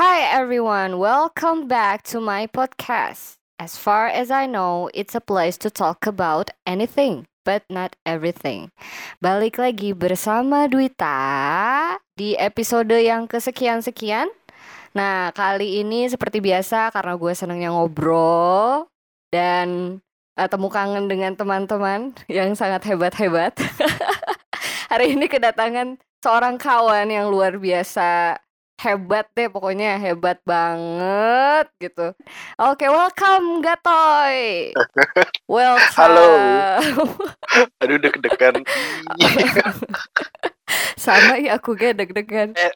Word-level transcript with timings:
Hi 0.00 0.24
everyone, 0.24 0.96
welcome 0.96 1.68
back 1.68 2.00
to 2.08 2.16
my 2.16 2.48
podcast. 2.48 3.36
As 3.60 3.76
far 3.76 4.08
as 4.08 4.32
I 4.32 4.48
know, 4.48 4.88
it's 4.96 5.12
a 5.12 5.20
place 5.20 5.60
to 5.60 5.68
talk 5.68 6.08
about 6.08 6.48
anything, 6.64 7.28
but 7.44 7.60
not 7.68 7.92
everything. 8.08 8.72
Balik 9.20 9.60
lagi 9.60 9.92
bersama 9.92 10.64
Dwita 10.64 12.00
di 12.16 12.32
episode 12.40 12.96
yang 13.04 13.28
kesekian-sekian. 13.28 14.32
Nah, 14.96 15.28
kali 15.36 15.84
ini 15.84 16.08
seperti 16.08 16.40
biasa 16.40 16.88
karena 16.88 17.12
gue 17.12 17.32
senangnya 17.36 17.76
ngobrol 17.76 18.88
dan 19.28 20.00
uh, 20.40 20.48
temu 20.48 20.72
kangen 20.72 21.04
dengan 21.04 21.36
teman-teman 21.36 22.16
yang 22.32 22.56
sangat 22.56 22.80
hebat-hebat. 22.88 23.60
Hari 24.88 25.20
ini 25.20 25.28
kedatangan 25.28 26.00
seorang 26.24 26.56
kawan 26.56 27.12
yang 27.12 27.28
luar 27.28 27.60
biasa 27.60 28.40
hebat 28.82 29.30
deh 29.38 29.46
pokoknya 29.46 29.94
hebat 30.02 30.42
banget 30.42 31.70
gitu. 31.78 32.10
Oke, 32.58 32.90
welcome 32.90 33.62
Gatoy. 33.62 34.74
Welcome. 35.46 35.94
Halo. 35.94 36.30
Aduh 37.78 37.98
deg-degan. 38.02 38.66
Sama 41.02 41.38
ya 41.38 41.62
aku 41.62 41.78
kayak 41.78 42.02
deg-degan. 42.02 42.58
Eh, 42.58 42.74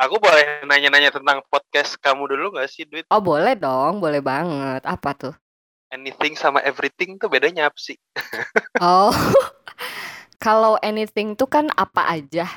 aku 0.00 0.16
boleh 0.16 0.64
nanya-nanya 0.64 1.12
tentang 1.12 1.44
podcast 1.52 2.00
kamu 2.00 2.24
dulu 2.32 2.56
gak 2.56 2.72
sih, 2.72 2.88
Duit? 2.88 3.04
Oh 3.12 3.20
boleh 3.20 3.52
dong, 3.52 4.00
boleh 4.00 4.24
banget. 4.24 4.80
Apa 4.88 5.12
tuh? 5.12 5.34
Anything 5.92 6.40
sama 6.40 6.64
everything 6.64 7.20
tuh 7.20 7.28
bedanya 7.28 7.68
apa 7.68 7.76
sih? 7.76 8.00
oh, 8.80 9.12
kalau 10.44 10.80
anything 10.80 11.36
tuh 11.36 11.48
kan 11.48 11.68
apa 11.76 12.16
aja. 12.16 12.48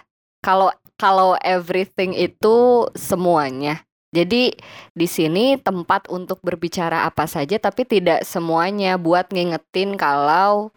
Kalau 0.42 0.74
kalau 0.98 1.34
everything 1.42 2.14
itu 2.14 2.86
semuanya. 2.94 3.82
Jadi 4.12 4.52
di 4.92 5.08
sini 5.08 5.56
tempat 5.56 6.12
untuk 6.12 6.44
berbicara 6.44 7.08
apa 7.08 7.24
saja 7.32 7.56
tapi 7.56 7.88
tidak 7.88 8.28
semuanya 8.28 9.00
buat 9.00 9.32
ngingetin 9.32 9.96
kalau 9.96 10.76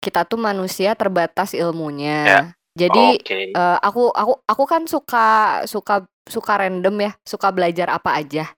kita 0.00 0.24
tuh 0.24 0.40
manusia 0.40 0.96
terbatas 0.96 1.52
ilmunya. 1.52 2.20
Ya. 2.24 2.40
Jadi 2.72 3.20
Oke. 3.20 3.52
eh, 3.52 3.78
aku 3.84 4.08
aku 4.08 4.32
aku 4.48 4.64
kan 4.64 4.82
suka 4.88 5.60
suka 5.68 6.08
suka 6.24 6.52
random 6.56 6.96
ya, 7.04 7.12
suka 7.22 7.52
belajar 7.52 7.92
apa 7.92 8.16
aja. 8.16 8.48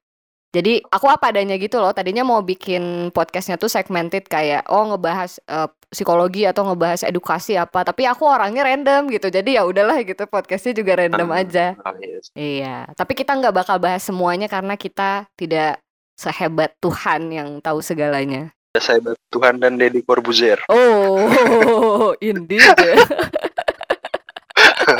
Jadi 0.54 0.84
aku 0.86 1.10
apa 1.10 1.34
adanya 1.34 1.58
gitu 1.58 1.82
loh. 1.82 1.90
Tadinya 1.90 2.22
mau 2.22 2.44
bikin 2.46 3.10
podcastnya 3.10 3.58
tuh 3.58 3.72
segmented 3.72 4.30
kayak 4.30 4.70
oh 4.70 4.94
ngebahas 4.94 5.42
eh, 5.50 5.68
psikologi 5.92 6.48
atau 6.48 6.64
ngebahas 6.64 7.04
edukasi 7.04 7.54
apa. 7.54 7.84
Tapi 7.84 8.08
aku 8.08 8.24
orangnya 8.24 8.64
random 8.64 9.12
gitu. 9.12 9.28
Jadi 9.28 9.60
ya 9.60 9.68
udahlah 9.68 10.00
gitu 10.00 10.24
podcastnya 10.24 10.72
juga 10.72 10.96
random 10.96 11.28
Hmm. 11.28 11.40
aja. 11.44 11.66
Oh, 11.84 11.92
yes. 12.00 12.32
Iya. 12.32 12.88
Tapi 12.96 13.12
kita 13.12 13.36
nggak 13.36 13.52
bakal 13.52 13.76
bahas 13.76 14.00
semuanya 14.00 14.48
karena 14.48 14.74
kita 14.74 15.28
tidak 15.36 15.78
sehebat 16.16 16.72
Tuhan 16.80 17.28
yang 17.28 17.48
tahu 17.60 17.84
segalanya. 17.84 18.50
Saya 18.72 19.04
Tuhan 19.28 19.60
dan 19.60 19.76
Deddy 19.76 20.00
Corbuzier. 20.00 20.56
Oh, 20.72 22.16
indeed. 22.24 22.64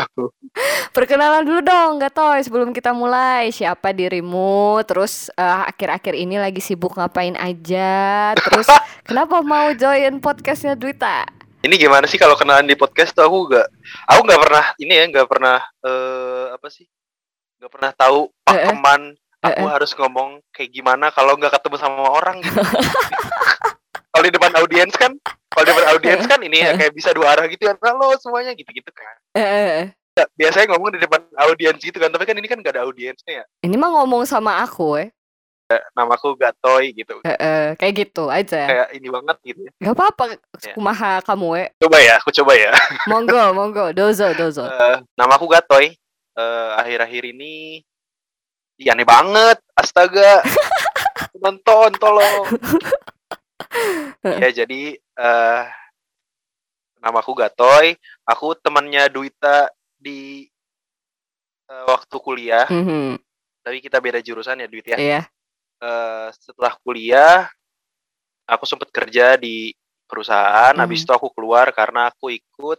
Perkenalan 0.96 1.42
dulu 1.48 1.60
dong, 1.64 1.96
Gatoy, 1.96 2.44
sebelum 2.44 2.70
kita 2.76 2.92
mulai. 2.92 3.48
Siapa 3.48 3.96
dirimu? 3.96 4.80
Terus 4.84 5.32
eh, 5.32 5.60
akhir-akhir 5.72 6.14
ini 6.16 6.36
lagi 6.36 6.60
sibuk 6.60 6.96
ngapain 6.96 7.36
aja? 7.36 8.32
Terus 8.36 8.68
kenapa 9.08 9.40
mau 9.40 9.72
join 9.72 10.20
podcastnya 10.20 10.76
Dwita? 10.76 11.24
Ini 11.62 11.78
gimana 11.78 12.10
sih 12.10 12.18
kalau 12.18 12.34
kenalan 12.34 12.66
di 12.66 12.74
podcast 12.74 13.14
tuh 13.14 13.22
aku 13.22 13.54
gak, 13.54 13.70
aku 14.10 14.20
nggak 14.26 14.40
pernah 14.42 14.64
ini 14.82 14.92
ya 14.98 15.04
nggak 15.06 15.28
pernah 15.30 15.62
eh 15.86 16.46
apa 16.50 16.66
sih? 16.66 16.90
Nggak 17.62 17.70
pernah 17.70 17.90
tahu 17.94 18.20
pakeman 18.42 19.14
aku 19.42 19.62
Eh, 19.62 19.66
eh. 19.66 19.70
harus 19.74 19.90
ngomong 19.98 20.42
kayak 20.54 20.70
gimana 20.70 21.10
kalau 21.10 21.34
nggak 21.34 21.54
ketemu 21.54 21.76
sama 21.78 22.02
orang 22.14 22.38
gitu. 22.42 22.58
kalau 24.14 24.22
di 24.22 24.32
depan 24.34 24.52
audiens 24.58 24.94
kan, 24.94 25.14
kalau 25.53 25.62
di 25.62 25.70
depan 25.70 25.86
audiens 25.92 26.25
kan 26.25 26.41
ini 26.41 26.56
ya 26.58 26.72
Eh. 26.72 26.77
kayak 26.78 26.93
bisa 26.93 27.10
dua 27.12 27.26
arah 27.31 27.47
gitu 27.47 27.62
ya. 27.62 27.75
Halo 27.76 28.16
semuanya 28.16 28.53
gitu-gitu 28.53 28.88
kan. 28.91 29.16
Eh, 29.32 29.41
eh, 29.41 29.69
eh. 29.84 29.87
Ya, 30.12 30.25
biasanya 30.34 30.66
ngomong 30.72 30.93
di 30.93 31.00
depan 31.00 31.25
audiens 31.41 31.81
gitu 31.81 31.97
kan, 31.97 32.12
tapi 32.12 32.25
kan 32.25 32.37
ini 32.37 32.44
kan 32.44 32.60
gak 32.60 32.76
ada 32.76 32.84
audiensnya 32.84 33.32
ya. 33.32 33.44
Ini 33.65 33.76
mah 33.76 33.91
ngomong 33.97 34.25
sama 34.25 34.60
aku, 34.60 35.00
eh. 35.00 35.09
Namaku 35.97 36.37
Gatoy 36.37 36.93
gitu. 36.93 37.25
Eh, 37.25 37.32
eh, 37.32 37.66
kayak 37.81 37.94
gitu 37.97 38.28
aja. 38.28 38.60
Kayak 38.69 38.88
ini 38.93 39.09
banget 39.09 39.37
gitu 39.41 39.60
ya. 39.65 39.71
Gak 39.81 39.94
apa-apa, 39.97 40.25
Ya. 40.60 40.72
kumaha 40.76 41.25
kamu, 41.25 41.49
eh. 41.65 41.69
Coba 41.81 41.97
ya, 41.97 42.21
aku 42.21 42.28
coba 42.28 42.53
ya. 42.53 42.72
Monggo, 43.10 43.56
monggo, 43.56 43.88
dozo, 43.97 44.28
dozo. 44.37 44.69
Eh, 44.69 45.00
namaku 45.16 45.49
Gatoy. 45.49 45.97
Eh, 46.37 46.71
akhir-akhir 46.76 47.25
ini 47.32 47.81
Ih, 48.81 48.88
aneh 48.88 49.05
banget. 49.05 49.60
Astaga. 49.72 50.41
Nonton 51.43 51.93
tolong. 51.97 52.53
ya 54.43 54.49
jadi 54.53 54.97
eh 55.22 55.65
namaku 56.99 57.38
Gatoy. 57.38 57.94
Aku 58.27 58.59
temannya 58.59 59.06
Duita 59.06 59.71
di 59.94 60.47
eh, 61.71 61.84
waktu 61.87 62.16
kuliah, 62.19 62.66
Mhm, 62.66 63.16
tapi 63.62 63.78
kita 63.78 64.03
beda 64.03 64.19
jurusan 64.19 64.59
ya 64.61 64.66
Duit 64.66 64.84
ya. 64.84 64.99
Iya. 64.99 65.21
eh, 65.78 66.28
setelah 66.34 66.75
kuliah 66.82 67.47
aku 68.47 68.66
sempat 68.66 68.91
kerja 68.91 69.34
di 69.34 69.75
perusahaan 70.06 70.75
habis 70.77 71.03
Mhm. 71.03 71.05
itu 71.06 71.12
aku 71.16 71.28
keluar 71.32 71.71
karena 71.72 72.06
aku 72.06 72.31
ikut 72.31 72.78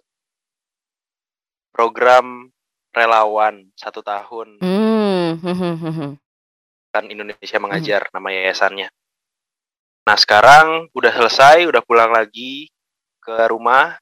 program 1.74 2.48
relawan 2.94 3.66
satu 3.74 4.06
tahun 4.06 4.62
Hmm, 4.62 5.42
mhm, 5.42 5.74
mhm. 5.82 6.10
kan 6.94 7.04
Indonesia 7.10 7.58
mengajar 7.58 8.06
nama 8.14 8.30
yayasannya 8.30 8.88
nah 10.04 10.18
sekarang 10.20 10.92
udah 10.92 11.12
selesai 11.16 11.68
udah 11.68 11.82
pulang 11.84 12.12
lagi 12.12 12.68
ke 13.24 13.36
rumah. 13.48 13.96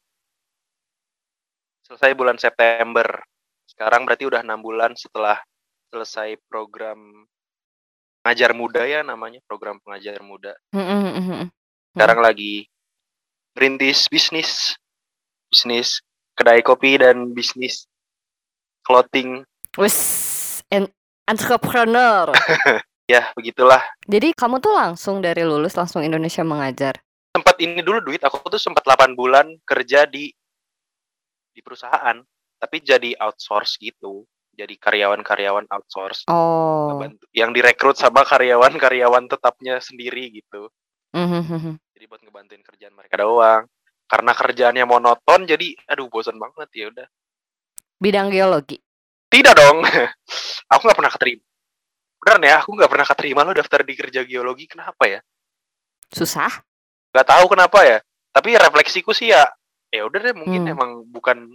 Selesai 1.86 2.18
bulan 2.18 2.42
September. 2.42 3.22
Sekarang 3.70 4.04
berarti 4.04 4.26
udah 4.26 4.42
enam 4.42 4.60
bulan 4.60 4.98
setelah 4.98 5.38
selesai 5.94 6.40
program 6.50 7.28
pengajar 8.22 8.54
muda 8.54 8.86
ya 8.86 9.02
namanya 9.02 9.42
program 9.46 9.78
pengajar 9.82 10.22
muda. 10.22 10.54
Mhm, 10.74 10.82
mhm, 10.82 11.12
mhm. 11.22 11.48
sekarang 11.98 12.20
lagi 12.22 12.66
merintis 13.58 14.08
bisnis. 14.08 14.78
Bisnis 15.52 16.00
kedai 16.38 16.64
kopi 16.64 16.96
dan 16.96 17.36
bisnis 17.36 17.86
clothing. 18.88 19.44
En- 20.72 20.96
entrepreneur. 21.28 22.32
ya 23.12 23.28
begitulah 23.36 23.84
Jadi 24.08 24.32
kamu 24.32 24.58
tuh 24.58 24.72
langsung 24.72 25.20
dari 25.20 25.44
lulus 25.44 25.76
langsung 25.76 26.00
Indonesia 26.00 26.42
mengajar. 26.42 26.96
sempat 27.32 27.56
ini 27.60 27.80
dulu 27.80 28.04
duit 28.04 28.20
aku 28.20 28.44
tuh 28.46 28.60
sempat 28.60 28.84
8 28.84 29.16
bulan 29.16 29.56
kerja 29.64 30.04
di 30.04 30.32
di 31.50 31.60
perusahaan 31.60 32.20
tapi 32.56 32.78
jadi 32.80 33.16
outsource 33.18 33.76
gitu 33.78 34.24
jadi 34.52 34.76
karyawan-karyawan 34.76 35.68
outsource 35.68 36.28
Oh. 36.28 37.00
yang 37.32 37.52
direkrut 37.52 37.96
sama 37.96 38.24
karyawan-karyawan 38.24 39.28
tetapnya 39.28 39.80
sendiri 39.80 40.32
gitu 40.34 40.68
Mhm, 41.12 41.42
mhm. 41.46 41.74
jadi 41.92 42.06
buat 42.06 42.20
ngebantuin 42.20 42.64
kerjaan 42.64 42.96
mereka 42.96 43.16
doang 43.18 43.64
karena 44.08 44.32
kerjaannya 44.32 44.86
monoton 44.86 45.44
jadi 45.44 45.72
aduh 45.88 46.08
bosan 46.08 46.36
banget 46.36 46.68
ya 46.74 46.88
udah 46.90 47.08
Bidang 47.96 48.34
geologi. 48.34 48.82
Tidak 49.30 49.54
dong. 49.54 49.86
aku 50.74 50.82
nggak 50.82 50.98
pernah 50.98 51.14
keterima. 51.14 51.44
Beneran 52.22 52.46
ya, 52.46 52.56
aku 52.62 52.78
nggak 52.78 52.90
pernah 52.94 53.08
keterima 53.10 53.42
lo 53.42 53.52
daftar 53.52 53.82
di 53.82 53.94
kerja 53.98 54.22
geologi. 54.22 54.70
Kenapa 54.70 55.10
ya? 55.10 55.20
Susah? 56.14 56.62
Nggak 57.10 57.28
tahu 57.28 57.46
kenapa 57.50 57.82
ya. 57.82 57.98
Tapi 58.30 58.54
refleksiku 58.56 59.10
sih 59.12 59.34
ya, 59.34 59.42
ya 59.90 60.06
udah 60.06 60.20
deh 60.22 60.36
mungkin 60.38 60.62
Hmm. 60.64 60.74
emang 60.78 60.90
bukan 61.10 61.50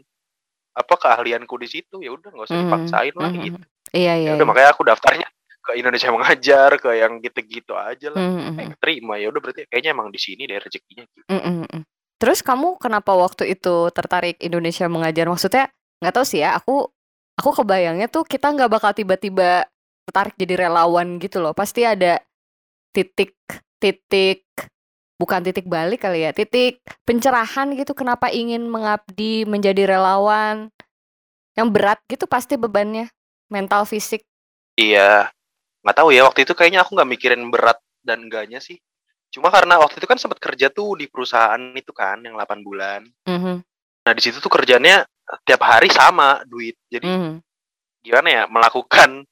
apa 0.75 0.94
keahlianku 0.99 1.54
di 1.62 1.71
situ. 1.71 2.03
Ya 2.03 2.10
udah 2.10 2.34
nggak 2.34 2.47
usah 2.50 2.59
Mhm, 2.59 2.65
dipaksain 2.66 3.15
lah 3.15 3.31
mhm. 3.31 3.43
gitu. 3.47 3.59
Iya, 3.94 4.12
Ya 4.12 4.15
iya. 4.19 4.31
udah 4.34 4.43
iya. 4.43 4.50
makanya 4.50 4.69
aku 4.75 4.82
daftarnya 4.82 5.27
ke 5.62 5.71
Indonesia 5.78 6.10
mengajar, 6.10 6.71
ke 6.83 6.91
yang 6.98 7.12
gitu-gitu 7.22 7.72
aja 7.78 8.10
lah. 8.10 8.21
Mhm, 8.27 8.42
mhm. 8.51 8.59
Eh, 8.59 8.66
keterima 8.74 9.15
ya 9.22 9.27
udah 9.30 9.41
berarti 9.41 9.71
kayaknya 9.71 9.91
emang 9.95 10.10
di 10.10 10.19
sini 10.19 10.51
deh 10.51 10.59
rezekinya. 10.59 11.07
Gitu. 11.07 11.30
Mhm. 11.30 11.86
Terus 12.19 12.42
kamu 12.42 12.83
kenapa 12.83 13.15
waktu 13.15 13.54
itu 13.54 13.86
tertarik 13.95 14.34
Indonesia 14.42 14.91
mengajar? 14.91 15.30
Maksudnya 15.30 15.71
nggak 16.03 16.10
tahu 16.12 16.27
sih 16.27 16.42
ya. 16.42 16.59
Aku 16.59 16.91
aku 17.39 17.51
kebayangnya 17.62 18.10
tuh 18.10 18.27
kita 18.27 18.51
nggak 18.51 18.66
bakal 18.66 18.91
tiba-tiba 18.91 19.62
tertarik 20.07 20.39
jadi 20.39 20.67
relawan 20.67 21.19
gitu 21.19 21.43
loh. 21.43 21.53
Pasti 21.53 21.83
ada 21.83 22.23
titik 22.95 23.35
titik 23.83 24.47
bukan 25.19 25.43
titik 25.43 25.67
balik 25.67 26.07
kali 26.07 26.25
ya, 26.25 26.31
titik 26.31 26.81
pencerahan 27.03 27.75
gitu. 27.75 27.93
Kenapa 27.93 28.31
ingin 28.31 28.65
mengabdi 28.71 29.43
menjadi 29.45 29.99
relawan? 29.99 30.71
Yang 31.59 31.69
berat 31.73 32.01
gitu 32.07 32.25
pasti 32.31 32.55
bebannya 32.55 33.11
mental 33.51 33.85
fisik. 33.89 34.23
Iya, 34.77 35.33
nggak 35.83 35.97
tahu 35.97 36.13
ya 36.13 36.29
waktu 36.29 36.45
itu 36.45 36.53
kayaknya 36.53 36.85
aku 36.85 36.95
nggak 36.95 37.11
mikirin 37.11 37.49
berat 37.49 37.81
dan 38.05 38.29
enggaknya 38.29 38.63
sih. 38.63 38.77
Cuma 39.33 39.51
karena 39.51 39.81
waktu 39.81 39.99
itu 39.99 40.07
kan 40.07 40.21
sempat 40.21 40.39
kerja 40.39 40.71
tuh 40.71 41.01
di 41.01 41.11
perusahaan 41.11 41.61
itu 41.75 41.91
kan 41.91 42.23
yang 42.23 42.39
8 42.39 42.61
bulan. 42.63 43.03
Mhm, 43.27 43.65
Nah, 44.07 44.15
di 44.15 44.23
situ 44.23 44.39
tuh 44.39 44.53
kerjanya 44.55 45.03
tiap 45.43 45.67
hari 45.67 45.91
sama 45.91 46.47
duit. 46.47 46.79
Jadi 46.87 47.11
mhm. 47.11 47.43
gimana 48.07 48.29
ya 48.31 48.43
melakukan 48.47 49.27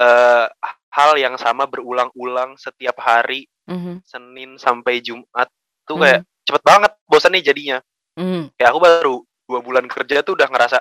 eh, 0.00 0.46
hal 0.90 1.12
yang 1.20 1.36
sama 1.36 1.68
berulang-ulang 1.68 2.56
setiap 2.56 2.98
hari 2.98 3.46
Mhm. 3.68 4.02
Senin 4.02 4.50
sampai 4.58 4.98
Jumat 5.04 5.46
tuh 5.86 6.00
Mhm. 6.00 6.02
kayak 6.02 6.20
cepet 6.48 6.62
banget 6.66 6.92
bosan 7.06 7.30
nih 7.36 7.44
jadinya. 7.44 7.78
Mhm. 8.18 8.56
Kayak 8.58 8.70
aku 8.74 8.80
baru 8.82 9.16
dua 9.46 9.60
bulan 9.62 9.86
kerja 9.86 10.22
tuh 10.22 10.34
udah 10.38 10.46
ngerasa 10.50 10.78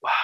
wah 0.00 0.22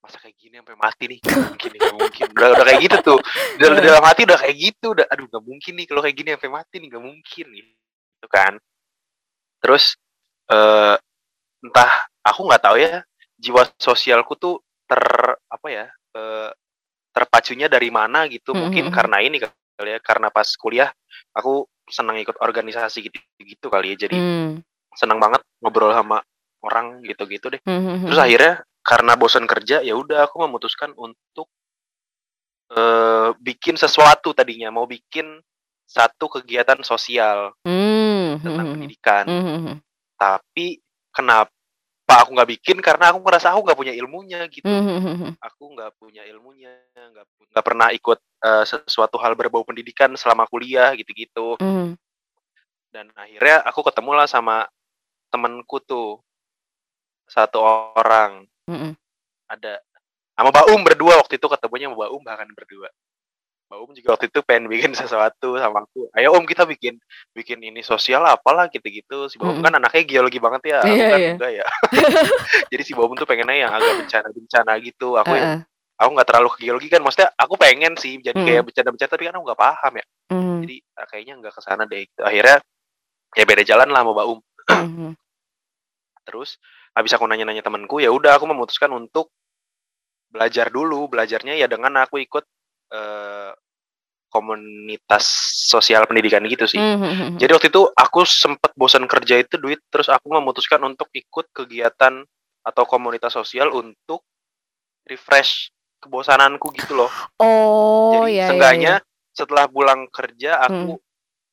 masa 0.00 0.16
kayak 0.20 0.36
gini 0.40 0.56
sampai 0.60 0.76
mati 0.80 1.04
nih 1.12 1.20
mungkin 1.20 1.70
nih 1.76 1.82
mungkin 1.92 2.26
udah, 2.32 2.48
udah 2.56 2.64
kayak 2.64 2.80
gitu 2.88 2.96
tuh 3.04 3.18
dalam, 3.60 3.76
dalam 3.84 4.04
hati 4.04 4.24
udah 4.24 4.38
kayak 4.40 4.56
gitu 4.56 4.86
udah 4.96 5.06
aduh 5.08 5.28
nggak 5.28 5.44
mungkin 5.44 5.72
nih 5.76 5.86
kalau 5.88 6.00
kayak 6.00 6.16
gini 6.16 6.28
sampai 6.36 6.50
mati 6.52 6.74
nih 6.80 6.88
nggak 6.88 7.04
mungkin 7.04 7.44
nih 7.52 7.62
gitu 7.68 8.28
kan 8.32 8.52
terus 9.60 9.84
eh 10.50 10.96
entah 11.60 11.92
aku 12.24 12.40
nggak 12.48 12.62
tahu 12.64 12.76
ya 12.80 13.04
jiwa 13.36 13.62
sosialku 13.76 14.34
tuh 14.40 14.60
ter 14.88 15.00
apa 15.36 15.66
ya 15.68 15.86
eh, 16.16 16.50
terpacunya 17.20 17.68
dari 17.68 17.92
mana 17.92 18.24
gitu 18.32 18.56
Mhm, 18.56 18.60
mungkin 18.64 18.84
mhm. 18.88 18.94
karena 18.96 19.16
ini 19.20 19.36
kali 19.44 19.90
ya 19.92 20.00
karena 20.00 20.32
pas 20.32 20.48
kuliah 20.56 20.88
aku 21.36 21.68
senang 21.84 22.16
ikut 22.16 22.40
organisasi 22.40 23.12
gitu 23.12 23.20
gitu 23.44 23.68
kali 23.68 23.92
ya 23.92 24.08
jadi 24.08 24.16
Mmm. 24.16 24.64
senang 24.96 25.20
banget 25.20 25.44
ngobrol 25.60 25.92
sama 25.92 26.24
orang 26.64 27.04
gitu-gitu 27.04 27.52
deh 27.52 27.60
Mhm, 27.68 28.08
terus 28.08 28.20
akhirnya 28.20 28.64
karena 28.80 29.12
bosan 29.20 29.44
kerja 29.44 29.84
ya 29.84 29.92
udah 29.92 30.24
aku 30.24 30.40
memutuskan 30.48 30.96
untuk 30.96 31.52
eh 32.70 33.28
bikin 33.36 33.76
sesuatu 33.76 34.32
tadinya 34.32 34.70
mau 34.72 34.86
bikin 34.88 35.26
satu 35.84 36.30
kegiatan 36.40 36.80
sosial 36.86 37.52
mhm, 37.66 38.40
tentang 38.40 38.66
pendidikan 38.72 39.24
Mhm, 39.28 39.44
mhm. 39.60 39.74
tapi 40.16 40.78
kenapa 41.12 41.52
aku 42.24 42.30
nggak 42.34 42.50
bikin 42.58 42.76
karena 42.82 43.14
aku 43.14 43.18
ngerasa 43.22 43.54
aku 43.54 43.60
nggak 43.66 43.78
punya 43.78 43.94
ilmunya 43.94 44.40
gitu 44.50 44.66
Mhm, 44.66 44.86
mhm, 44.98 45.12
mhm. 45.14 45.30
aku 45.38 45.64
nggak 45.76 45.90
punya 46.00 46.22
ilmunya 46.26 46.70
nggak 47.54 47.64
pernah 47.64 47.88
ikut 47.94 48.18
eh, 48.40 48.64
sesuatu 48.66 49.16
hal 49.22 49.36
berbau 49.38 49.62
pendidikan 49.62 50.10
selama 50.18 50.48
kuliah 50.50 50.90
gitu-gitu 50.98 51.60
Mhm. 51.60 51.94
dan 52.90 53.06
akhirnya 53.14 53.62
aku 53.68 53.80
ketemu 53.86 54.10
lah 54.18 54.26
sama 54.26 54.66
temenku 55.30 55.78
tuh 55.78 56.18
satu 57.30 57.62
orang 57.94 58.42
Mhm. 58.66 58.98
ada 59.46 59.78
sama 60.34 60.50
Baum 60.50 60.80
berdua 60.82 61.20
waktu 61.20 61.38
itu 61.38 61.46
ketemunya 61.46 61.86
sama 61.86 62.08
Baum 62.08 62.22
bahkan 62.26 62.48
berdua 62.50 62.90
Baum 63.70 63.94
juga 63.94 64.18
waktu 64.18 64.26
itu 64.26 64.42
pengen 64.42 64.66
bikin 64.66 64.90
sesuatu 64.98 65.54
sama 65.54 65.86
aku 65.86 66.10
ayo 66.18 66.34
om 66.34 66.42
kita 66.42 66.66
bikin 66.66 66.98
bikin 67.30 67.62
ini 67.62 67.86
sosial 67.86 68.26
apalah 68.26 68.66
gitu-gitu 68.66 69.30
si 69.30 69.38
Baum 69.38 69.54
Mhm. 69.54 69.62
kan 69.62 69.72
anaknya 69.78 70.02
geologi 70.02 70.42
banget 70.42 70.74
ya 70.74 70.78
aku 70.82 70.90
Iya, 70.90 71.06
kan 71.06 71.18
iya. 71.22 71.30
enggak 71.38 71.50
ya 71.54 71.66
jadi 72.74 72.82
si 72.82 72.92
Baum 72.98 73.14
tuh 73.14 73.30
pengennya 73.30 73.62
yang 73.62 73.70
agak 73.70 73.94
bencana-bencana 73.94 74.72
gitu 74.82 75.14
aku 75.14 75.38
ya 75.38 75.46
Heeh. 75.46 75.58
aku 76.02 76.10
nggak 76.18 76.28
terlalu 76.34 76.48
ke 76.50 76.58
geologi 76.66 76.88
kan 76.90 76.98
maksudnya 76.98 77.30
aku 77.38 77.54
pengen 77.54 77.94
sih 77.94 78.18
jadi 78.18 78.34
Mhm. 78.34 78.46
kayak 78.50 78.62
bercanda-bercanda 78.66 79.12
tapi 79.14 79.22
kan 79.30 79.34
aku 79.38 79.44
nggak 79.46 79.60
paham 79.62 79.92
ya 79.94 80.04
Mhm. 80.34 80.58
jadi 80.66 80.76
ah, 80.98 81.06
kayaknya 81.06 81.34
nggak 81.38 81.54
ke 81.54 81.60
sana 81.62 81.82
deh 81.86 82.00
gitu. 82.02 82.20
akhirnya 82.26 82.56
ya 83.38 83.44
beda 83.46 83.62
jalan 83.62 83.88
lah 83.94 84.00
sama 84.02 84.12
Baum 84.18 84.38
Mhm. 84.66 85.14
terus 86.26 86.58
habis 86.90 87.14
aku 87.14 87.22
nanya-nanya 87.22 87.62
temanku 87.62 88.02
ya 88.02 88.10
udah 88.10 88.34
aku 88.34 88.50
memutuskan 88.50 88.90
untuk 88.90 89.30
belajar 90.26 90.74
dulu 90.74 91.06
belajarnya 91.06 91.54
ya 91.54 91.70
dengan 91.70 92.02
aku 92.02 92.18
ikut 92.18 92.42
eh, 92.90 93.52
komunitas 94.30 95.26
sosial 95.66 96.06
pendidikan 96.06 96.46
gitu 96.46 96.64
sih 96.70 96.78
Mhm, 96.78 97.02
mhm. 97.02 97.36
jadi 97.42 97.50
waktu 97.58 97.68
itu 97.68 97.82
aku 97.90 98.22
sempet 98.22 98.70
bosan 98.78 99.10
kerja 99.10 99.42
itu 99.42 99.58
duit 99.58 99.82
terus 99.90 100.06
aku 100.06 100.30
memutuskan 100.30 100.78
untuk 100.86 101.10
ikut 101.10 101.50
kegiatan 101.50 102.22
atau 102.62 102.84
komunitas 102.86 103.34
sosial 103.34 103.74
untuk 103.74 104.22
refresh 105.02 105.74
kebosananku 105.98 106.70
gitu 106.78 106.94
loh 106.94 107.10
Oh, 107.42 108.14
jadi 108.14 108.26
ya 108.30 108.34
ya 108.38 108.46
seenggaknya 108.46 108.94
ya. 109.02 109.06
setelah 109.34 109.66
pulang 109.66 110.06
kerja 110.08 110.62
aku 110.62 110.94
Mhm. 110.96 111.08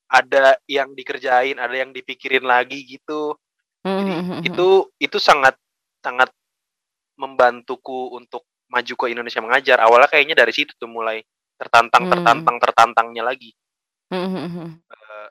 ada 0.07 0.55
yang 0.69 0.93
dikerjain 0.95 1.57
ada 1.59 1.75
yang 1.75 1.91
dipikirin 1.91 2.45
lagi 2.45 2.79
gitu 2.85 3.35
Mhm, 3.83 3.97
jadi 3.97 4.11
mhm. 4.13 4.37
itu 4.53 4.67
itu 5.01 5.17
sangat 5.17 5.57
sangat 5.99 6.29
membantuku 7.17 8.13
untuk 8.13 8.45
maju 8.67 8.93
ke 8.93 9.05
Indonesia 9.11 9.39
mengajar 9.39 9.77
awalnya 9.79 10.11
kayaknya 10.11 10.35
dari 10.35 10.51
situ 10.51 10.75
tuh 10.75 10.89
mulai 10.91 11.23
tertantang 11.57 12.07
Mmm. 12.07 12.11
tertantang 12.13 12.57
tertantangnya 12.59 13.23
lagi 13.25 13.51
mhm. 14.11 14.83
Eh, 14.87 15.29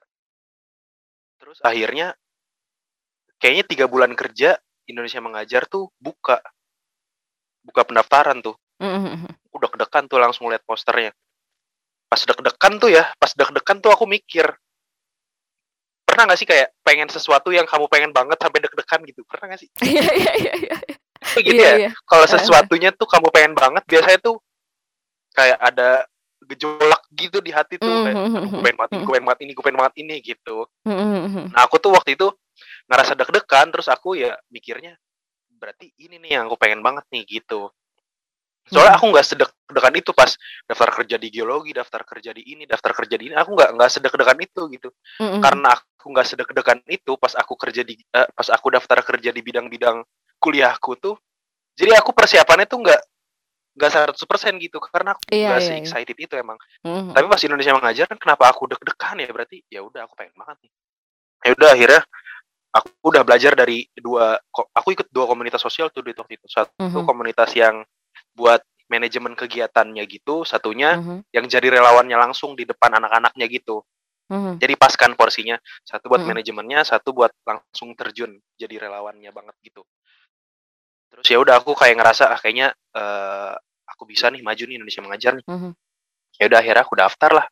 terus 1.39 1.59
akhirnya 1.63 2.17
kayaknya 3.39 3.65
tiga 3.69 3.87
bulan 3.87 4.17
kerja 4.17 4.57
Indonesia 4.89 5.21
mengajar 5.21 5.69
tuh 5.69 5.93
buka 6.01 6.41
buka 7.63 7.83
pendaftaran 7.85 8.41
tuh 8.41 8.57
mhm. 8.81 9.29
aku 9.53 9.57
deg-degan 9.69 10.05
tuh 10.09 10.19
langsung 10.19 10.49
lihat 10.49 10.65
posternya 10.65 11.13
pas 12.07 12.23
deg-degan 12.23 12.75
tuh 12.79 12.91
ya 12.91 13.05
pas 13.19 13.31
deg-degan 13.35 13.79
tuh 13.83 13.91
aku 13.93 14.09
mikir 14.09 14.47
pernah 16.07 16.33
nggak 16.33 16.39
sih 16.39 16.49
kayak 16.49 16.73
pengen 16.81 17.11
sesuatu 17.13 17.53
yang 17.53 17.67
kamu 17.69 17.91
pengen 17.93 18.15
banget 18.15 18.39
sampai 18.41 18.63
deg-degan 18.63 19.01
gitu 19.05 19.21
pernah 19.29 19.53
nggak 19.53 19.61
sih 19.61 19.71
Iya 19.85 20.03
iya 20.17 20.33
iya 20.41 20.53
iya. 20.57 20.77
Kayak 20.81 21.06
gitu 21.47 21.57
Iya 21.57 21.69
ya. 21.69 21.77
iya. 21.79 21.91
kalau 22.05 22.25
sesuatunya 22.25 22.91
tuh 22.93 23.07
kamu 23.07 23.29
pengen 23.31 23.53
banget 23.55 23.83
biasanya 23.85 24.19
tuh 24.23 24.37
kayak 25.33 25.59
ada 25.59 26.07
gejolak 26.47 27.03
gitu 27.13 27.43
di 27.43 27.51
hati 27.51 27.77
tuh 27.77 27.91
kayak 28.07 28.15
Mhm, 28.17 28.37
aduh 28.37 28.41
mhm, 28.47 28.53
gue 28.55 28.63
pengen 28.63 28.77
banget 28.79 28.91
ini 28.93 29.03
gue 29.03 29.13
pengen 29.13 29.27
banget 29.27 29.41
ini 29.43 29.51
gue 29.53 29.65
pengen 29.65 29.79
banget 29.81 29.95
ini 29.99 30.15
gitu. 30.23 30.57
Nah 31.51 31.61
aku 31.65 31.77
tuh 31.77 31.91
waktu 31.93 32.11
itu 32.15 32.27
ngerasa 32.87 33.13
deg-degan 33.19 33.67
terus 33.75 33.89
aku 33.91 34.15
ya 34.15 34.33
mikirnya 34.49 34.95
berarti 35.57 35.91
ini 35.99 36.21
nih 36.21 36.39
yang 36.39 36.47
aku 36.47 36.57
pengen 36.57 36.81
banget 36.81 37.03
nih 37.11 37.25
gitu. 37.27 37.73
Soalnya 38.67 38.99
aku 38.99 39.07
nggak 39.15 39.27
sedek-degan 39.27 39.95
itu 39.95 40.11
pas 40.11 40.31
daftar 40.67 40.91
kerja 40.91 41.17
di 41.17 41.29
geologi 41.31 41.71
daftar 41.71 42.03
kerja 42.03 42.31
di 42.35 42.43
ini 42.51 42.67
daftar 42.67 42.91
kerja 42.95 43.15
di 43.15 43.31
ini 43.31 43.35
aku 43.35 43.55
nggak 43.55 43.71
nggak 43.79 43.91
sedek-degan 43.91 44.39
itu 44.43 44.63
gitu. 44.75 44.89
Karena 45.39 45.71
aku 45.71 46.07
nggak 46.11 46.27
sedek-degan 46.27 46.79
itu 46.87 47.13
pas 47.15 47.35
aku 47.35 47.55
kerja 47.55 47.83
di 47.83 47.95
eh, 47.95 48.27
pas 48.31 48.49
aku 48.51 48.67
daftar 48.71 49.03
kerja 49.03 49.31
di 49.31 49.39
bidang-bidang 49.39 50.03
kuliahku 50.47 50.95
tuh 50.95 51.19
jadi 51.75 51.99
aku 51.99 52.15
persiapannya 52.15 52.71
tuh 52.71 52.79
nggak 52.87 53.01
nggak 53.77 53.91
100% 53.93 54.57
gitu 54.63 54.79
karena 54.81 55.13
aku 55.13 55.21
Iya 55.29 55.53
nggak 55.53 55.61
iya 55.61 55.67
se 55.67 55.73
iya. 55.75 55.81
excited 55.83 56.17
itu 56.17 56.33
emang 56.39 56.57
Mhm. 56.87 57.13
tapi 57.13 57.27
pas 57.27 57.43
Indonesia 57.43 57.75
mengajar 57.75 58.07
kan 58.07 58.17
kenapa 58.17 58.49
aku 58.49 58.71
deg-degan 58.71 59.19
ya 59.21 59.29
berarti 59.35 59.61
ya 59.67 59.83
udah 59.83 60.07
aku 60.07 60.15
pengen 60.15 60.33
banget 60.39 60.57
nih 60.65 60.73
ya 61.45 61.51
udah 61.59 61.71
akhirnya 61.75 62.03
aku 62.73 62.89
udah 63.05 63.23
belajar 63.27 63.53
dari 63.53 63.85
dua 63.93 64.39
aku 64.73 64.89
ikut 64.95 65.09
dua 65.13 65.27
komunitas 65.29 65.61
sosial 65.61 65.91
tuh 65.91 66.07
di 66.07 66.15
waktu 66.15 66.39
itu 66.39 66.47
satu 66.49 66.73
Mhm. 66.79 67.05
komunitas 67.05 67.51
yang 67.53 67.85
buat 68.33 68.63
manajemen 68.87 69.35
kegiatannya 69.37 70.01
gitu 70.09 70.47
satunya 70.47 70.97
Mhm. 70.97 71.27
yang 71.35 71.45
jadi 71.45 71.69
relawannya 71.69 72.17
langsung 72.17 72.55
di 72.57 72.65
depan 72.65 72.97
anak-anaknya 72.97 73.45
gitu 73.51 73.85
Mhm. 74.33 74.57
jadi 74.57 74.73
paskan 74.81 75.13
porsinya 75.21 75.61
satu 75.85 76.09
buat 76.09 76.25
Mhm. 76.25 76.33
manajemennya 76.33 76.81
satu 76.81 77.13
buat 77.13 77.35
langsung 77.45 77.93
terjun 77.93 78.41
jadi 78.57 78.89
relawannya 78.89 79.29
banget 79.37 79.53
gitu 79.61 79.85
terus 81.09 81.27
ya 81.27 81.39
udah 81.39 81.59
aku 81.59 81.73
kayak 81.73 81.97
ngerasa 81.97 82.29
ah 82.29 82.39
kayaknya 82.39 82.69
eh, 82.93 83.53
aku 83.87 84.05
bisa 84.05 84.29
nih 84.29 84.43
maju 84.43 84.63
nih 84.63 84.77
Indonesia 84.77 85.03
mengajar 85.03 85.33
nih 85.35 85.47
Mhm. 85.47 85.71
ya 86.37 86.45
udah 86.47 86.59
akhirnya 86.59 86.83
aku 86.83 86.95
daftar 86.95 87.31
lah 87.33 87.47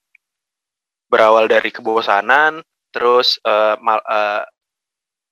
berawal 1.07 1.47
dari 1.47 1.71
kebosanan 1.71 2.61
terus 2.91 3.39
eh, 3.41 3.77
mal- 3.79 4.05
eh, 4.05 4.45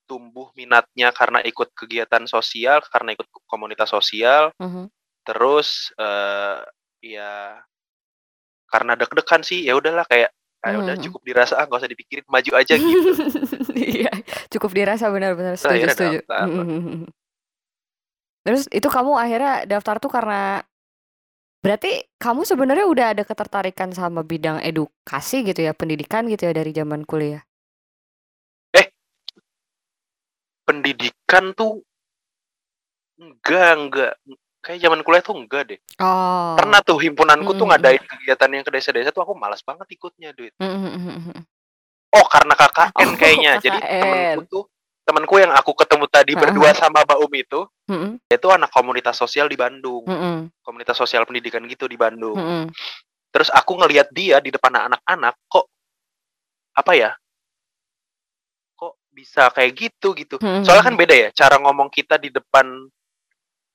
tumbuh 0.05 0.53
minatnya 0.53 1.09
karena 1.11 1.41
ikut 1.41 1.73
kegiatan 1.73 2.27
sosial 2.27 2.83
karena 2.85 3.13
ikut 3.13 3.27
komunitas 3.47 3.89
sosial 3.89 4.53
Mhm. 4.59 4.91
terus 5.23 5.91
eh 5.97 6.59
ya 7.03 7.59
karena 8.67 8.95
deg-degan 8.95 9.43
sih 9.43 9.63
ya 9.63 9.75
udahlah 9.75 10.05
kayak 10.05 10.31
kayak 10.59 10.79
udah 10.79 10.95
Mhm. 10.95 11.03
cukup 11.03 11.21
dirasa 11.23 11.55
ah 11.57 11.67
nggak 11.67 11.81
usah 11.81 11.91
dipikirin 11.91 12.27
maju 12.27 12.51
aja 12.55 12.75
gitu 12.75 13.11
Iya, 13.73 14.13
cukup 14.49 14.71
dirasa 14.73 15.09
benar-benar 15.09 15.57
setuju 15.57 15.75
akhirnya 15.89 15.95
setuju. 15.95 16.19
daftar. 16.23 16.47
Terus 18.43 18.67
itu 18.75 18.89
kamu 18.91 19.15
akhirnya 19.15 19.65
daftar 19.67 19.97
tuh 20.03 20.11
karena 20.11 20.63
berarti 21.63 22.03
kamu 22.19 22.43
sebenarnya 22.43 22.87
udah 22.91 23.07
ada 23.15 23.23
ketertarikan 23.23 23.95
sama 23.95 24.27
bidang 24.27 24.59
edukasi 24.61 25.47
gitu 25.47 25.63
ya, 25.63 25.73
pendidikan 25.73 26.27
gitu 26.27 26.51
ya 26.51 26.53
dari 26.55 26.75
zaman 26.75 27.07
kuliah? 27.07 27.43
pendidikan 30.63 31.53
tuh 31.53 31.83
enggak 33.19 33.71
enggak 33.77 34.13
kayak 34.63 34.79
zaman 34.79 35.01
kuliah 35.03 35.23
tuh 35.23 35.37
enggak 35.37 35.63
deh 35.75 35.81
Oh. 35.99 36.55
pernah 36.59 36.81
tuh 36.83 36.99
himpunanku 37.03 37.51
tuh 37.55 37.67
Mhm, 37.67 37.71
mhm. 37.71 37.71
ngadain 37.77 38.03
kegiatan 38.03 38.51
yang 38.51 38.65
ke 38.65 38.73
desa-desa 38.73 39.11
tuh 39.11 39.23
aku 39.27 39.35
malas 39.35 39.61
banget 39.63 39.87
ikutnya 39.91 40.31
duit 40.35 40.55
mhm, 40.59 40.91
mhm. 41.19 41.35
oh 42.15 42.27
karena 42.31 42.55
KKN 42.55 42.95
Oh, 42.97 43.15
kayaknya 43.19 43.51
jadi 43.59 43.79
KKN. 43.79 44.01
temenku 44.01 44.41
tuh 44.49 44.65
temanku 45.03 45.35
yang 45.39 45.51
aku 45.53 45.75
ketemu 45.75 46.07
tadi 46.07 46.33
Heeh, 46.35 46.41
berdua 46.41 46.71
heeh. 46.71 46.79
sama 46.79 47.03
Mbak 47.03 47.19
Umi 47.27 47.41
itu 47.43 47.61
Mhm, 47.91 48.11
itu 48.31 48.47
anak 48.49 48.71
komunitas 48.71 49.19
sosial 49.19 49.51
di 49.51 49.59
Bandung 49.59 50.07
mhm, 50.07 50.49
komunitas 50.63 50.95
sosial 50.97 51.27
pendidikan 51.27 51.61
gitu 51.67 51.91
di 51.91 51.99
Bandung 51.99 52.39
mhm. 52.39 52.71
terus 53.35 53.51
aku 53.51 53.75
ngelihat 53.77 54.09
dia 54.15 54.39
di 54.39 54.55
depan 54.55 54.71
anak-anak 54.89 55.35
kok 55.51 55.67
apa 56.73 56.93
ya 56.95 57.11
kok 58.79 58.95
bisa 59.11 59.51
kayak 59.51 59.73
gitu 59.77 60.15
gitu 60.15 60.37
Mhm, 60.39 60.63
soalnya 60.65 60.85
kan 60.87 60.97
beda 60.97 61.15
ya 61.15 61.29
cara 61.35 61.59
ngomong 61.59 61.91
kita 61.91 62.17
di 62.17 62.31
depan 62.31 62.67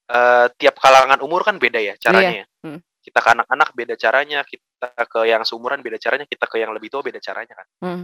eh, 0.07 0.47
tiap 0.55 0.79
kalangan 0.79 1.19
umur 1.19 1.43
kan 1.43 1.59
beda 1.59 1.83
ya 1.83 1.93
caranya 1.99 2.43
ya. 2.43 2.45
Mhm. 2.63 2.79
kita 3.03 3.19
ke 3.19 3.29
anak-anak 3.35 3.69
beda 3.75 3.93
caranya 3.99 4.39
kita 4.43 4.87
ke 5.03 5.19
yang 5.27 5.43
seumuran 5.43 5.83
beda 5.83 5.99
caranya 5.99 6.23
kita 6.23 6.47
ke 6.47 6.59
yang 6.63 6.71
lebih 6.71 6.87
tua 6.87 7.03
beda 7.03 7.19
caranya 7.19 7.53
kan 7.55 7.67
Hmm. 7.83 8.03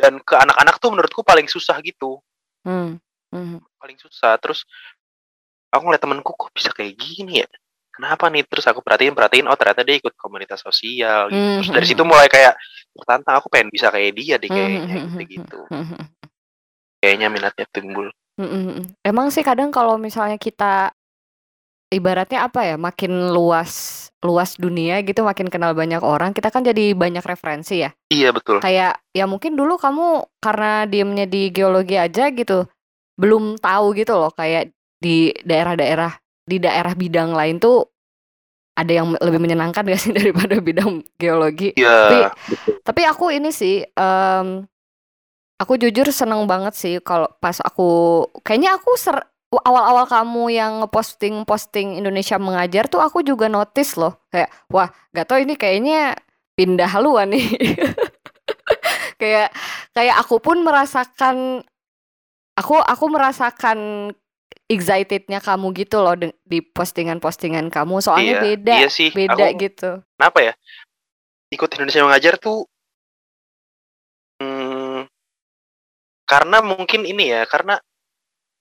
dan 0.00 0.16
ke 0.24 0.32
anak-anak 0.32 0.80
tuh 0.80 0.90
menurutku 0.96 1.20
paling 1.20 1.44
susah 1.44 1.76
gitu 1.84 2.20
Hmm. 2.62 2.98
Hmm. 3.32 3.58
paling 3.80 3.96
susah 3.96 4.36
terus 4.38 4.62
aku 5.72 5.82
ngeliat 5.88 6.02
temenku 6.04 6.36
kok 6.36 6.52
bisa 6.52 6.68
kayak 6.70 6.94
gini 7.00 7.40
ya 7.40 7.48
kenapa 7.92 8.28
nih 8.28 8.44
terus 8.44 8.64
aku 8.68 8.84
perhatiin 8.84 9.16
perhatiin 9.16 9.48
oh 9.48 9.56
ternyata 9.56 9.84
dia 9.84 9.96
ikut 10.00 10.16
komunitas 10.16 10.60
sosial 10.60 11.28
gitu. 11.28 11.36
Hmm, 11.36 11.56
terus 11.60 11.70
dari 11.72 11.86
hmm, 11.88 11.92
situ 11.96 12.02
mulai 12.04 12.28
kayak 12.28 12.54
tertantang 12.92 13.36
aku 13.40 13.48
pengen 13.48 13.72
bisa 13.72 13.88
kayak 13.88 14.12
dia 14.16 14.36
deh 14.36 14.48
kayaknya 14.52 14.80
hmm, 14.80 14.92
gitu 14.92 15.08
hmm, 15.08 15.28
gitu 15.28 15.60
hmm, 15.72 15.86
hmm. 15.92 16.04
kayaknya 17.00 17.26
minatnya 17.32 17.66
timbul 17.72 18.08
mm, 18.36 18.48
mm. 18.48 18.84
Emang 19.04 19.28
sih 19.32 19.44
kadang 19.44 19.72
kalau 19.72 19.96
misalnya 19.96 20.36
kita 20.36 20.92
ibaratnya 21.92 22.48
apa 22.48 22.64
ya, 22.64 22.76
makin 22.80 23.30
luas 23.30 24.00
luas 24.22 24.54
dunia 24.54 25.02
gitu, 25.02 25.26
makin 25.26 25.50
kenal 25.50 25.74
banyak 25.74 25.98
orang, 26.00 26.30
kita 26.32 26.48
kan 26.54 26.62
jadi 26.62 26.94
banyak 26.94 27.22
referensi 27.26 27.82
ya. 27.84 27.90
iya 28.10 28.30
betul 28.32 28.62
Kayak 28.62 29.02
ya 29.10 29.26
mungkin 29.26 29.58
dulu 29.58 29.76
kamu 29.76 30.24
karena 30.38 30.86
diemnya 30.86 31.26
di 31.26 31.50
geologi 31.50 31.98
aja 31.98 32.30
gitu, 32.30 32.64
belum 33.18 33.58
tahu 33.58 33.98
gitu 33.98 34.14
loh 34.14 34.30
kayak 34.32 34.70
di 35.02 35.34
daerah-daerah 35.42 36.14
di 36.46 36.56
daerah 36.62 36.94
bidang 36.94 37.34
lain 37.34 37.58
tuh 37.58 37.86
ada 38.72 38.92
yang 38.92 39.12
lebih 39.20 39.40
menyenangkan 39.42 39.84
gak 39.84 40.00
sih 40.00 40.12
daripada 40.18 40.56
bidang 40.62 41.04
geologi? 41.20 41.76
iya 41.76 42.32
Tapi 42.82 43.02
aku 43.04 43.30
ini 43.30 43.52
sih, 43.52 43.84
em, 43.84 44.64
aku 45.60 45.72
jujur 45.78 46.08
seneng 46.10 46.44
banget 46.50 46.74
sih 46.74 46.94
kalau 47.04 47.28
pas 47.38 47.58
aku, 47.62 48.26
kayaknya 48.42 48.74
aku 48.78 48.96
ser, 48.98 49.16
awal-awal 49.60 50.08
kamu 50.08 50.56
yang 50.56 50.72
ngeposting 50.80 51.44
posting 51.44 52.00
Indonesia 52.00 52.40
mengajar 52.40 52.88
tuh 52.88 53.04
aku 53.04 53.20
juga 53.20 53.52
notice 53.52 54.00
loh, 54.00 54.24
kayak 54.32 54.48
wah 54.72 54.88
gak 55.12 55.28
tau 55.28 55.36
ini 55.36 55.60
kayaknya 55.60 56.16
pindah 56.56 56.88
haluan 56.88 57.36
nih, 57.36 57.44
kayak 59.20 59.52
kayak 59.92 60.16
aku 60.16 60.40
pun 60.40 60.64
merasakan, 60.64 61.60
aku 62.56 62.80
aku 62.80 63.04
merasakan 63.12 63.78
excitednya 64.72 65.44
kamu 65.44 65.76
gitu 65.76 66.00
loh 66.00 66.16
di 66.48 66.64
postingan-postingan 66.64 67.68
kamu, 67.68 68.00
soalnya 68.00 68.40
iya 68.40 68.40
beda, 68.40 68.74
iya 68.80 68.88
sih. 68.88 69.12
beda 69.12 69.52
aku 69.52 69.60
gitu. 69.68 69.90
kenapa 70.16 70.38
ya? 70.40 70.52
Ikut 71.52 71.68
Indonesia 71.76 72.08
mengajar 72.08 72.40
tuh 72.40 72.64
hmm, 74.40 75.04
karena 76.24 76.64
mungkin 76.64 77.04
ini 77.04 77.28
ya 77.36 77.44
karena 77.44 77.76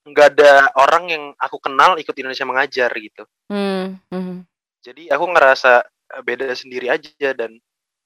nggak 0.04 0.28
ada 0.34 0.52
orang 0.76 1.04
yang 1.08 1.24
aku 1.38 1.58
kenal 1.58 1.94
ikut 1.96 2.14
Indonesia 2.14 2.44
mengajar 2.44 2.90
gitu 2.94 3.24
Hmm, 3.48 4.00
hmm. 4.10 4.46
jadi 4.82 5.14
aku 5.14 5.26
ngerasa 5.30 5.84
eh, 5.86 6.22
beda 6.22 6.50
sendiri 6.52 6.90
aja 6.90 7.28
dan 7.32 7.54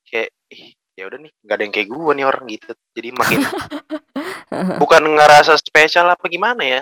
kayak 0.04 0.30
ih 0.50 0.74
ya 0.94 1.08
udah 1.08 1.20
nih 1.20 1.32
nggak 1.40 1.56
ada 1.56 1.64
yang 1.64 1.74
kayak 1.74 1.90
gue 1.90 2.12
nih 2.14 2.26
orang 2.26 2.46
gitu 2.48 2.72
jadi 2.92 3.10
makin 3.12 3.40
bukan 4.82 5.04
ngerasa 5.06 5.56
spesial 5.58 6.08
apa 6.08 6.26
gimana 6.26 6.64
ya 6.64 6.82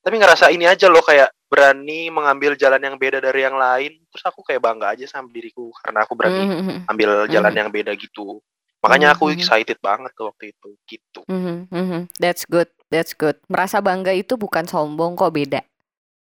tapi 0.00 0.16
ngerasa 0.16 0.50
ini 0.50 0.64
aja 0.64 0.86
loh 0.86 1.02
kayak 1.02 1.30
berani 1.48 2.08
mengambil 2.08 2.52
jalan 2.54 2.78
yang 2.78 2.96
beda 2.96 3.18
dari 3.18 3.42
yang 3.42 3.56
lain 3.56 3.96
terus 4.08 4.24
aku 4.24 4.42
kayak 4.42 4.60
bangga 4.60 4.92
aja 4.92 5.08
sama 5.08 5.28
diriku 5.28 5.72
karena 5.80 6.04
aku 6.04 6.12
berani 6.12 6.44
Hmm, 6.44 6.50
hmm, 6.52 6.64
hmm. 6.64 6.80
ambil 6.86 7.10
jalan 7.26 7.52
Mhm. 7.52 7.58
yang 7.58 7.70
beda 7.72 7.92
gitu 7.94 8.38
makanya 8.78 9.08
aku 9.12 9.34
excited 9.34 9.78
banget 9.80 10.12
tuh 10.14 10.30
waktu 10.30 10.52
itu 10.52 10.68
gitu 10.86 11.20
Mhm, 11.26 11.66
mhm. 11.68 12.00
That's 12.20 12.44
good, 12.44 12.68
that's 12.88 13.12
good. 13.12 13.36
Merasa 13.46 13.78
bangga 13.78 14.12
itu 14.12 14.34
bukan 14.34 14.64
sombong 14.64 15.14
kok 15.14 15.30
beda. 15.30 15.60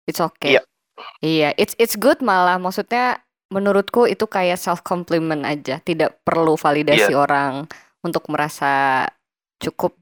It's 0.04 0.18
okay. 0.18 0.56
Iya. 0.56 0.62
Iya, 1.18 1.48
it's 1.56 1.72
it's 1.76 1.96
good 1.96 2.20
malah. 2.20 2.56
Maksudnya 2.56 3.20
menurutku 3.48 4.04
itu 4.04 4.24
kayak 4.24 4.56
self 4.56 4.80
compliment 4.80 5.42
aja. 5.42 5.80
Tidak 5.80 6.22
perlu 6.22 6.54
validasi 6.54 7.10
Iya. 7.10 7.16
orang 7.16 7.64
untuk 8.00 8.28
merasa 8.28 9.04
cukup 9.58 9.96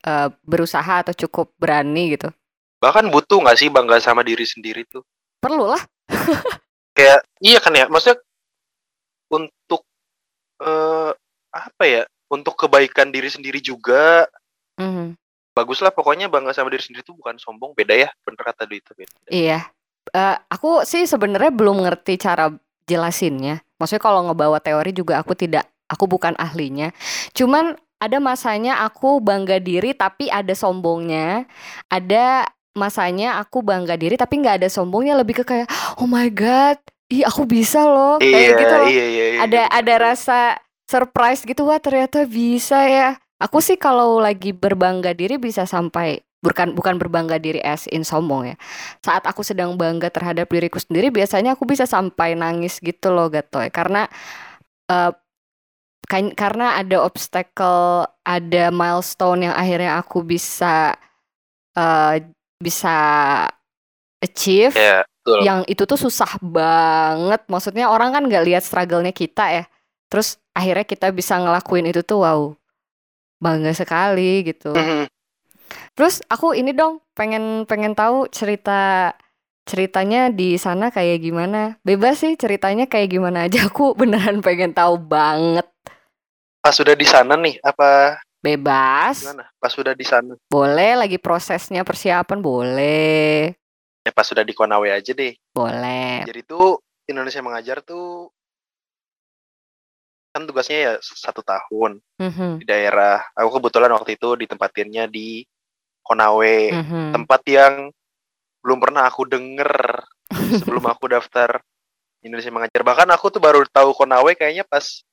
eh, 0.00 0.28
berusaha 0.44 1.00
atau 1.00 1.16
cukup 1.16 1.52
berani 1.56 2.12
gitu. 2.12 2.28
bahkan 2.76 3.08
butuh 3.08 3.40
nggak 3.40 3.56
sih 3.56 3.72
bangga 3.72 3.96
sama 3.96 4.20
diri 4.20 4.44
sendiri 4.44 4.84
tuh 4.84 5.00
Perlu 5.40 5.72
lah. 5.72 5.80
kayak 6.96 7.24
iya 7.40 7.56
kan 7.56 7.72
ya 7.72 7.88
maksudnya 7.88 8.20
untuk 9.32 9.88
eh 10.60 11.10
apa 11.48 11.84
ya 11.84 12.02
untuk 12.28 12.54
kebaikan 12.58 13.08
diri 13.08 13.32
sendiri 13.32 13.58
juga 13.58 14.28
Mhm. 14.76 15.16
bagus 15.16 15.23
lah 15.54 15.94
pokoknya 15.94 16.26
bangga 16.26 16.50
sama 16.50 16.66
diri 16.74 16.82
sendiri 16.82 17.06
itu 17.06 17.14
bukan 17.14 17.38
sombong 17.38 17.78
beda 17.78 17.94
ya 17.94 18.10
bener 18.26 18.42
kata 18.42 18.66
Dwi 18.66 18.82
itu 18.82 18.90
beda 18.90 19.14
Iya. 19.30 19.60
Eh, 20.12 20.36
aku 20.50 20.82
sih 20.84 21.06
sebenarnya 21.08 21.48
belum 21.54 21.80
ngerti 21.86 22.20
cara 22.20 22.52
jelasinnya. 22.84 23.64
Maksudnya 23.80 24.02
kalau 24.02 24.20
ngebawa 24.28 24.60
teori 24.60 24.92
juga 24.92 25.16
aku 25.22 25.32
tidak, 25.32 25.64
aku 25.88 26.04
bukan 26.04 26.36
ahlinya. 26.36 26.92
Cuman 27.32 27.72
ada 28.02 28.18
masanya 28.20 28.84
aku 28.84 29.22
bangga 29.22 29.56
diri 29.62 29.96
tapi 29.96 30.28
ada 30.28 30.52
sombongnya. 30.52 31.48
Ada 31.88 32.50
masanya 32.76 33.38
aku 33.40 33.62
bangga 33.64 33.94
diri 33.96 34.18
tapi 34.18 34.42
nggak 34.42 34.60
ada 34.60 34.68
sombongnya 34.68 35.14
lebih 35.16 35.40
ke 35.40 35.44
kayak 35.46 35.70
oh 36.02 36.10
my 36.10 36.26
god, 36.34 36.76
ih 37.06 37.22
aku 37.22 37.46
bisa 37.46 37.86
loh 37.86 38.18
kayak 38.18 38.34
iya, 38.34 38.58
gitu 38.58 38.74
loh. 38.74 38.88
iya 38.90 39.04
iya 39.06 39.24
iya 39.30 39.38
Ada 39.46 39.62
iya, 39.62 39.66
ada 39.70 39.94
rasa 40.02 40.38
surprise 40.90 41.46
gitu 41.46 41.64
wah 41.64 41.78
ternyata 41.80 42.26
bisa 42.28 42.82
ya. 42.84 43.16
Aku 43.44 43.60
sih 43.60 43.76
kalau 43.76 44.18
lagi 44.24 44.56
berbangga 44.56 45.12
diri 45.12 45.36
bisa 45.36 45.68
sampai 45.68 46.24
bukan 46.40 46.72
bukan 46.76 46.96
berbangga 47.00 47.36
diri 47.40 47.60
as 47.64 47.84
in 47.92 48.04
sombong 48.04 48.52
ya. 48.52 48.56
Saat 49.04 49.28
aku 49.28 49.44
sedang 49.44 49.76
bangga 49.76 50.08
terhadap 50.08 50.48
diriku 50.48 50.80
sendiri 50.80 51.12
biasanya 51.12 51.56
aku 51.56 51.68
bisa 51.68 51.84
sampai 51.84 52.36
nangis 52.36 52.80
gitu 52.80 53.12
loh 53.12 53.28
Gatoy 53.28 53.68
karena 53.68 54.08
kan- 56.08 56.34
karena 56.36 56.78
ada 56.80 57.04
obstacle, 57.04 58.08
ada 58.24 58.64
milestone 58.72 59.48
yang 59.50 59.54
akhirnya 59.56 60.00
aku 60.00 60.24
bisa 60.24 60.96
eh, 61.76 62.16
bisa 62.62 62.96
achieve 64.24 64.74
ya 64.76 65.04
betul 65.04 65.40
yang 65.44 65.60
itu 65.68 65.82
tuh 65.84 65.98
susah 66.00 66.36
banget. 66.42 67.42
Maksudnya 67.48 67.88
orang 67.92 68.12
kan 68.16 68.22
nggak 68.28 68.44
lihat 68.48 68.62
struggle-nya 68.64 69.12
kita 69.12 69.44
ya. 69.52 69.64
Terus 70.12 70.38
akhirnya 70.54 70.86
kita 70.86 71.10
bisa 71.12 71.36
ngelakuin 71.40 71.88
itu 71.90 72.00
tuh 72.04 72.24
wow. 72.24 72.40
Bangga 73.44 73.76
sekali 73.76 74.40
gitu. 74.42 74.72
Mhm. 74.72 75.04
Terus 75.92 76.24
aku 76.26 76.56
ini 76.56 76.72
dong 76.72 77.04
pengen 77.12 77.68
pengen 77.68 77.92
tahu 77.92 78.24
cerita 78.28 79.12
ceritanya 79.64 80.28
di 80.28 80.56
sana 80.56 80.88
kayak 80.88 81.20
gimana. 81.20 81.76
Bebas 81.80 82.20
sih 82.20 82.34
ceritanya 82.34 82.84
kayak 82.84 83.08
gimana 83.10 83.44
aja. 83.44 83.68
Aku 83.68 83.92
beneran 84.00 84.40
pengen 84.40 84.72
tahu 84.72 84.96
banget. 84.96 85.68
pas 86.58 86.72
sudah 86.72 86.96
di 86.96 87.04
sana 87.04 87.36
nih 87.36 87.60
apa 87.60 88.16
Bebas. 88.40 89.20
gimana 89.20 89.44
pas 89.54 89.68
sudah 89.68 89.92
di 89.92 90.00
sana 90.00 90.32
Boleh 90.48 90.96
lagi 90.96 91.20
prosesnya 91.20 91.80
persiapan 91.80 92.40
boleh. 92.40 93.52
ya 94.00 94.08
pas 94.08 94.24
sudah 94.24 94.40
di 94.40 94.52
Konawe 94.52 94.88
aja 94.88 95.12
deh 95.12 95.36
Boleh. 95.48 96.24
jadi 96.24 96.40
tuh 96.40 96.80
Indonesia 97.04 97.40
mengajar 97.40 97.80
tuh 97.80 98.32
kan 100.34 100.50
tugasnya 100.50 100.78
ya 100.82 100.92
satu 100.98 101.46
tahun 101.46 102.02
Mhm, 102.18 102.58
di 102.58 102.66
daerah. 102.66 103.22
Aku 103.38 103.62
kebetulan 103.62 103.94
waktu 103.94 104.18
itu 104.18 104.34
ditempatinnya 104.34 105.06
di 105.06 105.46
Konawe 106.02 106.58
mhm. 106.74 107.14
tempat 107.14 107.40
yang 107.46 107.94
belum 108.66 108.78
pernah 108.82 109.06
aku 109.06 109.22
denger 109.30 110.02
sebelum 110.58 110.90
aku 110.90 111.06
daftar 111.06 111.62
Indonesia 112.26 112.50
mengajar. 112.50 112.82
Bahkan 112.82 113.08
aku 113.14 113.30
tuh 113.30 113.38
baru 113.38 113.62
tahu 113.70 113.94
Konawe 113.94 114.34
kayaknya 114.34 114.66
pas 114.66 115.06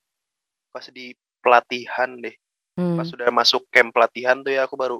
pas 0.74 0.82
di 0.90 1.14
pelatihan 1.38 2.18
deh. 2.18 2.34
Hmm, 2.74 2.96
pas 2.98 3.06
sudah 3.06 3.28
masuk 3.30 3.68
camp 3.70 3.94
pelatihan 3.94 4.42
tuh 4.42 4.58
ya 4.58 4.66
aku 4.66 4.74
baru 4.74 4.98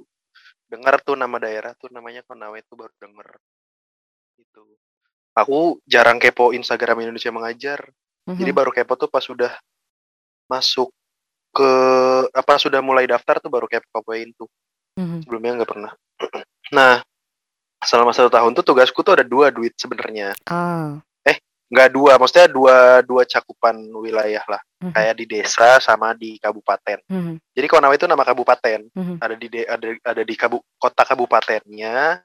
dengar 0.69 1.01
tuh 1.03 1.19
nama 1.19 1.35
daerah 1.41 1.75
tuh 1.75 1.91
namanya 1.91 2.23
Konawe 2.23 2.57
tuh 2.63 2.79
baru 2.79 2.93
denger. 2.95 3.27
Gitu. 4.39 4.63
Aku 5.35 5.81
jarang 5.83 6.21
kepo 6.21 6.55
Instagram 6.55 7.03
Indonesia 7.03 7.33
mengajar. 7.33 7.79
Jadi 8.23 8.51
mhm, 8.53 8.55
baru 8.55 8.71
kepo 8.71 8.95
tuh 8.95 9.11
pas 9.11 9.25
sudah 9.25 9.51
masuk 10.53 10.93
ke 11.53 11.71
apa 12.33 12.53
sudah 12.57 12.81
mulai 12.81 13.05
daftar 13.05 13.37
tuh 13.37 13.49
baru 13.49 13.65
kepo 13.69 13.85
kepoin 14.01 14.29
tuh 14.37 14.49
mhm. 14.97 15.25
sebelumnya 15.25 15.61
nggak 15.61 15.71
pernah. 15.71 15.91
Nah 16.73 17.05
selama 17.83 18.15
satu 18.15 18.31
tahun 18.31 18.55
tuh 18.57 18.65
tugasku 18.65 19.03
tuh 19.05 19.19
ada 19.19 19.25
dua 19.27 19.53
duit 19.53 19.75
sebenarnya. 19.77 20.33
Ah, 20.49 20.97
nggak 21.73 21.89
dua 21.89 22.21
maksudnya 22.21 22.45
dua 22.45 23.01
dua 23.01 23.25
cakupan 23.25 23.73
wilayah 23.97 24.45
lah. 24.45 24.61
Mhm, 24.77 24.93
kayak 24.93 25.13
di 25.17 25.25
desa 25.25 25.81
sama 25.81 26.13
di 26.13 26.37
kabupaten. 26.37 27.01
Mhm, 27.09 27.33
jadi 27.57 27.65
Konawe 27.65 27.93
itu 27.97 28.05
nama 28.05 28.21
kabupaten. 28.21 28.93
Mhm, 28.93 29.15
ada 29.17 29.35
di 29.35 29.47
de- 29.49 29.65
ada 29.65 29.87
ada 30.05 30.21
di 30.21 30.35
kabu, 30.37 30.61
kota 30.77 31.01
kabupatennya 31.01 32.21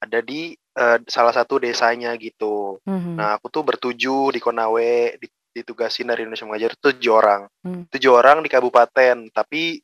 ada 0.00 0.18
di 0.20 0.52
eh, 0.56 0.98
salah 1.08 1.32
satu 1.32 1.56
desanya 1.60 2.12
gitu. 2.20 2.76
Mhm. 2.84 3.16
nah 3.16 3.40
aku 3.40 3.48
tuh 3.48 3.64
bertujuh 3.64 4.36
di 4.36 4.40
Konawe 4.40 5.16
di- 5.16 5.32
ditugasin 5.50 6.08
dari 6.08 6.22
Indonesia 6.22 6.46
mengajar 6.46 6.72
tuh 6.78 6.94
tujuh 6.94 7.12
orang 7.14 7.42
Hmm. 7.60 7.84
tujuh 7.90 8.12
orang 8.14 8.40
di 8.40 8.48
kabupaten 8.48 9.28
tapi 9.34 9.82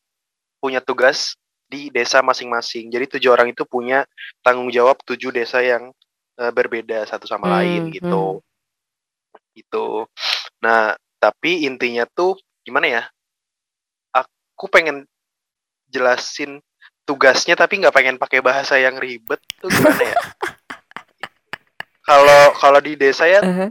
punya 0.62 0.80
tugas 0.80 1.35
di 1.66 1.90
desa 1.90 2.23
masing-masing 2.23 2.88
jadi 2.88 3.04
tujuh 3.11 3.30
orang 3.35 3.50
itu 3.50 3.66
punya 3.66 4.06
tanggung 4.40 4.70
jawab 4.70 4.96
tujuh 5.02 5.35
desa 5.35 5.61
yang 5.61 5.90
eh, 6.37 6.52
berbeda 6.52 7.02
satu 7.08 7.26
sama 7.26 7.49
lain 7.61 7.90
Hmm, 7.90 7.94
gitu 7.96 8.25
gitu 9.56 10.06
Nah, 10.61 10.96
tapi 11.20 11.68
intinya 11.68 12.08
tuh 12.08 12.37
gimana 12.64 12.88
ya? 12.88 13.02
Aku 14.12 14.66
pengen 14.73 15.04
jelasin 15.87 16.58
tugasnya 17.06 17.54
tapi 17.54 17.78
nggak 17.78 17.94
pengen 17.94 18.16
pakai 18.16 18.40
bahasa 18.42 18.80
yang 18.80 18.96
ribet 18.99 19.38
tuh 19.61 19.68
gimana 19.68 20.00
ya? 20.00 20.16
Kalau 22.06 22.54
kalau 22.54 22.78
di 22.78 22.94
desa 22.94 23.26
ya, 23.26 23.42
Uh-huh. 23.42 23.70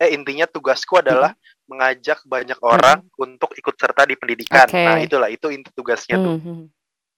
Eh 0.00 0.10
intinya 0.12 0.46
tugasku 0.50 0.98
adalah 0.98 1.32
mengajak 1.64 2.20
banyak 2.28 2.58
orang 2.60 3.06
untuk 3.16 3.56
ikut 3.56 3.74
serta 3.78 4.04
di 4.04 4.14
pendidikan. 4.18 4.68
Oke. 4.68 4.84
Nah, 4.84 4.98
itulah 5.00 5.28
itu 5.32 5.48
inti 5.48 5.70
tugasnya 5.72 6.20
tuh. 6.20 6.36
Mhm. 6.36 6.68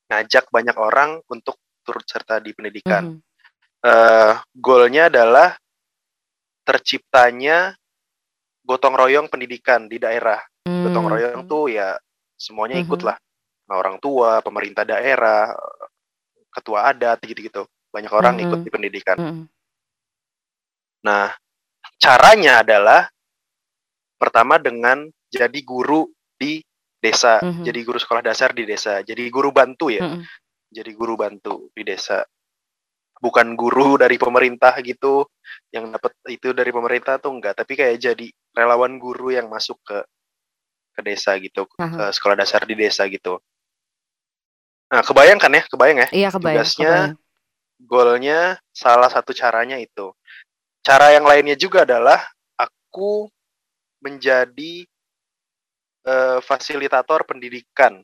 Ngajak 0.07 0.45
banyak 0.55 0.77
orang 0.79 1.19
untuk 1.27 1.59
turut 1.83 2.07
serta 2.07 2.43
di 2.43 2.53
pendidikan. 2.53 3.17
Mhm. 3.17 3.21
eh 3.87 4.35
goalnya 4.57 5.07
adalah 5.07 5.55
terciptanya 6.67 7.79
gotong 8.67 8.99
royong 8.99 9.31
pendidikan 9.31 9.87
di 9.87 10.03
daerah. 10.03 10.43
Gotong 10.67 11.07
Hmm. 11.07 11.13
royong 11.15 11.43
tuh 11.47 11.71
ya 11.71 11.95
semuanya 12.35 12.83
ikut 12.83 12.99
Mhm. 12.99 13.07
lah. 13.07 13.17
Nah, 13.71 13.77
orang 13.79 14.03
tua, 14.03 14.43
pemerintah 14.43 14.83
daerah, 14.83 15.55
ketua 16.51 16.91
adat 16.91 17.23
gitu-gitu. 17.23 17.67
Banyak 17.95 18.11
orang 18.11 18.43
ikut 18.43 18.59
Mhm. 18.59 18.67
di 18.67 18.71
pendidikan. 18.71 19.17
Mhm. 19.19 19.45
Nah, 21.07 21.31
caranya 21.97 22.63
adalah 22.63 23.09
pertama 24.17 24.57
dengan 24.57 25.05
jadi 25.29 25.61
guru 25.61 26.09
di 26.37 26.61
desa, 26.97 27.41
Mhm. 27.45 27.65
jadi 27.65 27.81
guru 27.85 27.99
sekolah 28.01 28.23
dasar 28.25 28.57
di 28.57 28.65
desa, 28.65 29.05
jadi 29.05 29.29
guru 29.29 29.53
bantu 29.53 29.93
ya, 29.93 30.03
Mhm. 30.05 30.23
jadi 30.73 30.91
guru 30.97 31.15
bantu 31.15 31.69
di 31.77 31.85
desa. 31.85 32.25
Bukan 33.17 33.57
guru 33.57 33.97
dari 33.97 34.21
pemerintah 34.21 34.77
gitu, 34.85 35.25
yang 35.73 35.89
dapat 35.89 36.13
itu 36.29 36.53
dari 36.53 36.69
pemerintah 36.69 37.17
tuh 37.17 37.33
enggak, 37.33 37.57
tapi 37.57 37.77
kayak 37.77 37.97
jadi 37.97 38.27
relawan 38.53 39.01
guru 39.01 39.33
yang 39.33 39.49
masuk 39.49 39.81
ke 39.85 39.99
ke 40.97 41.01
desa 41.05 41.37
gitu, 41.37 41.69
ke 41.69 41.77
Aha. 41.77 42.09
sekolah 42.09 42.41
dasar 42.41 42.65
di 42.65 42.73
desa 42.73 43.05
gitu. 43.05 43.37
Nah, 44.89 45.05
kebayang 45.05 45.37
kan 45.37 45.53
ya, 45.53 45.63
kebayang 45.69 45.99
ya, 46.01 46.09
Iya 46.09 46.29
kebayang. 46.33 46.65
tugasnya 46.65 46.93
kebayang. 47.13 47.85
goalnya 47.85 48.39
salah 48.73 49.13
satu 49.13 49.37
caranya 49.37 49.77
itu. 49.77 50.17
Cara 50.87 51.11
yang 51.11 51.27
lainnya 51.27 51.59
juga 51.59 51.83
adalah 51.83 52.23
aku 52.55 53.27
menjadi 53.99 54.87
eh, 56.07 56.39
fasilitator 56.39 57.27
pendidikan. 57.27 57.99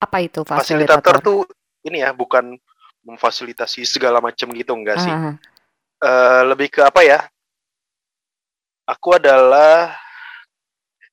Apa 0.00 0.24
itu 0.24 0.40
Fasilitator 0.48 1.20
fasilitator? 1.20 1.20
tuh 1.20 1.38
ini 1.84 2.00
ya, 2.00 2.16
bukan 2.16 2.56
memfasilitasi 3.04 3.84
segala 3.84 4.24
macam 4.24 4.48
gitu 4.56 4.72
enggak 4.72 4.96
sih. 5.04 5.12
Ah, 5.12 5.36
Eh, 6.00 6.42
lebih 6.48 6.72
ke 6.72 6.80
apa 6.80 7.04
ya? 7.04 7.20
Aku 8.88 9.12
adalah 9.20 9.92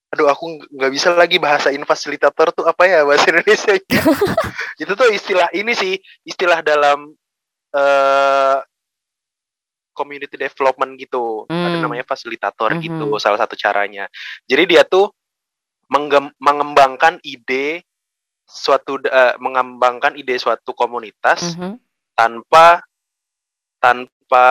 aduh 0.08 0.32
aku 0.32 0.64
nggak- 0.72 0.94
bisa 0.96 1.12
lagi 1.12 1.36
bahasain 1.36 1.84
fasilitator 1.84 2.56
tuh 2.56 2.64
apa 2.64 2.88
ya 2.88 3.04
bahasa 3.04 3.28
Indonesia 3.28 3.76
itu 4.82 4.92
tuh 4.96 5.12
istilah 5.12 5.52
ini 5.52 5.76
sih 5.76 6.00
istilah 6.24 6.64
dalam 6.64 7.12
eh 7.76 8.58
community 9.98 10.38
development 10.38 10.94
gitu 11.02 11.50
ada 11.50 11.74
Hmm. 11.74 11.82
namanya 11.82 12.06
fasilitator 12.06 12.78
Mhm. 12.78 12.82
gitu 12.86 13.06
salah 13.18 13.42
satu 13.42 13.58
caranya 13.58 14.06
jadi 14.46 14.64
dia 14.70 14.84
tuh 14.86 15.10
mengembangkan 16.38 17.18
ide 17.26 17.82
suatu 18.46 19.02
eh, 19.02 19.36
mengembangkan 19.42 20.14
ide 20.14 20.38
suatu 20.38 20.78
komunitas 20.78 21.58
mhm. 21.58 21.82
tanpa 22.14 22.86
tanpa 23.82 24.48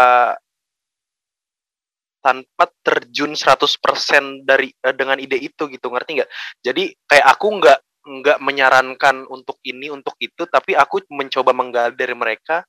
tanpa 2.21 2.65
terjun 2.83 3.39
100% 3.39 4.43
dari 4.43 4.75
eh, 4.83 4.95
dengan 4.99 5.17
ide 5.23 5.39
itu 5.39 5.71
gitu 5.71 5.87
ngerti 5.89 6.19
nggak 6.19 6.31
jadi 6.59 6.85
kayak 7.07 7.27
aku 7.39 7.47
nggak 7.63 7.79
nggak 8.07 8.39
menyarankan 8.39 9.27
untuk 9.31 9.59
ini 9.67 9.91
untuk 9.91 10.15
itu 10.19 10.47
tapi 10.47 10.75
aku 10.79 11.03
mencoba 11.11 11.51
menggali 11.55 11.95
dari 11.95 12.15
mereka 12.15 12.63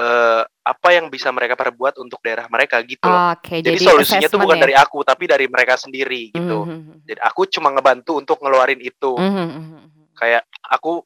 eh, 0.00 0.42
apa 0.64 0.88
yang 0.94 1.12
bisa 1.12 1.28
mereka 1.34 1.54
perbuat 1.58 2.00
untuk 2.00 2.22
daerah 2.24 2.48
mereka 2.48 2.80
gitu 2.86 3.04
loh. 3.04 3.36
Oke, 3.36 3.60
jadi, 3.60 3.76
jadi 3.76 3.84
solusinya 3.84 4.28
tuh 4.30 4.40
bukan 4.40 4.58
ya? 4.58 4.62
dari 4.64 4.74
aku 4.76 4.98
tapi 5.04 5.24
dari 5.28 5.46
mereka 5.50 5.76
sendiri 5.76 6.32
gitu. 6.32 6.64
Mhm, 6.64 7.04
jadi 7.04 7.20
aku 7.20 7.44
cuma 7.52 7.68
ngebantu 7.74 8.16
untuk 8.16 8.40
ngeluarin 8.40 8.80
itu. 8.80 9.12
Mhm, 9.18 9.28
mhm, 9.28 9.62
mhm. 9.84 10.02
kayak 10.16 10.42
aku 10.68 11.04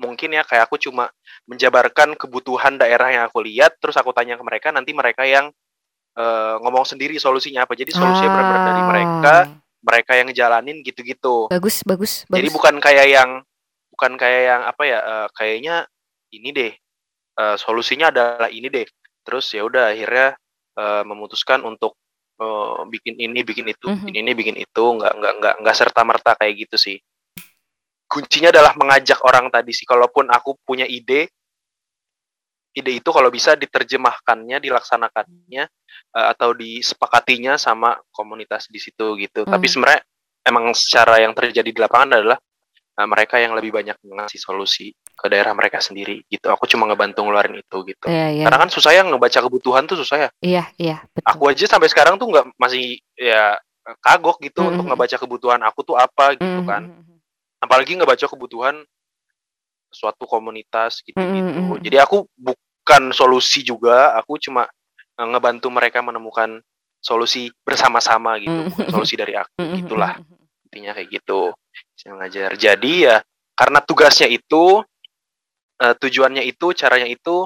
mungkin 0.00 0.32
ya 0.32 0.42
kayak 0.44 0.68
aku 0.68 0.80
cuma 0.80 1.12
menjabarkan 1.44 2.16
kebutuhan 2.16 2.80
daerah 2.80 3.12
yang 3.12 3.24
aku 3.28 3.44
lihat 3.44 3.76
terus 3.76 3.96
aku 4.00 4.16
tanya 4.16 4.40
ke 4.40 4.44
mereka 4.44 4.72
nanti 4.72 4.96
mereka 4.96 5.28
yang 5.28 5.52
eh, 6.16 6.54
ngomong 6.64 6.88
sendiri 6.88 7.20
solusinya 7.20 7.68
apa. 7.68 7.76
Jadi 7.76 7.92
solusinya 7.92 8.32
benar-benar 8.32 8.64
dari 8.72 8.82
mereka 8.84 9.34
Ah, 9.44 9.46
mereka 9.80 10.12
yang 10.12 10.28
ngejalanin 10.28 10.84
gitu-gitu. 10.84 11.48
Bagus, 11.48 11.80
bagus, 11.88 12.28
bagus. 12.28 12.36
jadi 12.36 12.48
bukan 12.52 12.74
kayak 12.84 13.06
yang 13.08 13.30
bukan 13.96 14.12
kayak 14.16 14.42
yang 14.48 14.62
apa 14.64 14.82
ya 14.84 14.98
eh, 15.00 15.28
kayaknya 15.36 15.76
ini 16.30 16.48
deh 16.54 16.72
eh, 17.36 17.56
solusinya 17.56 18.10
adalah 18.10 18.48
ini 18.50 18.66
deh. 18.66 18.86
Terus 19.22 19.52
ya 19.54 19.62
udah 19.62 19.92
akhirnya 19.92 20.34
eh, 20.78 21.02
memutuskan 21.04 21.60
untuk 21.62 21.94
eh, 22.40 22.78
bikin 22.88 23.20
ini 23.20 23.44
bikin 23.44 23.66
itu 23.68 23.86
Mhm. 23.86 23.96
bikin 24.08 24.14
ini 24.24 24.32
bikin 24.32 24.56
itu. 24.56 24.84
Nggak 24.96 25.12
nggak 25.18 25.32
nggak 25.38 25.54
nggak 25.62 25.76
serta 25.76 26.00
merta 26.02 26.32
kayak 26.34 26.66
gitu 26.68 26.76
sih. 26.80 26.96
Kuncinya 28.10 28.50
adalah 28.50 28.74
mengajak 28.74 29.22
orang 29.22 29.46
tadi 29.54 29.70
sih. 29.70 29.86
Kalaupun 29.86 30.26
aku 30.32 30.58
punya 30.66 30.82
ide 30.82 31.30
ide 32.70 33.02
itu 33.02 33.10
kalau 33.10 33.34
bisa 33.34 33.58
diterjemahkannya 33.58 34.62
dilaksanakannya 34.62 35.64
eh, 36.16 36.26
atau 36.32 36.54
disepakatinya 36.54 37.58
sama 37.58 37.98
komunitas 38.14 38.70
di 38.70 38.78
situ 38.78 39.18
gitu. 39.18 39.42
Tapi 39.46 39.66
Hmm. 39.66 39.72
sebenarnya 39.74 40.02
emang 40.46 40.70
secara 40.74 41.18
yang 41.22 41.34
terjadi 41.34 41.70
di 41.70 41.78
lapangan 41.82 42.18
adalah 42.18 42.38
eh, 43.00 43.06
mereka 43.08 43.40
yang 43.40 43.56
lebih 43.56 43.72
banyak 43.72 43.96
mengasih 44.04 44.36
solusi 44.36 44.92
ke 45.16 45.26
daerah 45.28 45.56
mereka 45.56 45.80
sendiri 45.80 46.20
gitu 46.28 46.52
aku 46.52 46.68
cuma 46.68 46.84
ngebantu 46.84 47.24
ngeluarin 47.24 47.56
itu 47.56 47.76
gitu 47.88 48.06
Iya, 48.08 48.26
iya. 48.36 48.44
karena 48.44 48.58
kan 48.60 48.68
susah 48.68 48.92
ya 48.92 49.00
ngebaca 49.04 49.40
kebutuhan 49.40 49.88
tuh 49.88 49.96
susah 49.96 50.16
ya 50.16 50.30
Iya, 50.44 50.64
iya, 50.76 50.96
betul. 51.12 51.24
aku 51.32 51.42
aja 51.48 51.64
sampai 51.64 51.88
sekarang 51.88 52.20
tuh 52.20 52.28
nggak 52.28 52.44
masih 52.60 53.00
ya 53.16 53.56
kagok 54.04 54.38
gitu 54.44 54.60
untuk 54.68 54.84
Mhm. 54.84 54.90
ngebaca 54.92 55.16
kebutuhan 55.16 55.60
aku 55.64 55.80
tuh 55.82 55.96
apa 55.96 56.36
gitu 56.36 56.44
Mhm, 56.44 56.68
kan 56.68 56.82
mhm, 56.84 57.00
mhm. 57.00 57.16
apalagi 57.60 57.92
ngebaca 57.96 58.26
kebutuhan 58.28 58.84
suatu 59.90 60.22
komunitas 60.22 61.02
gitu-gitu. 61.02 61.18
Mm, 61.18 61.50
mm, 61.50 61.74
mm. 61.74 61.82
Jadi 61.82 61.96
aku 61.98 62.22
bukan 62.38 63.10
solusi 63.10 63.66
juga, 63.66 64.14
aku 64.14 64.38
cuma 64.38 64.70
eh, 65.18 65.26
ngebantu 65.26 65.66
mereka 65.68 65.98
menemukan 66.00 66.62
solusi 66.96 67.50
bersama-sama 67.60 68.38
gitu, 68.38 68.54
Mm. 68.54 68.70
bukan 68.70 68.88
solusi 68.88 69.14
dari 69.18 69.34
aku. 69.34 69.50
Mhm, 69.58 69.74
Gitulah 69.84 70.14
mhm, 70.16 70.30
mhm. 70.30 70.64
intinya 70.70 70.90
kayak 70.94 71.08
gitu. 71.10 71.40
Saya 72.00 72.16
ngajar. 72.16 72.56
Jadi 72.56 73.04
ya 73.04 73.20
karena 73.52 73.84
tugasnya 73.84 74.24
itu 74.32 74.80
eh, 75.80 75.94
tujuannya 76.00 76.44
itu, 76.48 76.72
caranya 76.72 77.04
itu 77.04 77.44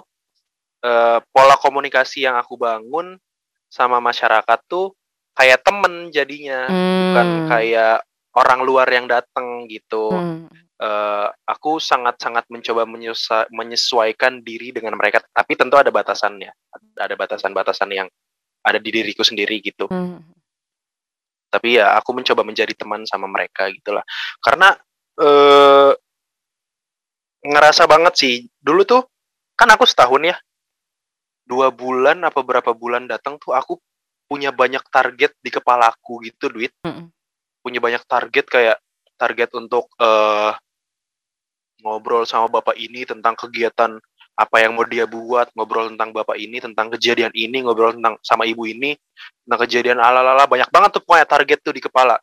eh, 0.86 1.18
pola 1.34 1.58
komunikasi 1.58 2.22
yang 2.22 2.38
aku 2.38 2.54
bangun 2.54 3.18
sama 3.66 3.98
masyarakat 3.98 4.58
tuh 4.70 4.94
kayak 5.34 5.66
temen 5.66 6.14
jadinya, 6.14 6.70
bukan 6.70 7.26
Hmm. 7.26 7.48
kayak 7.50 8.06
orang 8.38 8.60
luar 8.62 8.86
yang 8.86 9.10
datang 9.10 9.66
gitu 9.66 10.14
Hmm. 10.14 10.46
eh, 10.78 11.28
aku 11.46 11.82
sangat-sangat 11.82 12.46
mencoba 12.50 12.86
menyesa- 12.86 13.50
menyesuaikan 13.50 14.42
diri 14.42 14.70
dengan 14.70 14.94
mereka, 14.94 15.22
tapi 15.34 15.58
tentu 15.58 15.74
ada 15.74 15.90
batasannya, 15.90 16.50
ada 16.98 17.14
batasan-batasan 17.18 17.90
yang 17.90 18.06
ada 18.62 18.78
di 18.78 18.90
diriku 18.94 19.22
sendiri 19.26 19.58
gitu. 19.62 19.90
Hmm. 19.90 20.22
Tapi 21.54 21.78
ya 21.78 21.94
aku 21.94 22.10
mencoba 22.18 22.42
menjadi 22.42 22.74
teman 22.74 23.06
sama 23.06 23.30
mereka 23.30 23.70
gitulah, 23.70 24.02
karena 24.42 24.74
eh, 25.22 25.94
ngerasa 27.46 27.86
banget 27.86 28.14
sih 28.18 28.34
dulu 28.58 28.82
tuh 28.82 29.06
kan 29.54 29.70
aku 29.70 29.86
setahun 29.86 30.34
ya, 30.34 30.36
dua 31.46 31.70
bulan 31.70 32.26
apa 32.26 32.42
berapa 32.42 32.74
bulan 32.74 33.06
datang 33.06 33.38
tuh 33.38 33.54
aku 33.54 33.78
punya 34.26 34.50
banyak 34.50 34.82
target 34.90 35.38
di 35.38 35.54
kepalaku 35.54 36.26
gitu 36.26 36.50
duit, 36.50 36.74
Mm-mm. 36.82 37.06
punya 37.62 37.78
banyak 37.78 38.02
target 38.02 38.50
kayak 38.50 38.76
target 39.14 39.54
untuk 39.54 39.86
eh 40.02 40.52
ngobrol 41.84 42.24
sama 42.24 42.48
bapak 42.48 42.80
ini 42.80 43.04
tentang 43.04 43.36
kegiatan 43.36 44.00
apa 44.34 44.56
yang 44.58 44.74
mau 44.74 44.82
dia 44.82 45.06
buat, 45.06 45.54
ngobrol 45.54 45.94
tentang 45.94 46.10
bapak 46.10 46.34
ini, 46.34 46.58
tentang 46.58 46.90
kejadian 46.90 47.30
ini, 47.34 47.62
ngobrol 47.62 47.94
tentang 47.94 48.18
sama 48.18 48.42
ibu 48.44 48.66
ini, 48.66 48.98
tentang 49.46 49.60
kejadian 49.62 50.02
ala-ala 50.02 50.50
banyak 50.50 50.66
banget 50.74 50.98
tuh 50.98 51.02
pokoknya 51.06 51.26
target 51.26 51.58
tuh 51.62 51.74
di 51.74 51.82
kepala. 51.82 52.18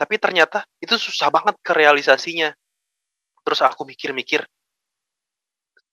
Tapi 0.00 0.14
ternyata 0.16 0.64
itu 0.80 0.96
susah 0.96 1.28
banget 1.28 1.54
ke 1.60 1.72
realisasinya. 1.76 2.50
Terus 3.44 3.60
aku 3.60 3.84
mikir-mikir. 3.84 4.40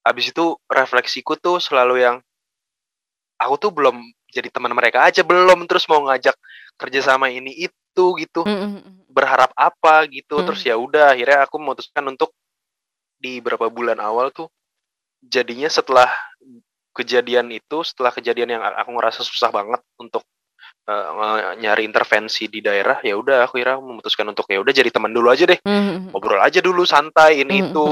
Habis 0.02 0.32
itu 0.32 0.56
refleksiku 0.72 1.36
tuh 1.38 1.60
selalu 1.60 2.02
yang 2.02 2.16
aku 3.38 3.56
tuh 3.60 3.72
belum 3.76 4.00
jadi 4.32 4.48
teman 4.48 4.72
mereka 4.72 5.04
aja 5.04 5.22
belum 5.26 5.68
terus 5.68 5.86
mau 5.92 6.08
ngajak 6.08 6.34
kerjasama 6.80 7.28
ini 7.28 7.68
itu 7.68 8.06
gitu 8.22 8.48
Mm-mm. 8.48 9.06
berharap 9.12 9.52
apa 9.58 10.08
gitu 10.08 10.40
Mm. 10.40 10.46
terus 10.48 10.62
ya 10.64 10.80
udah 10.80 11.14
akhirnya 11.14 11.44
aku 11.44 11.60
memutuskan 11.60 12.06
untuk 12.08 12.32
di 13.20 13.38
beberapa 13.44 13.68
bulan 13.68 14.00
awal 14.00 14.32
tuh 14.32 14.48
jadinya 15.21 15.69
setelah 15.69 16.10
kejadian 16.91 17.47
itu 17.53 17.86
setelah 17.88 18.12
kejadian 18.12 18.60
yang 18.60 18.62
aku 18.65 18.91
ngerasa 18.91 19.23
susah 19.23 19.47
banget 19.47 19.79
untuk 19.95 20.25
uh, 20.91 21.55
nyari 21.55 21.88
intervensi 21.88 22.51
di 22.51 22.60
daerah 22.60 22.99
ya 22.99 23.15
udah 23.15 23.47
aku 23.47 23.62
kira 23.62 23.79
memutuskan 23.79 24.27
untuk 24.27 24.49
ya 24.51 24.60
udah 24.60 24.73
jadi 24.75 24.91
teman 24.91 25.13
dulu 25.13 25.31
aja 25.31 25.47
deh 25.47 25.62
Mhm. 25.63 26.12
ngobrol 26.12 26.41
aja 26.41 26.60
dulu 26.60 26.84
santai 26.84 27.45
ini 27.47 27.63
Mhm, 27.63 27.65
itu. 27.71 27.88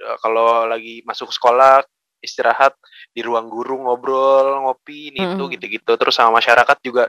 Uh, 0.00 0.16
kalau 0.24 0.64
lagi 0.66 1.04
masuk 1.06 1.30
sekolah 1.30 1.84
istirahat 2.24 2.74
di 3.14 3.22
ruang 3.22 3.48
guru 3.48 3.80
ngobrol 3.86 4.66
ngopi 4.66 5.14
ini 5.14 5.36
itu 5.36 5.44
Mhm. 5.46 5.52
gitu-gitu 5.56 5.92
terus 5.94 6.16
sama 6.16 6.40
masyarakat 6.40 6.76
juga 6.82 7.06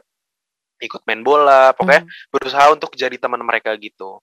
ikut 0.82 1.02
main 1.10 1.22
bola 1.26 1.74
pokoknya 1.74 2.06
Mhm. 2.06 2.32
berusaha 2.34 2.66
untuk 2.74 2.92
jadi 2.94 3.18
teman 3.18 3.42
mereka 3.42 3.74
gitu 3.82 4.22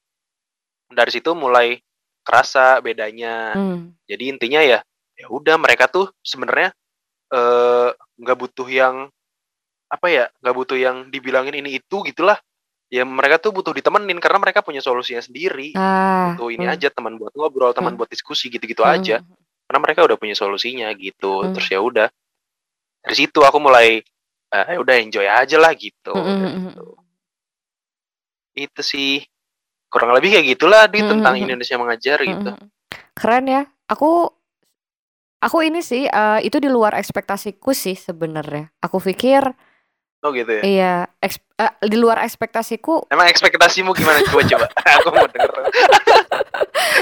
dari 0.88 1.10
situ 1.12 1.34
mulai 1.34 1.82
kerasa 2.22 2.78
bedanya 2.80 3.52
Mhm. 3.58 4.06
jadi 4.06 4.24
intinya 4.30 4.60
ya 4.62 4.80
ya 5.18 5.26
udah 5.26 5.58
mereka 5.58 5.90
tuh 5.90 6.14
sebenarnya 6.22 6.70
eh, 7.28 7.90
nggak 7.92 8.38
butuh 8.38 8.68
yang 8.70 9.10
apa 9.88 10.06
ya 10.06 10.24
nggak 10.38 10.54
butuh 10.54 10.78
yang 10.78 10.96
dibilangin 11.08 11.58
ini 11.58 11.80
itu 11.80 11.96
gitulah 12.06 12.38
ya 12.88 13.02
mereka 13.04 13.36
tuh 13.36 13.52
butuh 13.52 13.74
ditemenin 13.74 14.16
karena 14.16 14.38
mereka 14.40 14.62
punya 14.62 14.80
solusinya 14.80 15.20
sendiri 15.20 15.74
Ah. 15.76 16.32
tuh 16.38 16.48
ini 16.48 16.64
mhm. 16.64 16.72
aja 16.72 16.88
teman 16.88 17.18
buat 17.18 17.34
ngobrol 17.34 17.74
teman 17.74 17.92
Hmm. 17.92 18.00
buat 18.00 18.08
diskusi 18.08 18.48
gitu-gitu 18.48 18.80
Mhm, 18.80 18.92
aja 18.94 19.16
karena 19.68 19.78
mereka 19.82 20.06
udah 20.08 20.16
punya 20.16 20.32
solusinya 20.32 20.88
gitu 20.94 21.44
Hmm. 21.44 21.52
terus 21.52 21.68
ya 21.68 21.80
udah 21.82 22.08
dari 23.02 23.16
situ 23.16 23.40
aku 23.42 23.58
mulai 23.58 24.00
eh, 24.48 24.64
ya 24.72 24.78
udah 24.80 24.96
enjoy 24.96 25.26
aja 25.28 25.56
lah 25.58 25.72
gitu 25.76 26.12
Mhm, 26.16 26.24
dari 26.24 26.48
mhm, 26.48 26.62
situ. 26.72 26.84
mhm. 26.86 26.96
itu 28.58 28.80
sih 28.82 29.10
kurang 29.88 30.12
lebih 30.12 30.34
kayak 30.34 30.46
gitulah 30.52 30.84
di 30.84 31.00
tentang. 31.00 31.36
Indonesia 31.38 31.76
mengajar 31.76 32.18
gitu. 32.20 32.50
Keren 33.14 33.44
ya. 33.46 33.62
Aku 33.88 34.28
aku 35.38 35.62
ini 35.62 35.80
sih 35.80 36.04
eh, 36.04 36.38
itu 36.42 36.56
di 36.56 36.66
luar 36.66 36.94
ekspektasiku 36.94 37.70
sih 37.70 37.94
sebenarnya. 37.94 38.70
Aku 38.80 38.98
pikir 38.98 39.54
oh 40.18 40.34
gitu 40.34 40.50
ya 40.50 40.62
iya 40.66 40.94
eks- 41.22 41.38
eh, 41.54 41.70
di 41.80 41.94
luar 41.94 42.18
ekspektasiku. 42.18 43.06
emang 43.06 43.26
ekspektasimu 43.26 43.94
gimana 43.94 44.18
coba 44.26 44.42
coba 44.44 44.66
aku 44.98 45.08
mau 45.14 45.24
denger 45.24 45.50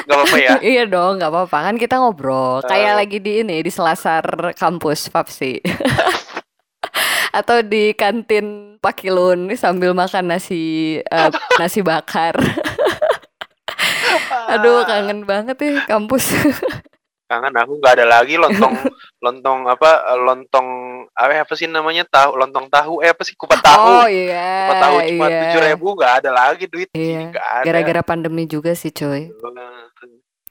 nggak 0.04 0.12
apa-apa 0.12 0.36
ya 0.36 0.52
iya 0.60 0.82
dong, 0.84 1.16
nggak 1.16 1.30
apa-apa 1.30 1.56
kan 1.64 1.74
kita 1.76 1.94
ngobrol. 1.96 2.60
Kayak 2.62 2.92
Eh. 2.92 2.96
lagi 2.96 3.16
di 3.18 3.32
ini 3.40 3.56
di 3.60 3.68
selasar 3.68 4.52
kampus 4.52 5.08
Papsi. 5.08 5.56
Atau 7.32 7.60
di 7.60 7.92
kantin 7.92 8.76
Pakilun 8.80 9.48
sambil 9.56 9.92
makan 9.92 10.30
nasi 10.30 10.96
eh, 11.00 11.30
nasi 11.56 11.80
bakar. 11.80 12.36
Aduh, 14.52 14.84
kangen 14.84 15.24
banget 15.24 15.56
ya 15.58 15.72
kampus. 15.86 16.32
Kangen 17.26 17.52
aku 17.52 17.72
nggak 17.76 17.94
ada 17.94 18.06
lagi 18.08 18.34
lontong 18.34 18.74
lontong 19.24 19.66
apa 19.66 19.90
lontong 20.16 20.68
apa 21.10 21.42
apa 21.42 21.52
sih 21.52 21.66
namanya 21.66 22.02
tahu 22.04 22.34
lontong 22.34 22.66
tahu 22.66 23.02
eh 23.02 23.10
apa 23.10 23.22
sih 23.22 23.34
kupat 23.34 23.58
tahu 23.60 23.82
Oh 23.82 24.06
iya. 24.06 24.46
kupat 24.64 24.76
tahu 24.80 24.96
cuma 25.04 25.26
iya. 25.26 25.38
tujuh 25.42 25.60
ribu 25.64 25.86
nggak 25.92 26.12
ada 26.16 26.30
lagi 26.32 26.64
duit 26.66 26.88
Iya, 26.90 27.34
Gara-gara 27.60 28.00
pandemi 28.00 28.44
juga 28.44 28.72
sih, 28.72 28.90
coy. 28.90 29.30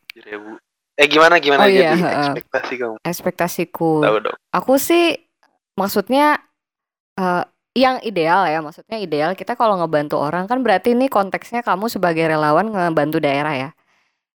tujuh 0.05 0.21
ribu 0.21 0.51
eh 0.95 1.07
gimana 1.07 1.35
gimana 1.37 1.63
Oh, 1.63 1.67
iya, 1.67 1.91
jadi 1.91 1.99
heeh. 2.01 2.15
ekspektasi 2.21 2.73
kamu 2.77 2.95
Ekspektasiku. 3.01 3.91
tahu 3.99 4.17
dong 4.21 4.37
Aku 4.51 4.73
sih 4.75 5.19
maksudnya 5.73 6.39
eh, 7.15 7.43
yang 7.75 7.99
ideal 8.01 8.47
ya, 8.47 8.63
maksudnya 8.63 8.95
ideal 8.95 9.31
kita 9.31 9.51
kalau 9.53 9.75
ngebantu 9.75 10.15
orang 10.15 10.47
kan 10.47 10.63
berarti 10.63 10.91
ini 10.91 11.07
konteksnya 11.07 11.59
kamu 11.59 11.91
sebagai 11.91 12.23
relawan 12.23 12.71
ngebantu 12.71 13.19
daerah 13.19 13.51
ya. 13.51 13.69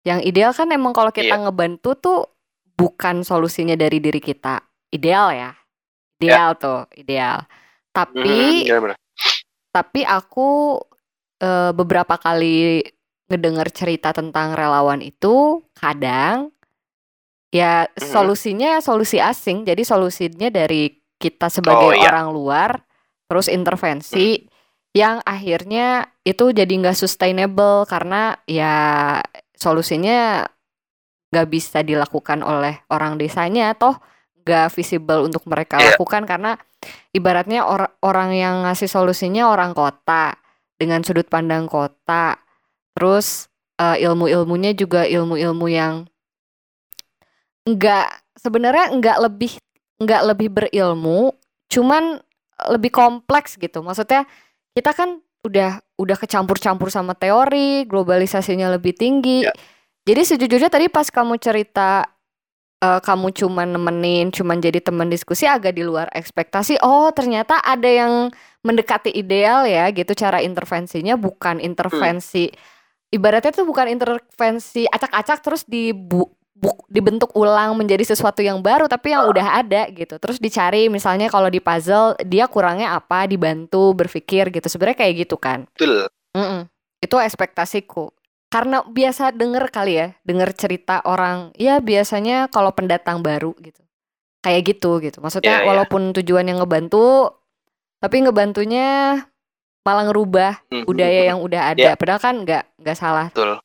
Yang 0.09 0.21
ideal 0.25 0.53
kan 0.57 0.73
emang 0.73 0.97
kalau 0.97 1.13
kita 1.13 1.37
Iya. 1.37 1.45
ngebantu 1.45 1.91
tuh 2.01 2.19
bukan 2.81 3.21
solusinya 3.21 3.77
dari 3.77 4.01
diri 4.01 4.19
kita. 4.19 4.57
Ideal 4.89 5.29
ya. 5.37 5.51
Ideal 6.17 6.57
tuh, 6.57 6.89
ideal. 6.97 7.45
Tapi 7.93 8.65
Mhm, 8.65 8.73
gimana? 8.73 8.97
tapi 9.69 10.01
aku 10.03 10.81
eh, 11.39 11.71
beberapa 11.71 12.19
kali 12.19 12.83
ngedengar 13.31 13.71
cerita 13.71 14.11
tentang 14.11 14.59
relawan 14.59 14.99
itu 14.99 15.63
kadang 15.71 16.51
ya 17.55 17.87
Mhm. 17.87 18.03
solusinya 18.03 18.83
solusi 18.83 19.23
asing 19.23 19.63
jadi 19.63 19.79
solusinya 19.87 20.51
dari 20.51 20.99
kita 21.15 21.47
sebagai 21.47 21.89
Oh, 21.89 21.95
iya. 21.95 22.11
orang 22.11 22.35
luar 22.35 22.71
terus 23.31 23.47
intervensi 23.47 24.51
yang 24.91 25.23
akhirnya 25.23 26.11
itu 26.27 26.51
jadi 26.51 26.69
nggak 26.75 26.99
sustainable 26.99 27.87
karena 27.87 28.35
ya 28.51 28.75
solusinya 29.59 30.47
nggak 31.29 31.49
bisa 31.51 31.85
dilakukan 31.85 32.41
oleh 32.41 32.81
orang 32.89 33.19
desanya 33.21 33.75
toh 33.77 33.99
nggak 34.47 34.73
visible 34.73 35.29
untuk 35.29 35.45
mereka 35.45 35.77
Iya. 35.77 35.99
lakukan 35.99 36.25
karena 36.25 36.57
ibaratnya 37.13 37.69
or- 37.69 37.93
orang 38.01 38.33
yang 38.33 38.65
ngasih 38.65 38.89
solusinya 38.89 39.51
orang 39.53 39.77
kota 39.77 40.39
dengan 40.79 41.05
sudut 41.05 41.29
pandang 41.29 41.69
kota 41.69 42.39
terus 42.97 43.53
eh, 43.77 44.01
ilmu-ilmunya 44.09 44.73
juga 44.73 45.05
ilmu-ilmu 45.05 45.67
yang 45.69 46.09
nggak 47.69 48.09
sebenarnya 48.41 48.97
nggak 48.97 49.19
lebih 49.29 49.53
nggak 50.01 50.23
lebih 50.33 50.49
berilmu 50.49 51.35
cuman 51.69 52.23
lebih 52.73 52.89
kompleks 52.89 53.61
gitu 53.61 53.85
maksudnya 53.85 54.25
kita 54.73 54.97
kan 54.97 55.21
udah 55.45 55.83
udah 55.99 56.15
kecampur-campur 56.15 56.89
sama 56.89 57.13
teori 57.13 57.83
globalisasinya 57.85 58.71
lebih 58.71 58.95
tinggi 58.95 59.43
Ya. 59.43 59.53
jadi 60.07 60.23
sejujurnya 60.25 60.71
tadi 60.71 60.87
pas 60.87 61.11
kamu 61.11 61.37
cerita 61.37 62.07
eh, 62.79 63.01
kamu 63.03 63.35
cuman 63.35 63.75
nemenin 63.75 64.31
cuman 64.31 64.57
jadi 64.57 64.79
teman 64.79 65.11
diskusi 65.11 65.45
agak 65.45 65.75
di 65.75 65.83
luar 65.83 66.07
ekspektasi 66.11 66.79
oh 66.81 67.11
ternyata 67.11 67.59
ada 67.59 67.91
yang 67.91 68.31
mendekati 68.63 69.11
ideal 69.11 69.67
ya 69.67 69.91
gitu 69.91 70.15
cara 70.15 70.39
intervensinya 70.39 71.19
bukan 71.19 71.59
intervensi 71.59 72.47
ibaratnya 73.09 73.51
tuh 73.51 73.67
bukan 73.67 73.91
intervensi 73.91 74.87
acak-acak 74.87 75.39
terus 75.41 75.63
dibu 75.65 76.23
bu- 76.23 76.33
dibentuk 76.89 77.31
ulang 77.39 77.79
menjadi 77.79 78.03
sesuatu 78.03 78.43
yang 78.43 78.59
baru 78.59 78.91
tapi 78.91 79.15
yang 79.15 79.29
udah 79.29 79.63
ada 79.63 79.87
gitu. 79.91 80.19
Terus 80.19 80.39
dicari 80.39 80.91
misalnya 80.91 81.29
kalau 81.29 81.47
di 81.47 81.63
puzzle 81.63 82.19
dia 82.25 82.51
kurangnya 82.51 82.97
apa 82.97 83.25
dibantu 83.25 83.95
berpikir 83.95 84.51
gitu. 84.51 84.67
Sebenarnya 84.67 84.99
kayak 84.99 85.15
gitu 85.29 85.37
kan? 85.39 85.67
Betul. 85.75 86.11
Mm-mm. 86.37 86.69
itu 86.99 87.15
ekspektasiku. 87.15 88.11
Karena 88.51 88.83
biasa 88.83 89.31
denger 89.31 89.71
kali 89.71 89.93
ya 89.97 90.09
denger 90.25 90.51
cerita 90.53 90.99
orang 91.05 91.55
ya 91.55 91.79
biasanya 91.79 92.51
kalau 92.51 92.75
pendatang 92.75 93.23
baru 93.23 93.55
gitu. 93.63 93.85
Kayak 94.43 94.63
gitu 94.75 94.91
gitu. 94.99 95.19
Maksudnya 95.23 95.61
Iya, 95.61 95.63
iya. 95.63 95.69
walaupun 95.69 96.11
tujuannya 96.11 96.59
ngebantu 96.59 97.39
tapi 98.03 98.23
ngebantunya 98.23 99.21
malah 99.87 100.05
ngerubah 100.11 100.53
Mhm. 100.75 100.85
budaya 100.85 101.21
yang 101.29 101.39
udah 101.39 101.63
ada. 101.73 101.91
Padahal 101.95 102.21
kan 102.21 102.35
nggak 102.43 102.65
nggak 102.83 102.99
salah. 102.99 103.29
Betul. 103.31 103.63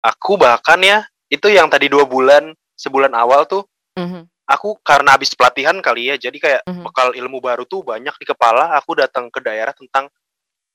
Aku 0.00 0.40
bahkan 0.40 0.80
ya 0.80 1.04
itu 1.30 1.46
yang 1.46 1.70
tadi 1.70 1.86
dua 1.86 2.04
bulan 2.04 2.50
sebulan 2.74 3.14
awal 3.14 3.46
tuh 3.46 3.64
Mhm. 3.94 4.26
aku 4.44 4.82
karena 4.82 5.14
habis 5.14 5.30
pelatihan 5.38 5.78
kali 5.78 6.10
ya 6.10 6.18
jadi 6.18 6.36
kayak 6.36 6.60
Mhm. 6.66 6.82
bekal 6.82 7.08
ilmu 7.14 7.38
baru 7.38 7.62
tuh 7.64 7.86
banyak 7.86 8.12
di 8.18 8.26
kepala 8.26 8.74
aku 8.74 8.98
datang 8.98 9.30
ke 9.30 9.38
daerah 9.38 9.70
tentang 9.70 10.10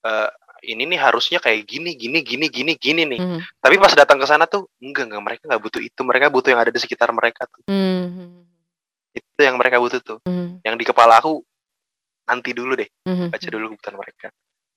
eh, 0.06 0.30
ini 0.70 0.86
nih 0.86 1.02
harusnya 1.02 1.41
kayak 1.41 1.65
gini 1.65 1.98
gini 1.98 2.22
gini 2.22 2.46
gini 2.46 2.74
gini 2.78 3.04
nih 3.10 3.20
Mhm. 3.20 3.39
tapi 3.58 3.76
pas 3.78 3.89
datang 3.91 4.22
ke 4.22 4.26
sana 4.30 4.46
tuh 4.46 4.70
enggak 4.78 5.10
enggak 5.10 5.24
mereka 5.26 5.41
nggak 5.50 5.62
butuh 5.65 5.82
itu 5.82 6.02
mereka 6.06 6.30
butuh 6.30 6.50
yang 6.54 6.62
ada 6.62 6.70
di 6.70 6.78
sekitar 6.78 7.10
mereka 7.10 7.50
tuh 7.50 7.65
Mhm. 7.65 8.46
itu 9.18 9.39
yang 9.41 9.58
mereka 9.58 9.82
butuh 9.82 10.00
tuh 10.00 10.20
Mhm. 10.24 10.62
yang 10.62 10.76
di 10.78 10.86
kepala 10.86 11.18
aku 11.20 11.41
nanti 12.26 12.54
dulu 12.54 12.78
deh 12.78 12.89
Mhm. 13.06 13.34
baca 13.34 13.48
dulu 13.50 13.65
kebutuhan 13.76 13.98
mereka 13.98 14.28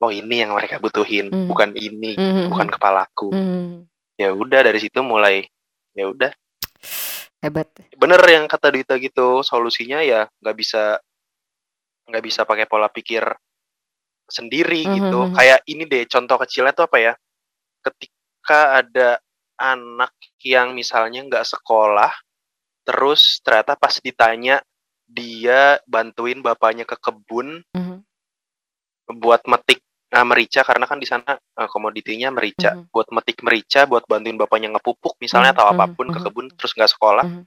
oh 0.00 0.10
ini 0.10 0.34
yang 0.40 0.52
mereka 0.56 0.80
butuhin 0.80 1.26
Mhm. 1.28 1.46
bukan 1.52 1.70
ini 1.76 2.12
Mhm. 2.16 2.48
bukan 2.48 2.68
kepalaku 2.72 3.28
Mhm. 3.28 3.84
ya 4.16 4.32
udah 4.32 4.60
dari 4.64 4.80
situ 4.80 5.04
mulai 5.04 5.44
ya 5.98 6.06
udah 6.06 6.30
hebat 7.42 7.66
bener 7.98 8.22
yang 8.30 8.46
kata 8.46 8.70
Dita 8.70 8.94
gitu 9.02 9.42
solusinya 9.42 9.98
ya 10.06 10.30
nggak 10.38 10.56
bisa 10.56 11.02
nggak 12.06 12.24
bisa 12.24 12.46
pakai 12.46 12.70
pola 12.70 12.86
pikir 12.86 13.26
sendiri 14.28 14.86
Mhm, 14.86 14.94
gitu 14.94 15.18
mhm. 15.26 15.34
kayak 15.34 15.60
ini 15.66 15.84
deh 15.88 16.04
contoh 16.06 16.36
kecilnya 16.38 16.72
tuh 16.76 16.86
apa 16.86 16.98
ya 17.02 17.12
ketika 17.82 18.78
ada 18.78 19.18
anak 19.58 20.14
yang 20.44 20.76
misalnya 20.76 21.24
nggak 21.26 21.42
sekolah 21.48 22.12
terus 22.86 23.42
ternyata 23.42 23.74
pas 23.74 23.98
ditanya 23.98 24.62
dia 25.08 25.80
bantuin 25.88 26.38
bapaknya 26.44 26.84
ke 26.84 26.94
kebun 27.00 27.64
Mhm. 27.74 27.98
buat 29.18 29.40
metik 29.48 29.80
eh, 30.08 30.24
merica 30.24 30.64
karena 30.64 30.88
kan 30.88 30.96
di 30.96 31.04
sana 31.04 31.36
eh, 31.36 31.68
komoditinya 31.68 32.32
merica 32.32 32.72
Mhm. 32.72 32.88
buat 32.88 33.08
metik 33.12 33.44
merica 33.44 33.84
buat 33.84 34.08
bantuin 34.08 34.40
bapaknya 34.40 34.72
ngepupuk 34.72 35.20
misalnya 35.20 35.52
Mhm, 35.52 35.56
atau 35.60 35.64
mhm, 35.68 35.72
apa 35.76 35.84
pun 35.92 36.06
ke 36.08 36.18
mhm. 36.18 36.24
kebun 36.24 36.46
terus 36.56 36.72
nggak 36.72 36.92
sekolah 36.96 37.24
Mhm. 37.28 37.42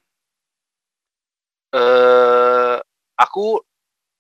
eh 1.72 2.78
aku 3.18 3.62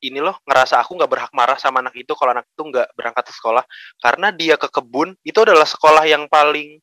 ini 0.01 0.17
loh 0.17 0.41
ngerasa 0.49 0.81
aku 0.81 0.97
nggak 0.97 1.11
berhak 1.11 1.31
marah 1.37 1.59
sama 1.61 1.83
anak 1.85 1.93
itu 1.93 2.09
kalau 2.17 2.33
anak 2.33 2.49
itu 2.49 2.63
nggak 2.65 2.89
berangkat 2.97 3.23
ke 3.29 3.33
sekolah 3.37 3.63
karena 4.01 4.27
dia 4.33 4.55
ke 4.57 4.65
kebun 4.71 5.13
itu 5.21 5.37
adalah 5.45 5.67
sekolah 5.67 6.09
yang 6.09 6.25
paling 6.25 6.81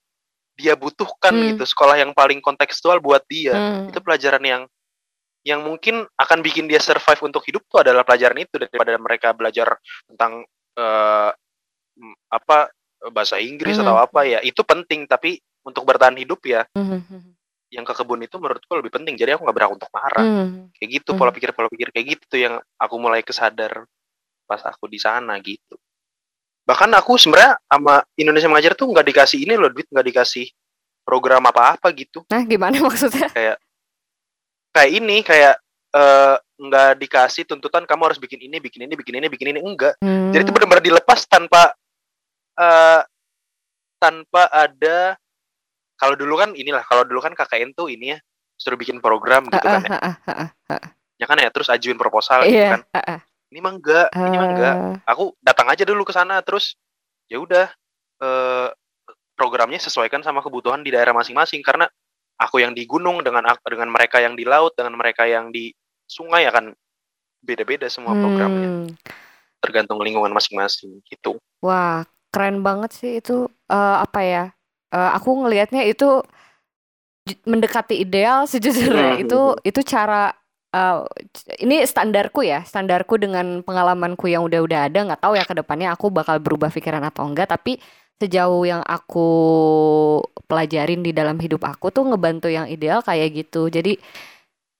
dia 0.54 0.74
butuhkan 0.78 1.34
Hmm. 1.34 1.46
gitu 1.54 1.64
sekolah 1.66 1.98
yang 1.98 2.14
paling 2.14 2.38
kontekstual 2.38 3.02
buat 3.02 3.26
dia 3.26 3.58
Hmm. 3.58 3.90
itu 3.90 3.98
pelajaran 3.98 4.42
yang 4.42 4.62
yang 5.46 5.64
mungkin 5.64 6.04
akan 6.18 6.38
bikin 6.44 6.66
dia 6.68 6.82
survive 6.82 7.22
untuk 7.24 7.42
hidup 7.46 7.64
tuh 7.70 7.80
adalah 7.80 8.02
pelajaran 8.04 8.42
itu 8.42 8.58
daripada 8.58 8.94
mereka 8.98 9.32
belajar 9.32 9.78
tentang 10.10 10.44
uh, 10.76 11.30
apa 12.30 12.70
bahasa 13.12 13.38
Inggris 13.38 13.78
mm 13.78 13.82
-hmm. 13.82 13.90
atau 13.90 13.96
apa 14.02 14.20
ya 14.26 14.38
itu 14.42 14.60
penting 14.66 15.06
tapi 15.06 15.38
untuk 15.62 15.86
bertahan 15.86 16.16
hidup 16.18 16.42
ya 16.46 16.66
mm 16.74 16.84
-hmm. 16.84 17.20
yang 17.70 17.84
ke 17.84 17.92
kebun 17.94 18.24
itu 18.24 18.36
menurutku 18.40 18.72
lebih 18.74 18.92
penting 18.94 19.14
jadi 19.14 19.36
aku 19.36 19.46
nggak 19.46 19.56
berhak 19.56 19.72
untuk 19.74 19.90
marah 19.94 20.24
mm 20.24 20.34
-hmm. 20.34 20.62
kayak 20.74 20.88
gitu 21.00 21.10
pola 21.14 21.30
pikir 21.30 21.54
pola 21.54 21.70
pikir 21.70 21.94
kayak 21.94 22.06
gitu 22.18 22.24
tuh 22.26 22.40
yang 22.40 22.54
aku 22.80 22.94
mulai 22.98 23.22
kesadar 23.22 23.86
pas 24.48 24.62
aku 24.64 24.88
di 24.88 24.98
sana 24.98 25.36
gitu 25.38 25.76
bahkan 26.64 26.90
aku 26.92 27.16
sebenarnya 27.16 27.56
sama 27.64 28.04
Indonesia 28.18 28.48
mengajar 28.50 28.72
tuh 28.76 28.88
nggak 28.92 29.06
dikasih 29.08 29.38
ini 29.44 29.54
loh 29.56 29.72
duit 29.72 29.88
nggak 29.88 30.06
dikasih 30.12 30.46
program 31.06 31.44
apa-apa 31.48 31.88
gitu 31.94 32.24
nah 32.28 32.42
gimana 32.44 32.82
maksudnya 32.88 33.30
kayak 33.32 33.56
kayak 34.74 34.90
ini 34.92 35.16
kayak 35.24 35.54
uh, 35.94 36.36
nggak 36.58 36.90
dikasih 36.98 37.46
tuntutan 37.46 37.86
kamu 37.86 38.10
harus 38.10 38.18
bikin 38.18 38.42
ini, 38.42 38.58
bikin 38.58 38.90
ini, 38.90 38.94
bikin 38.98 39.14
ini, 39.22 39.26
bikin 39.30 39.48
ini 39.54 39.60
enggak. 39.62 39.94
Hmm. 40.02 40.34
Jadi 40.34 40.42
itu 40.42 40.52
benar-benar 40.52 40.82
dilepas 40.82 41.22
tanpa 41.30 41.72
uh, 42.58 43.00
tanpa 44.02 44.42
ada 44.50 45.14
kalau 45.98 46.14
dulu 46.14 46.38
kan 46.38 46.54
inilah 46.54 46.82
kalau 46.86 47.02
dulu 47.02 47.18
kan 47.22 47.34
KKN 47.34 47.74
tuh 47.74 47.90
ini 47.90 48.14
ya 48.14 48.18
suruh 48.58 48.78
bikin 48.78 48.98
program 48.98 49.46
gitu 49.46 49.62
uh, 49.62 49.72
kan 49.78 49.82
ya. 49.86 49.90
Uh, 49.90 49.98
uh, 49.98 50.16
uh, 50.30 50.50
uh. 50.74 50.82
Ya 51.18 51.26
kan 51.26 51.38
ya 51.38 51.50
terus 51.50 51.70
ajuin 51.70 51.98
proposal 51.98 52.46
yeah, 52.46 52.50
gitu 52.50 52.64
kan. 52.78 52.82
Uh, 52.94 53.00
uh. 53.16 53.20
Ini 53.48 53.58
mah 53.64 53.72
enggak, 53.80 54.08
ini 54.12 54.36
mah 54.36 54.48
enggak. 54.52 54.74
Aku 55.08 55.32
datang 55.40 55.72
aja 55.72 55.82
dulu 55.88 56.04
ke 56.04 56.12
sana 56.12 56.36
terus 56.44 56.76
ya 57.32 57.40
udah 57.40 57.66
uh, 58.20 58.68
programnya 59.38 59.78
sesuaikan 59.78 60.20
sama 60.20 60.42
kebutuhan 60.42 60.82
di 60.82 60.90
daerah 60.90 61.14
masing-masing 61.14 61.62
karena 61.62 61.86
aku 62.38 62.62
yang 62.62 62.74
di 62.74 62.86
gunung 62.86 63.22
dengan 63.22 63.46
dengan 63.66 63.88
mereka 63.90 64.18
yang 64.18 64.34
di 64.34 64.46
laut 64.46 64.74
dengan 64.74 64.94
mereka 64.98 65.26
yang 65.26 65.50
di 65.54 65.70
sungai 66.06 66.46
akan 66.50 66.74
beda-beda 67.42 67.86
semua 67.86 68.14
hmm. 68.14 68.22
programnya 68.22 68.70
tergantung 69.62 70.02
lingkungan 70.02 70.30
masing-masing 70.34 70.98
gitu 71.06 71.38
wah 71.62 72.02
keren 72.28 72.60
banget 72.60 72.90
sih 72.92 73.12
itu 73.20 73.48
uh, 73.72 73.96
apa 74.04 74.20
ya 74.24 74.44
uh, 74.92 75.10
aku 75.16 75.46
ngelihatnya 75.46 75.84
itu 75.88 76.20
mendekati 77.44 78.00
ideal 78.00 78.48
sejujurnya 78.48 79.20
hmm. 79.20 79.22
itu 79.28 79.40
itu 79.64 79.80
cara 79.84 80.32
uh, 80.72 81.04
ini 81.60 81.84
standarku 81.84 82.40
ya 82.44 82.64
standarku 82.64 83.20
dengan 83.20 83.60
pengalamanku 83.60 84.28
yang 84.28 84.44
udah-udah 84.48 84.88
ada 84.88 84.98
nggak 85.04 85.20
tahu 85.20 85.36
ya 85.36 85.44
ke 85.44 85.54
depannya 85.56 85.92
aku 85.92 86.08
bakal 86.08 86.40
berubah 86.40 86.72
pikiran 86.72 87.04
atau 87.04 87.28
enggak 87.28 87.52
tapi 87.52 87.76
sejauh 88.18 88.66
yang 88.66 88.82
aku 88.82 89.28
pelajarin 90.50 91.06
di 91.06 91.14
dalam 91.14 91.38
hidup 91.38 91.62
aku 91.62 91.94
tuh 91.94 92.02
ngebantu 92.10 92.50
yang 92.50 92.66
ideal 92.66 93.00
kayak 93.00 93.46
gitu. 93.46 93.70
Jadi 93.70 93.94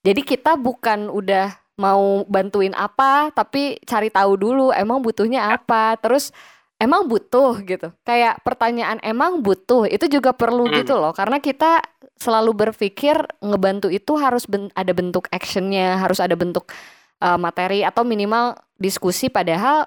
jadi 0.03 0.21
kita 0.27 0.59
bukan 0.59 1.07
udah 1.07 1.55
mau 1.79 2.27
bantuin 2.27 2.75
apa 2.75 3.31
tapi 3.31 3.79
cari 3.87 4.11
tahu 4.11 4.35
dulu 4.35 4.75
emang 4.75 4.99
butuhnya 4.99 5.55
apa. 5.55 5.95
Terus 6.03 6.35
emang 6.79 7.11
butuh 7.11 7.59
gitu. 7.67 7.91
Kayak 8.07 8.41
pertanyaan 8.47 9.03
emang 9.03 9.43
butuh? 9.43 9.85
Itu 9.91 10.07
juga 10.07 10.33
perlu 10.33 10.71
hmm. 10.71 10.75
gitu 10.83 10.95
loh 10.97 11.13
karena 11.13 11.43
kita 11.43 11.83
selalu 12.19 12.55
berpikir 12.55 13.15
ngebantu 13.43 13.91
itu 13.91 14.19
harus 14.19 14.47
ben 14.47 14.71
ada 14.75 14.91
bentuk 14.95 15.31
actionnya, 15.31 15.99
harus 16.03 16.19
ada 16.19 16.35
bentuk 16.35 16.71
uh, 17.23 17.39
materi 17.39 17.83
atau 17.83 18.03
minimal 18.07 18.59
diskusi. 18.79 19.31
Padahal 19.31 19.87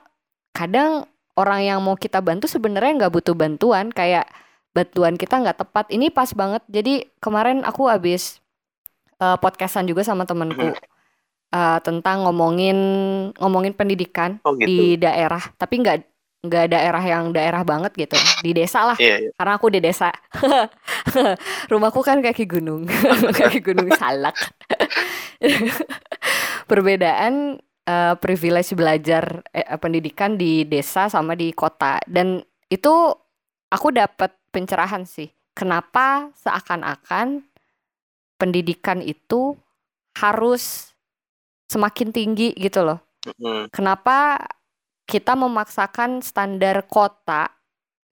kadang 0.51 1.08
orang 1.39 1.63
yang 1.63 1.80
mau 1.80 1.95
kita 1.95 2.19
bantu 2.19 2.47
sebenarnya 2.47 3.08
nggak 3.08 3.13
butuh 3.15 3.36
bantuan. 3.36 3.91
Kayak 3.91 4.27
bantuan 4.75 5.15
kita 5.15 5.39
nggak 5.39 5.58
tepat. 5.63 5.86
Ini 5.91 6.12
pas 6.12 6.32
banget. 6.36 6.63
Jadi 6.67 7.08
kemarin 7.23 7.63
aku 7.63 7.88
habis 7.88 8.39
uh, 9.19 9.36
podcastan 9.39 9.88
juga 9.88 10.04
sama 10.04 10.23
temenku 10.23 10.71
uh, 11.51 11.80
tentang 11.84 12.27
ngomongin 12.27 12.77
ngomongin 13.36 13.75
pendidikan 13.75 14.39
oh, 14.43 14.56
gitu. 14.56 14.67
di 14.67 14.80
daerah. 14.99 15.43
Tapi 15.56 15.75
nggak 15.84 16.11
nggak 16.41 16.73
daerah 16.73 17.04
yang 17.06 17.30
daerah 17.30 17.62
banget 17.62 17.93
gitu 17.93 18.17
di 18.41 18.58
desa 18.58 18.82
lah 18.82 18.97
yeah, 18.97 19.21
yeah. 19.21 19.34
karena 19.38 19.62
aku 19.62 19.69
di 19.69 19.77
desa 19.77 20.10
rumahku 21.71 22.01
kan 22.01 22.17
kaki 22.17 22.49
gunung 22.49 22.89
kaki 23.38 23.62
gunung 23.62 23.86
salak 23.93 24.34
perbedaan 26.69 27.62
uh, 27.86 28.17
privilege 28.17 28.73
belajar 28.73 29.45
eh, 29.54 29.69
pendidikan 29.77 30.34
di 30.34 30.65
desa 30.65 31.13
sama 31.13 31.38
di 31.38 31.54
kota 31.54 32.01
dan 32.10 32.41
itu 32.73 32.93
aku 33.69 33.93
dapat 33.93 34.34
pencerahan 34.49 35.06
sih 35.06 35.30
kenapa 35.54 36.34
seakan-akan 36.41 37.45
pendidikan 38.41 38.97
itu 39.06 39.54
harus 40.17 40.89
semakin 41.69 42.10
tinggi 42.10 42.58
gitu 42.58 42.82
loh 42.82 42.97
mm. 43.30 43.69
kenapa 43.69 44.41
kita 45.12 45.36
memaksakan 45.36 46.24
standar 46.24 46.88
kota 46.88 47.52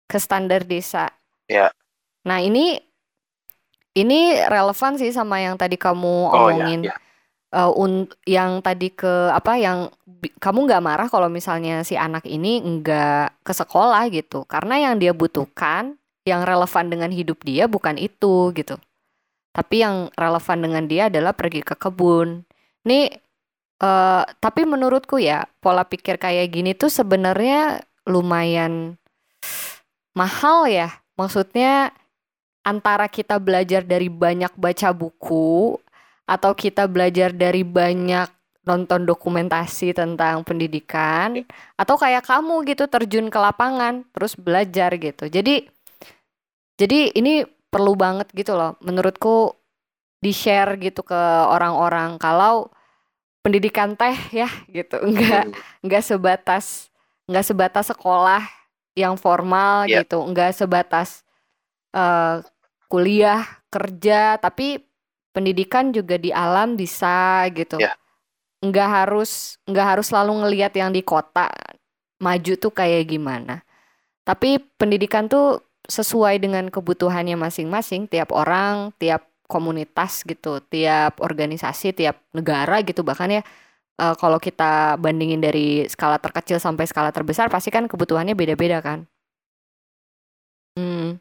ke 0.07 0.17
standar 0.23 0.63
desa. 0.63 1.11
Yeah. 1.51 1.75
nah 2.25 2.41
ini 2.41 2.81
ini 3.93 4.41
relevan 4.49 4.97
sih 4.97 5.13
sama 5.13 5.45
yang 5.45 5.61
tadi 5.61 5.77
kamu 5.77 6.15
oh, 6.31 6.33
iya, 6.33 6.39
omongin. 6.41 6.81
yeah, 6.89 6.97
yeah 6.97 7.05
uh, 7.55 7.71
un 7.71 8.11
yang 8.27 8.59
tadi 8.61 8.91
ke 8.91 9.31
apa 9.31 9.55
yang 9.57 9.89
kamu 10.43 10.67
nggak 10.67 10.83
marah 10.83 11.09
kalau 11.09 11.31
misalnya 11.31 11.87
si 11.87 11.95
anak 11.95 12.27
ini 12.27 12.61
nggak 12.61 13.47
ke 13.47 13.53
sekolah 13.55 14.11
gitu. 14.11 14.43
Karena 14.51 14.91
yang 14.91 14.99
dia 14.99 15.15
butuhkan 15.15 15.95
yang 16.27 16.43
relevan 16.43 16.91
dengan 16.91 17.11
hidup 17.15 17.39
dia 17.47 17.71
bukan 17.71 17.95
itu 17.97 18.51
gitu. 18.59 18.77
Tapi 19.55 19.87
yang 19.87 20.11
relevan 20.19 20.59
dengan 20.59 20.85
dia 20.91 21.07
adalah 21.07 21.31
pergi 21.31 21.63
ke 21.63 21.79
kebun. 21.79 22.43
Nih 22.85 23.23
uh, 23.81 24.23
tapi 24.39 24.69
menurutku 24.69 25.19
ya 25.19 25.49
pola 25.59 25.83
pikir 25.87 26.21
kayak 26.21 26.53
gini 26.53 26.77
tuh 26.77 26.93
sebenarnya 26.93 27.83
lumayan 28.05 29.01
mahal 30.15 30.69
ya 30.69 30.93
maksudnya 31.19 31.91
antara 32.65 33.11
kita 33.11 33.37
belajar 33.41 33.85
dari 33.85 34.09
banyak 34.09 34.53
baca 34.57 34.91
buku 34.95 35.77
atau 36.25 36.53
kita 36.57 36.89
belajar 36.89 37.31
dari 37.37 37.61
banyak 37.61 38.33
nonton 38.65 39.05
dokumentasi 39.05 39.93
tentang 39.93 40.41
pendidikan 40.41 41.37
iya. 41.37 41.45
atau 41.77 42.01
kayak 42.01 42.25
kamu 42.25 42.65
gitu 42.65 42.89
terjun 42.89 43.29
ke 43.29 43.37
lapangan 43.37 44.09
terus 44.17 44.33
belajar 44.41 44.97
gitu. 44.97 45.29
Jadi 45.29 45.69
jadi 46.81 47.13
ini 47.13 47.45
perlu 47.69 47.93
banget 47.95 48.33
gitu 48.33 48.57
loh 48.57 48.81
menurutku 48.81 49.53
di-share 50.25 50.81
gitu 50.81 51.05
ke 51.05 51.21
orang-orang 51.53 52.17
kalau 52.17 52.73
pendidikan 53.45 53.93
teh 53.93 54.17
ya 54.33 54.49
gitu. 54.73 54.97
Enggak 55.05 55.53
enggak 55.85 56.03
sebatas 56.03 56.89
enggak 57.29 57.45
sebatas 57.45 57.85
sekolah 57.93 58.43
yang 58.97 59.21
formal 59.21 59.85
yeah. 59.85 60.01
gitu. 60.01 60.25
Enggak 60.25 60.57
sebatas 60.57 61.21
uh, 61.93 62.41
kuliah 62.89 63.45
kerja 63.69 64.41
tapi 64.41 64.81
pendidikan 65.37 65.93
juga 65.93 66.17
di 66.17 66.33
alam 66.33 66.75
bisa 66.75 67.45
gitu. 67.53 67.77
Yeah. 67.77 67.95
nggak 68.65 68.89
harus 69.05 69.61
nggak 69.69 69.87
harus 69.93 70.09
selalu 70.09 70.41
ngelihat 70.41 70.73
yang 70.73 70.89
di 70.89 71.05
kota 71.05 71.53
maju 72.17 72.53
tuh 72.57 72.73
kayak 72.73 73.13
gimana. 73.13 73.61
Tapi 74.25 74.57
pendidikan 74.81 75.29
tuh 75.29 75.61
sesuai 75.85 76.41
dengan 76.41 76.73
kebutuhannya 76.73 77.37
masing-masing. 77.37 78.09
Tiap 78.09 78.33
orang 78.33 78.97
tiap 78.97 79.34
komunitas 79.47 80.25
gitu 80.25 80.61
tiap 80.65 81.21
organisasi 81.21 81.93
tiap 81.97 82.21
negara 82.33 82.81
gitu 82.81 83.05
bahkan 83.05 83.41
ya 83.41 83.43
uh, 84.01 84.15
kalau 84.17 84.41
kita 84.41 84.97
bandingin 84.97 85.41
dari 85.41 85.85
skala 85.89 86.17
terkecil 86.19 86.59
sampai 86.59 86.89
skala 86.89 87.13
terbesar 87.13 87.53
pasti 87.53 87.69
kan 87.69 87.87
kebutuhannya 87.87 88.33
beda-beda 88.33 88.81
kan 88.81 89.05
hmm. 90.81 91.21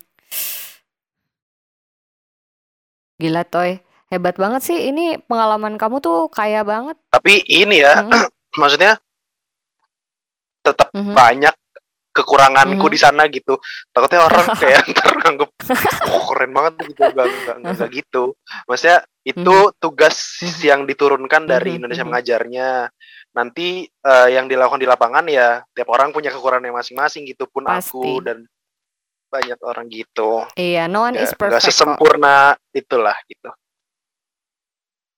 gila 3.19 3.43
toy 3.47 3.83
Hebat 4.13 4.37
banget 4.37 4.61
sih 4.61 4.77
ini 4.93 5.17
pengalaman 5.25 5.73
kamu 5.73 5.97
tuh 5.97 6.29
kaya 6.29 6.61
banget. 6.61 6.93
Tapi 7.09 7.41
ini 7.49 7.81
ya, 7.81 8.05
hmm. 8.05 8.29
maksudnya 8.61 9.01
tetap 10.61 10.93
hmm. 10.93 11.17
banyak 11.17 11.55
kekuranganku 12.13 12.85
hmm. 12.85 12.93
di 12.93 12.99
sana 13.01 13.25
gitu. 13.27 13.57
Takutnya 13.89 14.23
orang 14.23 14.45
kayak 14.61 14.85
ntar 14.93 15.11
oh, 16.07 16.23
keren 16.29 16.51
banget 16.53 16.73
gitu, 16.93 17.01
gak, 17.09 17.25
gak, 17.25 17.57
gak, 17.59 17.73
gak 17.75 17.91
gitu. 17.99 18.23
Maksudnya 18.69 18.99
itu 19.25 19.55
hmm. 19.57 19.73
tugas 19.81 20.15
hmm. 20.39 20.61
yang 20.61 20.81
diturunkan 20.85 21.43
dari 21.49 21.75
hmm. 21.75 21.77
Indonesia 21.83 22.05
mengajarnya. 22.05 22.69
Nanti 23.33 23.89
uh, 24.05 24.29
yang 24.29 24.45
dilakukan 24.45 24.77
di 24.77 24.85
lapangan 24.85 25.25
ya 25.25 25.65
tiap 25.73 25.89
orang 25.89 26.13
punya 26.13 26.29
kekurangan 26.29 26.69
masing-masing 26.69 27.25
gitu 27.25 27.49
pun 27.49 27.65
Pasti. 27.65 27.97
aku 27.97 28.21
dan 28.21 28.45
banyak 29.33 29.57
orang 29.65 29.89
gitu. 29.89 30.45
Iya, 30.53 30.85
no 30.85 31.09
one 31.09 31.17
is 31.17 31.33
perfect. 31.33 31.65
Gak 31.65 31.65
sesempurna 31.65 32.53
kok. 32.53 32.77
itulah 32.77 33.17
gitu 33.25 33.49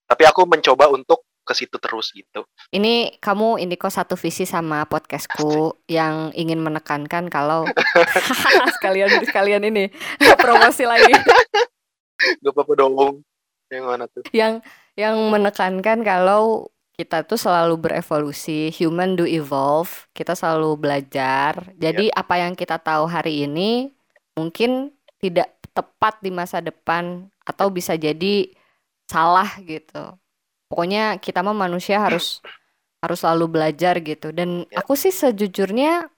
tapi 0.05 0.23
aku 0.23 0.45
mencoba 0.45 0.89
untuk 0.93 1.25
ke 1.45 1.53
situ 1.53 1.77
terus 1.77 2.10
gitu. 2.12 2.43
Ini 2.73 3.21
kamu 3.21 3.62
Indiko 3.62 3.88
satu 3.88 4.17
visi 4.17 4.49
sama 4.49 4.84
podcastku 4.89 5.77
yang 5.86 6.34
ingin 6.34 6.58
menekankan 6.60 7.29
kalau 7.29 7.69
sekalian 8.75 9.21
sekalian 9.21 9.63
ini 9.69 9.93
promosi 10.43 10.89
lagi. 10.89 11.13
Gak 12.41 12.51
apa-apa 12.51 12.73
dong. 12.73 13.21
Yang 13.69 13.84
mana 13.86 14.03
tuh? 14.10 14.23
Yang 14.34 14.65
yang 14.97 15.15
menekankan 15.29 16.01
kalau 16.01 16.73
kita 16.95 17.27
tuh 17.27 17.36
selalu 17.36 17.75
berevolusi, 17.75 18.71
human 18.71 19.19
do 19.19 19.27
evolve, 19.27 20.08
kita 20.15 20.31
selalu 20.31 20.79
belajar. 20.79 21.75
Jadi 21.75 22.08
apa 22.10 22.39
yang 22.39 22.55
kita 22.55 22.79
tahu 22.79 23.03
hari 23.05 23.43
ini 23.43 23.91
mungkin 24.34 24.95
tidak 25.19 25.51
tepat 25.75 26.23
di 26.23 26.31
masa 26.31 26.63
depan 26.63 27.27
atau 27.43 27.67
bisa 27.67 27.99
jadi 27.99 28.47
salah 29.12 29.60
gitu. 29.60 30.15
Pokoknya 30.75 31.23
kita 31.23 31.39
mah 31.39 31.55
manusia 31.55 32.03
harus 32.03 32.43
harus 32.99 33.23
selalu 33.23 33.47
belajar 33.47 33.95
gitu. 34.03 34.35
Dan 34.35 34.67
Ya. 34.67 34.83
aku 34.83 34.99
sih 34.99 35.15
sejujurnya 35.15 36.11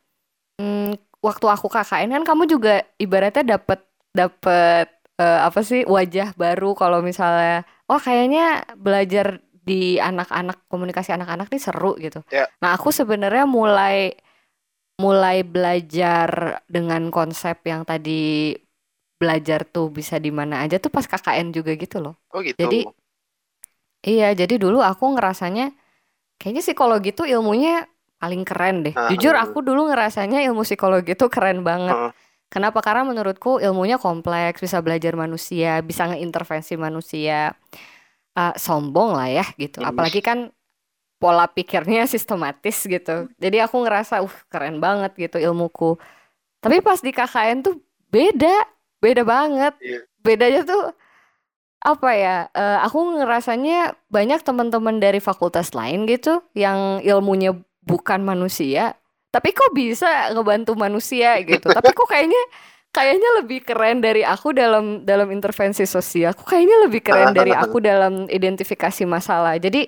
hmm, 0.57 0.97
waktu 1.21 1.45
aku 1.45 1.69
KKN 1.69 2.09
kan 2.17 2.23
kamu 2.25 2.49
juga 2.49 2.81
ibaratnya 2.97 3.61
dapat 3.61 3.85
dapat 4.17 4.89
eh, 5.21 5.39
apa 5.45 5.61
sih 5.61 5.85
wajah 5.85 6.33
baru 6.33 6.73
kalau 6.73 7.05
misalnya 7.05 7.69
oh 7.85 8.01
kayaknya 8.01 8.65
belajar 8.73 9.45
di 9.53 10.01
anak-anak 10.01 10.65
komunikasi 10.65 11.13
anak-anak 11.13 11.53
nih 11.53 11.61
seru 11.61 11.93
gitu. 12.01 12.25
Ya. 12.33 12.49
Nah, 12.57 12.73
aku 12.73 12.89
sebenarnya 12.89 13.45
mulai 13.45 14.17
mulai 14.97 15.45
belajar 15.45 16.63
dengan 16.65 17.13
konsep 17.13 17.61
yang 17.69 17.85
tadi 17.85 18.57
belajar 19.21 19.69
tuh 19.69 19.93
bisa 19.93 20.17
di 20.17 20.33
mana 20.33 20.65
aja 20.65 20.81
tuh 20.81 20.89
pas 20.89 21.05
KKN 21.05 21.53
juga 21.53 21.77
gitu 21.77 22.01
loh. 22.01 22.17
Oh 22.33 22.41
gitu. 22.41 22.57
Jadi 22.57 22.89
iya, 24.07 24.31
jadi 24.31 24.55
dulu 24.55 24.79
aku 24.79 25.19
ngerasanya 25.19 25.75
kayaknya 26.39 26.63
psikologi 26.63 27.11
tuh 27.11 27.27
ilmunya 27.27 27.83
paling 28.17 28.47
keren 28.47 28.87
deh. 28.87 28.95
Ah. 28.95 29.11
Jujur 29.11 29.35
aku 29.35 29.61
dulu 29.61 29.91
ngerasanya 29.91 30.41
ilmu 30.47 30.63
psikologi 30.63 31.13
tuh 31.13 31.29
keren 31.29 31.61
banget. 31.61 31.93
Heeh. 31.93 32.11
Kenapa? 32.47 32.79
Karena 32.79 33.03
menurutku 33.03 33.59
ilmunya 33.59 33.99
kompleks, 33.99 34.63
bisa 34.63 34.79
belajar 34.79 35.19
manusia, 35.19 35.83
bisa 35.83 36.07
ngeintervensi 36.07 36.79
manusia. 36.79 37.51
Ah, 38.37 38.55
sombong 38.55 39.17
lah 39.17 39.27
ya 39.27 39.45
gitu. 39.59 39.83
Hmm. 39.83 39.91
Apalagi 39.91 40.23
kan 40.23 40.49
pola 41.17 41.49
pikirnya 41.49 42.07
sistematis 42.13 42.87
gitu. 42.87 43.27
Jadi 43.35 43.57
aku 43.59 43.83
ngerasa 43.83 44.23
uh 44.23 44.35
keren 44.47 44.79
banget 44.79 45.13
gitu 45.17 45.37
ilmuku. 45.41 45.99
Tapi 46.63 46.81
pas 46.81 46.97
di 47.03 47.11
KKN 47.13 47.65
tuh 47.65 47.75
beda, 48.09 48.65
beda 49.03 49.21
banget. 49.27 49.73
Iya. 49.83 49.99
Bedanya 50.23 50.61
tuh 50.63 50.95
apa 51.81 52.09
ya? 52.17 52.37
eh, 52.51 52.79
aku 52.85 53.21
ngerasanya 53.21 53.95
banyak 54.09 54.41
teman-teman 54.41 54.97
dari 54.97 55.21
fakultas 55.21 55.71
lain 55.77 56.09
gitu 56.09 56.41
yang 56.57 56.99
ilmunya 57.05 57.53
bukan 57.87 58.19
manusia, 58.25 58.97
tapi 59.31 59.55
kok 59.55 59.71
bisa 59.71 60.33
ngebantu 60.35 60.75
manusia 60.75 61.39
gitu. 61.45 61.69
Tapi 61.71 61.89
kok 61.93 62.07
kayaknya 62.09 62.41
kayaknya 62.91 63.29
lebih 63.43 63.59
keren 63.63 64.01
dari 64.01 64.25
aku 64.25 64.51
dalam 64.51 65.05
dalam 65.05 65.29
intervensi 65.31 65.85
sosial. 65.85 66.33
Kok 66.33 66.47
kayaknya 66.49 66.77
lebih 66.89 67.01
keren 67.05 67.31
dari 67.31 67.53
aku 67.63 67.77
dalam 67.79 68.25
identifikasi 68.27 69.03
masalah. 69.07 69.55
Jadi 69.61 69.87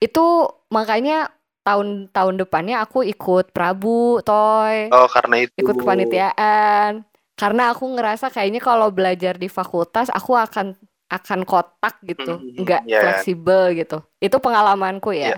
itu 0.00 0.26
makanya 0.72 1.28
tahun-tahun 1.66 2.34
depannya 2.40 2.80
aku 2.80 3.04
ikut 3.04 3.52
Prabu, 3.52 4.24
Toy, 4.24 4.88
Oh 4.88 5.04
karena 5.12 5.44
itu. 5.44 5.52
ikut 5.60 5.76
kepanitiaan. 5.84 7.04
Karena 7.38 7.70
aku 7.70 7.86
ngerasa 7.94 8.32
kayaknya 8.34 8.58
kalau 8.58 8.90
belajar 8.90 9.38
di 9.38 9.46
fakultas 9.46 10.10
aku 10.10 10.34
akan 10.34 10.74
akan 11.08 11.40
kotak 11.42 12.00
gitu, 12.04 12.36
Mhm, 12.36 12.62
nggak 12.62 12.82
ya, 12.84 12.92
ya. 12.92 13.00
fleksibel 13.00 13.72
gitu. 13.72 13.98
Itu 14.18 14.36
pengalamanku 14.38 15.10
ya. 15.10 15.34
Iya. 15.34 15.36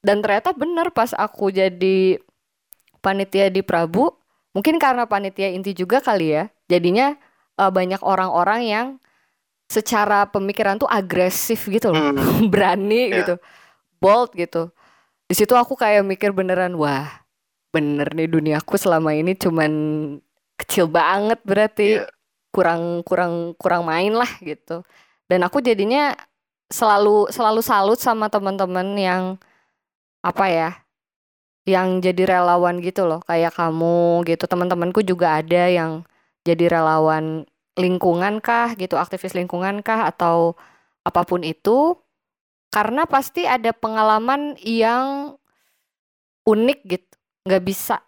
Dan 0.00 0.18
ternyata 0.20 0.50
bener 0.50 0.88
pas 0.90 1.12
aku 1.12 1.48
jadi 1.48 2.16
panitia 2.98 3.48
di 3.48 3.60
Prabu, 3.60 4.08
mungkin 4.50 4.80
karena 4.80 5.04
panitia 5.04 5.52
inti 5.52 5.72
juga 5.72 6.00
kali 6.00 6.32
ya. 6.32 6.44
Jadinya 6.66 7.14
eh, 7.52 7.68
banyak 7.68 8.00
orang-orang 8.00 8.60
yang 8.64 8.86
secara 9.68 10.24
pemikiran 10.24 10.76
tuh 10.76 10.88
agresif 10.88 11.68
gitu 11.68 11.92
loh, 11.92 12.12
Hmm. 12.12 12.16
berani 12.52 13.08
Iya. 13.08 13.16
gitu, 13.20 13.34
bold 13.98 14.32
gitu. 14.32 14.72
Di 15.24 15.34
situ 15.34 15.52
aku 15.52 15.72
kayak 15.74 16.00
mikir 16.02 16.32
beneran, 16.32 16.72
wah, 16.74 17.08
bener 17.68 18.08
nih 18.12 18.28
duniaku 18.28 18.76
selama 18.76 19.12
ini 19.12 19.32
cuman 19.32 19.72
kecil 20.56 20.88
banget 20.88 21.40
berarti 21.42 22.00
Iya. 22.00 22.08
kurang 22.48 23.00
kurang 23.02 23.32
kurang 23.56 23.84
main 23.84 24.12
lah 24.12 24.28
gitu. 24.40 24.80
Dan 25.30 25.46
aku 25.46 25.62
jadinya 25.64 26.14
selalu 26.72 27.28
selalu 27.30 27.60
salut 27.60 27.98
sama 28.00 28.32
teman-teman 28.32 28.96
yang 28.96 29.24
apa 30.22 30.46
ya, 30.48 30.70
yang 31.68 32.02
jadi 32.02 32.38
relawan 32.38 32.78
gitu 32.82 33.06
loh, 33.06 33.20
kayak 33.26 33.54
kamu 33.54 34.26
gitu. 34.26 34.44
Teman-temanku 34.46 35.02
juga 35.06 35.38
ada 35.38 35.68
yang 35.68 36.02
jadi 36.46 36.78
relawan 36.78 37.46
lingkungan 37.78 38.42
kah 38.42 38.74
gitu, 38.78 38.98
aktivis 38.98 39.34
lingkungan 39.38 39.80
kah 39.84 40.08
atau 40.10 40.58
apa 41.06 41.22
pun 41.26 41.42
itu. 41.46 41.96
Karena 42.72 43.04
pasti 43.04 43.44
ada 43.44 43.70
pengalaman 43.76 44.56
yang 44.64 45.36
unik 46.48 46.80
gitu, 46.88 47.12
nggak 47.44 47.62
bisa 47.62 48.00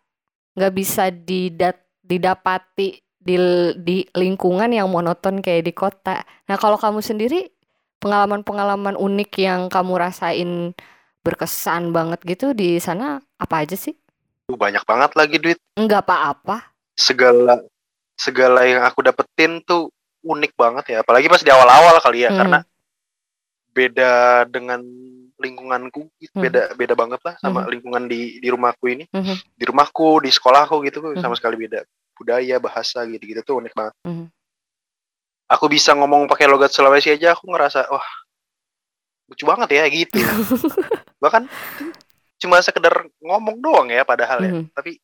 nggak 0.55 0.75
bisa 0.75 1.11
didat 1.11 1.77
didapati 2.01 3.03
di 3.25 3.37
di 3.81 3.97
lingkungan 4.13 4.69
yang 4.69 4.93
monoton 4.93 5.41
kayak 5.41 5.65
di 5.65 5.73
kota. 5.73 6.21
Nah, 6.45 6.57
kalau 6.61 6.77
kamu 6.77 7.01
sendiri 7.01 7.49
pengalaman-pengalaman 7.99 9.01
unik 9.01 9.31
yang 9.41 9.61
kamu 9.73 9.97
rasain 9.97 10.77
berkesan 11.25 11.89
banget 11.89 12.21
gitu 12.29 12.53
di 12.53 12.77
sana 12.77 13.17
apa 13.41 13.65
aja 13.65 13.73
sih? 13.81 13.97
Tuh, 14.45 14.61
banyak 14.61 14.85
banget 14.85 15.11
lagi 15.17 15.37
duit. 15.41 15.57
Enggak 15.81 16.05
apa-apa. 16.05 16.77
Segala 16.93 17.65
segala 18.15 18.69
yang 18.69 18.85
aku 18.85 19.01
dapetin 19.01 19.65
tuh 19.65 19.89
unik 20.21 20.53
banget 20.53 20.85
ya. 20.93 20.97
Apalagi 21.01 21.33
pas 21.33 21.41
di 21.41 21.49
awal-awal 21.49 21.97
kali 22.05 22.29
ya, 22.29 22.31
Mhm. 22.31 22.39
karena 22.39 22.59
beda 23.75 24.13
dengan 24.53 24.81
lingkunganku, 25.41 26.07
gitu. 26.23 26.37
Mhm. 26.39 26.45
beda 26.47 26.63
beda 26.79 26.95
banget 26.95 27.21
lah 27.25 27.35
sama 27.43 27.65
Mhm. 27.65 27.71
lingkungan 27.73 28.05
di 28.07 28.39
di 28.39 28.49
rumahku 28.53 28.85
ini. 28.87 29.05
Mhm. 29.11 29.35
Di 29.57 29.65
rumahku, 29.65 30.21
di 30.23 30.31
sekolahku 30.31 30.85
gitu 30.85 31.01
sama 31.19 31.35
Mhm. 31.35 31.41
sekali 31.41 31.57
beda. 31.59 31.81
Budaya, 32.15 32.57
bahasa 32.63 33.03
gitu-gitu 33.07 33.43
tuh 33.43 33.59
unik 33.61 33.75
banget. 33.75 33.95
Mhm. 34.07 34.27
Aku 35.51 35.69
bisa 35.69 35.93
ngomong 35.93 36.25
pakai 36.25 36.49
logat 36.49 36.73
Sulawesi 36.73 37.13
aja 37.13 37.37
aku 37.37 37.53
ngerasa 37.53 37.91
wah 37.93 38.09
lucu 39.29 39.45
banget 39.45 39.69
ya 39.77 39.85
gitu. 39.91 40.17
Bahkan 41.23 41.45
cuma 42.41 42.61
sekedar 42.61 43.09
ngomong 43.21 43.61
doang 43.61 43.89
ya 43.93 44.07
padahal 44.07 44.39
ya. 44.41 44.53
Mhm. 44.57 44.73
Tapi 44.73 44.97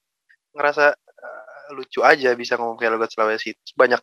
ngerasa 0.56 0.96
eh, 0.96 1.68
lucu 1.76 2.00
aja 2.00 2.32
bisa 2.32 2.56
ngomong 2.56 2.80
pakai 2.80 2.92
logat 2.94 3.10
Sulawesi. 3.12 3.52
Terus 3.52 3.74
banyak 3.76 4.00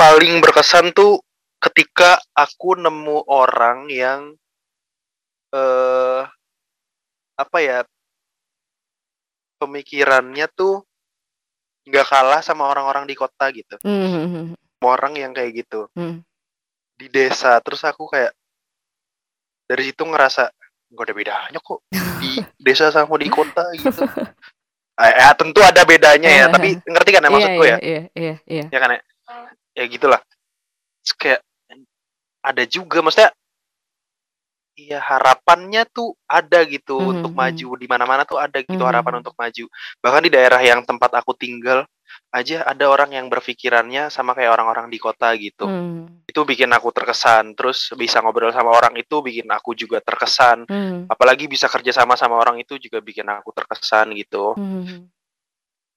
paling 0.00 0.40
berkesan 0.40 0.96
tuh 0.96 1.20
ketika 1.60 2.16
aku 2.32 2.72
nemu 2.80 3.28
orang 3.28 3.92
yang 3.92 4.32
eh 5.50 6.22
apa 7.36 7.58
ya 7.60 7.84
pemikirannya 9.60 10.48
tuh 10.56 10.84
nggak 11.90 12.06
kalah 12.06 12.40
sama 12.40 12.70
orang-orang 12.70 13.04
di 13.04 13.18
kota 13.18 13.50
gitu. 13.50 13.74
Mhm. 13.82 14.54
Sama 14.54 14.86
orang 14.94 15.12
yang 15.18 15.32
kayak 15.34 15.66
gitu 15.66 15.90
Mhm. 15.98 16.22
di 16.96 17.06
desa. 17.10 17.58
Terus 17.60 17.82
aku 17.82 18.06
kayak 18.06 18.30
dari 19.66 19.82
situ 19.90 20.02
ngerasa 20.06 20.50
nggak 20.90 21.04
ada 21.06 21.14
bedanya 21.14 21.58
kok 21.62 21.82
di 21.90 22.30
desa 22.66 22.90
sama 22.94 23.14
di 23.18 23.26
kota 23.30 23.66
gitu. 23.74 24.02
Eh, 24.98 25.12
eh, 25.22 25.34
tentu 25.38 25.60
ada 25.62 25.82
bedanya 25.86 26.30
ya, 26.30 26.44
tapi 26.50 26.78
ngerti 26.82 27.10
kan 27.14 27.22
ya 27.22 27.28
Iya, 27.28 27.34
maksudku 27.34 27.62
iya, 27.62 27.70
ya? 27.70 27.78
iya, 27.82 28.02
iya, 28.14 28.34
iya. 28.46 28.64
Ya 28.70 28.78
kan 28.78 28.90
ya? 28.94 29.00
Ya 29.78 29.84
gitulah. 29.86 30.20
Terus 31.02 31.14
kayak 31.18 31.40
ada 32.40 32.62
juga 32.66 32.98
maksudnya 33.04 33.30
Iya 34.78 35.02
harapannya 35.02 35.84
tuh 35.90 36.14
ada 36.24 36.62
gitu 36.64 36.96
Mhm, 36.96 37.10
untuk 37.18 37.32
mhm. 37.34 37.38
maju 37.38 37.68
di 37.76 37.86
mana-mana 37.90 38.22
tuh 38.24 38.38
ada 38.38 38.58
gitu 38.62 38.80
Mhm. 38.80 38.88
harapan 38.88 39.14
untuk 39.20 39.34
maju. 39.36 39.64
Bahkan 40.00 40.22
di 40.24 40.30
daerah 40.30 40.60
yang 40.62 40.80
tempat 40.86 41.10
aku 41.20 41.34
tinggal 41.36 41.84
aja 42.30 42.66
ada 42.66 42.86
orang 42.90 43.14
yang 43.14 43.26
berpikirannya 43.30 44.10
sama 44.10 44.34
kayak 44.34 44.50
orang-orang 44.54 44.86
di 44.90 44.98
kota 44.98 45.30
gitu. 45.36 45.66
Mhm. 45.66 46.26
Itu 46.30 46.46
bikin 46.46 46.70
aku 46.70 46.94
terkesan. 46.94 47.58
Terus 47.58 47.90
bisa 47.98 48.22
ngobrol 48.22 48.54
sama 48.54 48.70
orang 48.70 48.94
itu 48.96 49.18
bikin 49.20 49.50
aku 49.50 49.74
juga 49.74 49.98
terkesan. 49.98 50.64
Mhm. 50.70 51.10
Apalagi 51.10 51.50
bisa 51.50 51.66
kerja 51.66 51.90
sama 51.90 52.14
sama 52.14 52.38
orang 52.38 52.62
itu 52.62 52.78
juga 52.78 53.02
bikin 53.02 53.26
aku 53.26 53.50
terkesan 53.50 54.14
gitu. 54.14 54.54
Mhm. 54.54 55.10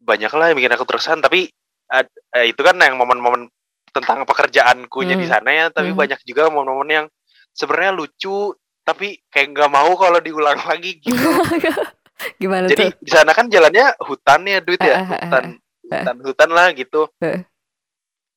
Banyak 0.03 0.33
lah 0.33 0.45
yang 0.51 0.57
bikin 0.57 0.73
aku 0.73 0.85
terkesan. 0.89 1.21
Tapi 1.21 1.47
eh, 1.93 2.49
itu 2.49 2.57
kan 2.65 2.73
yang 2.81 2.97
momen-momen 2.97 3.45
tentang 3.93 4.25
pekerjaanku 4.25 5.05
di 5.05 5.13
Hmm. 5.13 5.29
sana 5.29 5.49
ya. 5.53 5.65
Tapi 5.69 5.93
Hmm. 5.93 5.99
banyak 6.01 6.19
juga 6.25 6.49
momen-momen 6.49 6.89
yang 6.89 7.07
sebenarnya 7.53 7.93
lucu. 7.93 8.57
Tapi 8.83 9.15
kayak 9.27 9.47
nggak 9.55 9.71
mau 9.71 9.91
kalau 9.95 10.19
diulang 10.19 10.59
lagi 10.69 10.99
gitu. 10.99 11.15
Gimana 12.39 12.67
Jadi 12.67 12.93
di 12.99 13.09
sana 13.11 13.31
kan 13.31 13.47
jalannya 13.47 13.99
hutan 13.99 14.47
ya 14.47 14.59
duit 14.63 14.79
ya, 14.79 14.95
Ah, 14.95 15.01
ah, 15.01 15.03
ah, 15.03 15.19
hutan, 15.19 15.43
hutan, 15.83 16.15
hutan 16.23 16.49
lah 16.51 16.67
gitu. 16.71 17.01
Eh. 17.19 17.43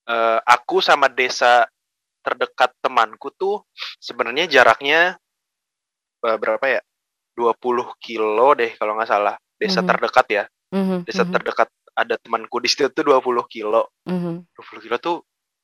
Eh, 0.07 0.38
aku 0.42 0.78
sama 0.78 1.07
desa 1.07 1.66
terdekat 2.22 2.74
temanku 2.78 3.30
tuh 3.30 3.62
sebenarnya 3.99 4.47
jaraknya 4.47 5.18
eh, 6.22 6.36
berapa 6.36 6.62
ya? 6.64 6.80
20 7.36 7.53
kilo 8.01 8.57
deh 8.57 8.72
kalau 8.74 8.97
nggak 8.97 9.07
salah. 9.07 9.36
Desa 9.55 9.84
Mhm. 9.84 9.88
terdekat 9.88 10.26
ya. 10.28 10.44
Mhm, 10.72 11.05
Desa 11.05 11.22
mhm, 11.22 11.32
terdekat 11.32 11.68
ada 11.92 12.14
temanku 12.16 12.59
di 12.59 12.68
situ 12.68 12.88
tuh 12.90 13.05
20 13.05 13.44
kilo. 13.47 13.92
mhm. 14.09 14.42
20 14.53 14.82
kilo 14.82 14.97
tuh 14.99 15.16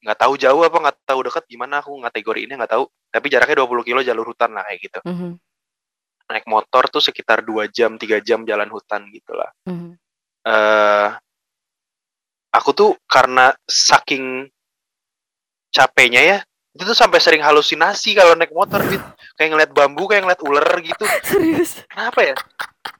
nggak 0.03 0.19
tahu 0.19 0.35
jauh 0.35 0.61
apa 0.67 0.77
nggak 0.83 0.97
tahu 1.07 1.21
dekat 1.31 1.45
gimana 1.47 1.79
aku 1.79 2.03
kategori 2.03 2.41
ini 2.45 2.53
nggak 2.59 2.73
tahu. 2.75 2.85
Tapi 3.09 3.27
jaraknya 3.31 3.63
20 3.63 3.87
kilo 3.87 4.01
jalur 4.03 4.27
hutan 4.29 4.51
lah 4.53 4.67
kayak 4.67 4.81
gitu. 4.83 5.01
Mhm. 5.07 5.39
naik 6.33 6.49
motor 6.49 6.89
tuh 6.89 7.05
sekitar 7.05 7.45
dua 7.45 7.69
jam 7.69 8.01
tiga 8.01 8.17
jam 8.25 8.41
jalan 8.49 8.65
hutan 8.73 9.05
gitulah 9.13 9.53
Mhm. 9.69 10.01
eh 10.49 11.09
aku 12.57 12.71
tuh 12.73 12.97
karena 13.05 13.53
saking 13.69 14.49
capeknya 15.69 16.23
ya 16.25 16.39
itu 16.73 16.89
tuh 16.89 16.97
sampai 16.97 17.21
sering 17.21 17.45
halusinasi 17.45 18.17
kalau 18.17 18.33
naik 18.33 18.49
motor 18.57 18.81
gitu 18.89 19.05
kayak 19.37 19.51
ngeliat 19.53 19.71
bambu 19.77 20.09
kayak 20.09 20.25
ngeliat 20.25 20.41
ular 20.41 20.65
gitu. 20.81 21.05
Serius? 21.29 21.85
kenapa 21.85 22.21
ya? 22.25 22.35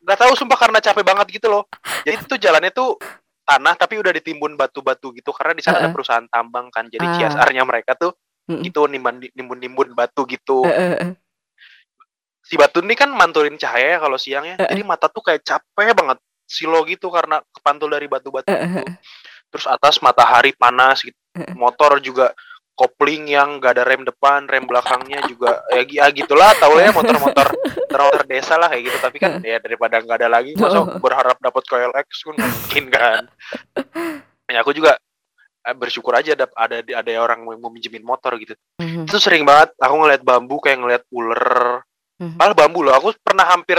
Nggak 0.05 0.19
tahu 0.21 0.33
sumpah 0.37 0.59
karena 0.61 0.79
capek 0.85 1.01
banget 1.01 1.27
gitu 1.41 1.49
loh. 1.49 1.65
Jadi 2.05 2.21
itu 2.21 2.25
tuh 2.29 2.37
jalannya 2.37 2.69
tuh 2.69 3.01
tanah 3.43 3.75
tapi 3.75 3.99
udah 3.99 4.13
ditimbun 4.13 4.55
batu-batu 4.55 5.11
gitu 5.13 5.31
karena 5.31 5.53
di 5.53 5.63
sana 5.63 5.79
ada 5.79 5.91
Heeh. 5.91 5.95
perusahaan 5.95 6.27
tambang 6.27 6.71
kan 6.71 6.87
jadi 6.87 7.03
Ah. 7.03 7.15
CSR-nya 7.19 7.63
mereka 7.63 7.93
tuh 7.95 8.15
Mm-mm. 8.47 8.63
itu 8.63 8.81
nimbun 8.87 9.23
nimbun 9.35 9.59
nimbun 9.59 9.89
batu 9.93 10.23
gitu 10.27 10.63
eh, 10.63 10.99
eh. 10.99 11.13
si 12.43 12.55
batu 12.55 12.83
ini 12.83 12.95
kan 12.95 13.11
manturin 13.11 13.55
cahaya 13.55 13.95
ya 13.95 13.99
kalau 13.99 14.19
siang 14.19 14.47
ya 14.47 14.55
Eh, 14.59 14.63
eh. 14.63 14.69
jadi 14.75 14.83
mata 14.83 15.07
tuh 15.07 15.23
kayak 15.23 15.43
capek 15.43 15.95
banget 15.95 16.19
silo 16.43 16.83
gitu 16.85 17.09
karena 17.09 17.39
kepantul 17.51 17.89
dari 17.89 18.07
batu-batu 18.07 18.47
eh, 18.47 18.59
gitu 18.63 18.83
terus 19.49 19.67
atas 19.67 19.99
matahari 19.99 20.55
panas 20.55 21.03
gitu 21.03 21.19
Eh, 21.33 21.49
eh. 21.49 21.55
motor 21.57 21.97
juga 21.97 22.37
kopling 22.73 23.29
yang 23.29 23.61
gak 23.61 23.77
ada 23.79 23.85
rem 23.85 24.03
depan 24.03 24.49
rem 24.49 24.65
belakangnya 24.65 25.21
juga 25.29 25.61
ya, 25.71 25.85
ya 25.85 26.07
gitulah 26.11 26.57
tau 26.57 26.73
lah 26.75 26.89
ya 26.89 26.93
motor-motor 26.97 27.47
motor 27.93 28.25
desa 28.25 28.57
lah 28.57 28.73
kayak 28.73 28.83
gitu. 28.89 28.99
Tapi 28.99 29.17
kan 29.21 29.33
ya 29.45 29.61
daripada 29.61 30.01
nggak 30.01 30.17
ada 30.25 30.29
lagi 30.33 30.57
masa 30.57 30.81
Oh. 30.81 30.89
berharap 30.97 31.37
dapat 31.39 31.63
KLX 31.69 32.09
kan 32.25 32.33
nggak 32.35 32.51
mungkin 32.51 32.85
kan. 32.89 33.23
Ya 34.49 34.61
aku 34.65 34.73
juga 34.73 34.97
eh, 35.63 35.77
bersyukur 35.77 36.17
aja 36.17 36.35
ada 36.35 36.49
ada 36.57 36.77
ada 36.83 37.13
orang 37.21 37.45
yang 37.47 37.61
mau 37.61 37.71
minjemin 37.71 38.03
motor 38.03 38.35
gitu. 38.41 38.57
Mhm. 38.81 39.07
itu 39.07 39.19
sering 39.21 39.45
banget 39.45 39.71
aku 39.79 39.95
ngeliat 39.95 40.23
bambu 40.25 40.57
kayak 40.59 40.79
ngeliat 40.81 41.03
ular. 41.13 41.85
Mhm. 42.19 42.39
malah 42.39 42.55
bambu 42.55 42.87
loh 42.87 42.95
aku 42.95 43.13
pernah 43.19 43.47
hampir 43.47 43.79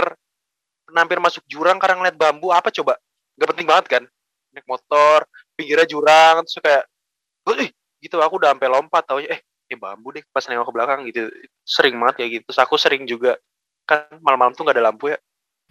pernah 0.84 1.00
hampir 1.02 1.16
masuk 1.18 1.42
jurang 1.48 1.80
karena 1.80 1.96
ngeliat 1.98 2.16
bambu 2.16 2.52
apa 2.52 2.70
coba? 2.70 2.94
Nggak 3.36 3.48
penting 3.52 3.66
banget 3.66 3.86
kan? 3.90 4.02
Naik 4.54 4.64
motor 4.64 5.26
pinggirnya 5.58 5.84
jurang 5.84 6.46
terus 6.46 6.62
kayak 6.62 6.84
"Wih, 7.44 7.68
gitu 8.04 8.20
aku 8.20 8.36
udah 8.36 8.52
sampai 8.52 8.68
lompat 8.68 9.02
tau 9.08 9.18
eh 9.18 9.40
eh 9.40 9.78
bambu 9.80 10.12
deh 10.12 10.24
pas 10.28 10.44
nengok 10.44 10.68
ke 10.68 10.74
belakang 10.76 11.00
gitu 11.08 11.32
sering 11.64 11.96
banget 11.96 12.14
kayak 12.20 12.30
gitu 12.36 12.42
terus 12.52 12.60
aku 12.60 12.76
sering 12.76 13.08
juga 13.08 13.40
kan 13.88 14.04
malam-malam 14.20 14.52
tuh 14.52 14.62
nggak 14.68 14.76
ada 14.76 14.84
lampu 14.92 15.08
ya 15.08 15.18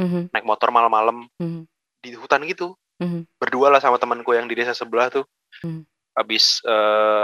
Mhm. 0.01 0.33
naik 0.33 0.45
motor 0.49 0.73
malam-malam 0.73 1.29
Mhm. 1.37 1.69
di 2.01 2.09
hutan 2.17 2.41
gitu 2.49 2.73
Mhm. 2.97 3.29
berdua 3.37 3.69
lah 3.69 3.77
sama 3.77 4.01
temanku 4.01 4.33
yang 4.33 4.49
di 4.49 4.57
desa 4.57 4.73
sebelah 4.73 5.13
tuh 5.13 5.25
Hmm. 5.61 5.85
habis 6.17 6.59
eh, 6.65 7.23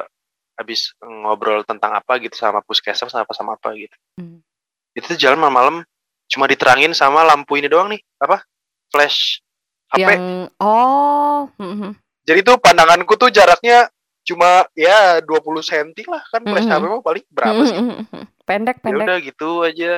habis 0.53 0.93
ngobrol 1.01 1.66
tentang 1.66 1.97
apa 1.97 2.22
gitu 2.22 2.38
sama 2.38 2.62
puskesmas 2.62 3.16
apa 3.18 3.34
sama 3.34 3.57
apa 3.57 3.74
gitu 3.74 3.95
Hmm. 4.22 4.45
itu 4.93 5.10
tuh 5.10 5.20
jalan 5.20 5.41
malam-malam 5.41 5.82
cuma 6.30 6.45
diterangin 6.45 6.93
sama 6.93 7.26
lampu 7.26 7.57
ini 7.57 7.66
doang 7.66 7.89
nih 7.89 8.01
apa 8.22 8.45
flash 8.93 9.41
HP 9.89 10.05
Yang 10.05 10.53
oh, 10.62 11.49
mhm. 11.57 11.97
jadi 12.22 12.39
tuh 12.45 12.62
pandanganku 12.62 13.18
tuh 13.18 13.34
jaraknya 13.34 13.89
cuma 14.22 14.49
ya 14.72 15.20
20 15.20 15.32
cm 15.61 15.89
lah 16.05 16.22
kan 16.26 16.41
flash. 16.43 16.65
HP 16.65 16.84
mah 16.84 17.01
paling 17.01 17.26
berapa 17.28 17.61
sih 17.63 17.76
Mhm, 17.76 17.95
mhm. 18.03 18.24
Pendek, 18.43 18.78
ya 18.78 18.84
pendek. 18.84 19.05
udah 19.05 19.17
gitu 19.22 19.49
aja 19.61 19.93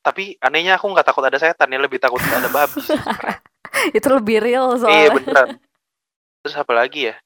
tapi 0.00 0.36
anehnya 0.38 0.74
aku 0.74 0.86
nggak 0.86 1.04
takut 1.04 1.22
ada 1.22 1.36
setan 1.36 1.66
ya 1.66 1.78
lebih 1.78 1.96
takut 1.96 2.20
ada 2.20 2.46
babi. 2.46 2.76
Itu 3.96 4.08
lebih 4.10 4.38
real 4.38 4.76
iya 4.76 4.78
soalnya. 4.78 5.08
beneran 5.14 5.48
terus 6.38 6.54
apa 6.54 6.72
lagi 6.72 7.08
ya 7.08 7.16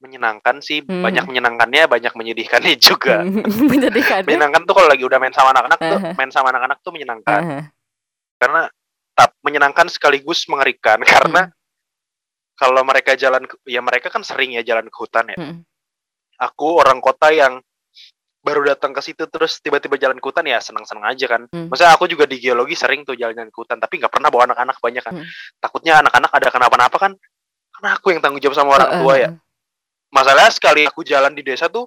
menyenangkan 0.00 0.58
sih 0.58 0.80
Hmm. 0.80 1.00
banyak 1.00 1.24
menyenangkannya 1.24 1.84
banyak 1.86 2.12
menyedihkannya 2.12 2.74
juga 2.82 3.20
Menjadikan 3.70 4.20
menyenangkan 4.22 4.64
tuh 4.64 4.74
kalau 4.74 4.88
lagi 4.88 5.00
udah 5.00 5.18
main 5.18 5.32
sama 5.32 5.52
anak-anak 5.52 5.78
tuh 5.78 5.98
Aha. 5.98 6.10
main 6.14 6.30
sama 6.30 6.48
anak-anak 6.48 6.78
tuh 6.80 6.90
menyenangkan 6.90 7.40
Aha. 7.40 7.58
karena 8.36 8.62
tap 9.12 9.30
menyenangkan 9.40 9.86
sekaligus 9.86 10.44
mengerikan 10.44 10.98
karena 11.02 11.52
kalau 12.54 12.82
mereka 12.82 13.14
jalan 13.14 13.44
ke- 13.44 13.58
ya 13.64 13.78
mereka 13.78 14.08
kan 14.08 14.22
sering 14.22 14.54
ya 14.54 14.62
jalan 14.62 14.86
ke 14.86 14.96
hutan 14.96 15.26
ya. 15.28 15.36
Mhm. 15.36 15.62
aku 16.36 16.66
orang 16.74 16.98
kota 16.98 17.30
yang 17.30 17.62
baru 18.40 18.60
datang 18.66 18.90
ke 18.90 19.00
situ 19.00 19.24
terus 19.24 19.56
tiba-tiba 19.58 19.96
jalan 19.96 20.18
ke 20.18 20.24
hutan 20.24 20.44
ya 20.44 20.58
senang-senang 20.58 21.06
aja 21.06 21.26
kan. 21.26 21.46
Hmm. 21.46 21.70
maksudnya 21.70 21.92
aku 21.92 22.04
juga 22.04 22.24
di 22.24 22.36
geologi 22.36 22.74
sering 22.74 23.02
tuh 23.02 23.14
jalan-jalan 23.14 23.48
ke 23.48 23.56
hutan 23.56 23.78
tapi 23.78 23.96
nggak 23.96 24.10
pernah 24.10 24.28
bawa 24.28 24.50
anak-anak 24.50 24.76
banyak 24.78 25.00
kan. 25.00 25.14
Hmm. 25.14 25.26
takutnya 25.58 25.98
anak-anak 26.00 26.30
ada 26.30 26.48
kenapa-napa 26.48 26.96
kan 26.98 27.12
karena 27.70 27.88
aku 27.92 28.06
yang 28.10 28.20
tanggung 28.20 28.38
jawab 28.38 28.54
sama 28.54 28.70
orang 28.72 28.88
Heeh, 28.88 29.00
tua 29.00 29.14
ya. 29.16 29.28
masalahnya 30.10 30.50
sekali 30.50 30.82
aku 30.84 31.00
jalan 31.02 31.32
di 31.32 31.42
desa 31.42 31.66
tuh 31.66 31.86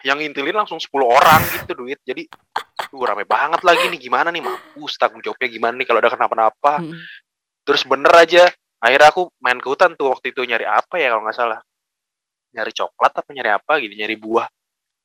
yang 0.00 0.16
ngintilin 0.16 0.54
langsung 0.54 0.78
10 0.78 0.94
orang 1.02 1.42
gitu 1.50 1.74
duit. 1.74 1.98
Jadi 2.00 2.30
tuh 2.84 3.02
rame 3.02 3.26
banget 3.26 3.66
lagi 3.66 3.90
nih. 3.90 3.98
Gimana 3.98 4.30
nih? 4.30 4.38
Mampus 4.40 4.94
tanggung 4.94 5.18
jawabnya 5.18 5.48
gimana 5.48 5.74
nih 5.74 5.84
kalau 5.84 5.98
ada 5.98 6.06
kenapa-napa? 6.08 6.78
Mhm. 6.78 6.94
terus 7.66 7.82
bener 7.82 8.08
aja 8.14 8.46
akhirnya 8.78 9.08
aku 9.10 9.30
main 9.42 9.58
ke 9.58 9.66
hutan 9.66 9.94
tuh 9.98 10.10
waktu 10.14 10.30
itu 10.30 10.46
nyari 10.46 10.66
apa 10.66 10.98
ya 10.98 11.10
kalau 11.14 11.22
nggak 11.26 11.36
salah. 11.36 11.60
Nyari 12.54 12.72
coklat 12.72 13.12
apa 13.12 13.30
nyari 13.34 13.50
apa 13.52 13.72
gitu 13.82 13.94
nyari 13.98 14.16
buah. 14.16 14.46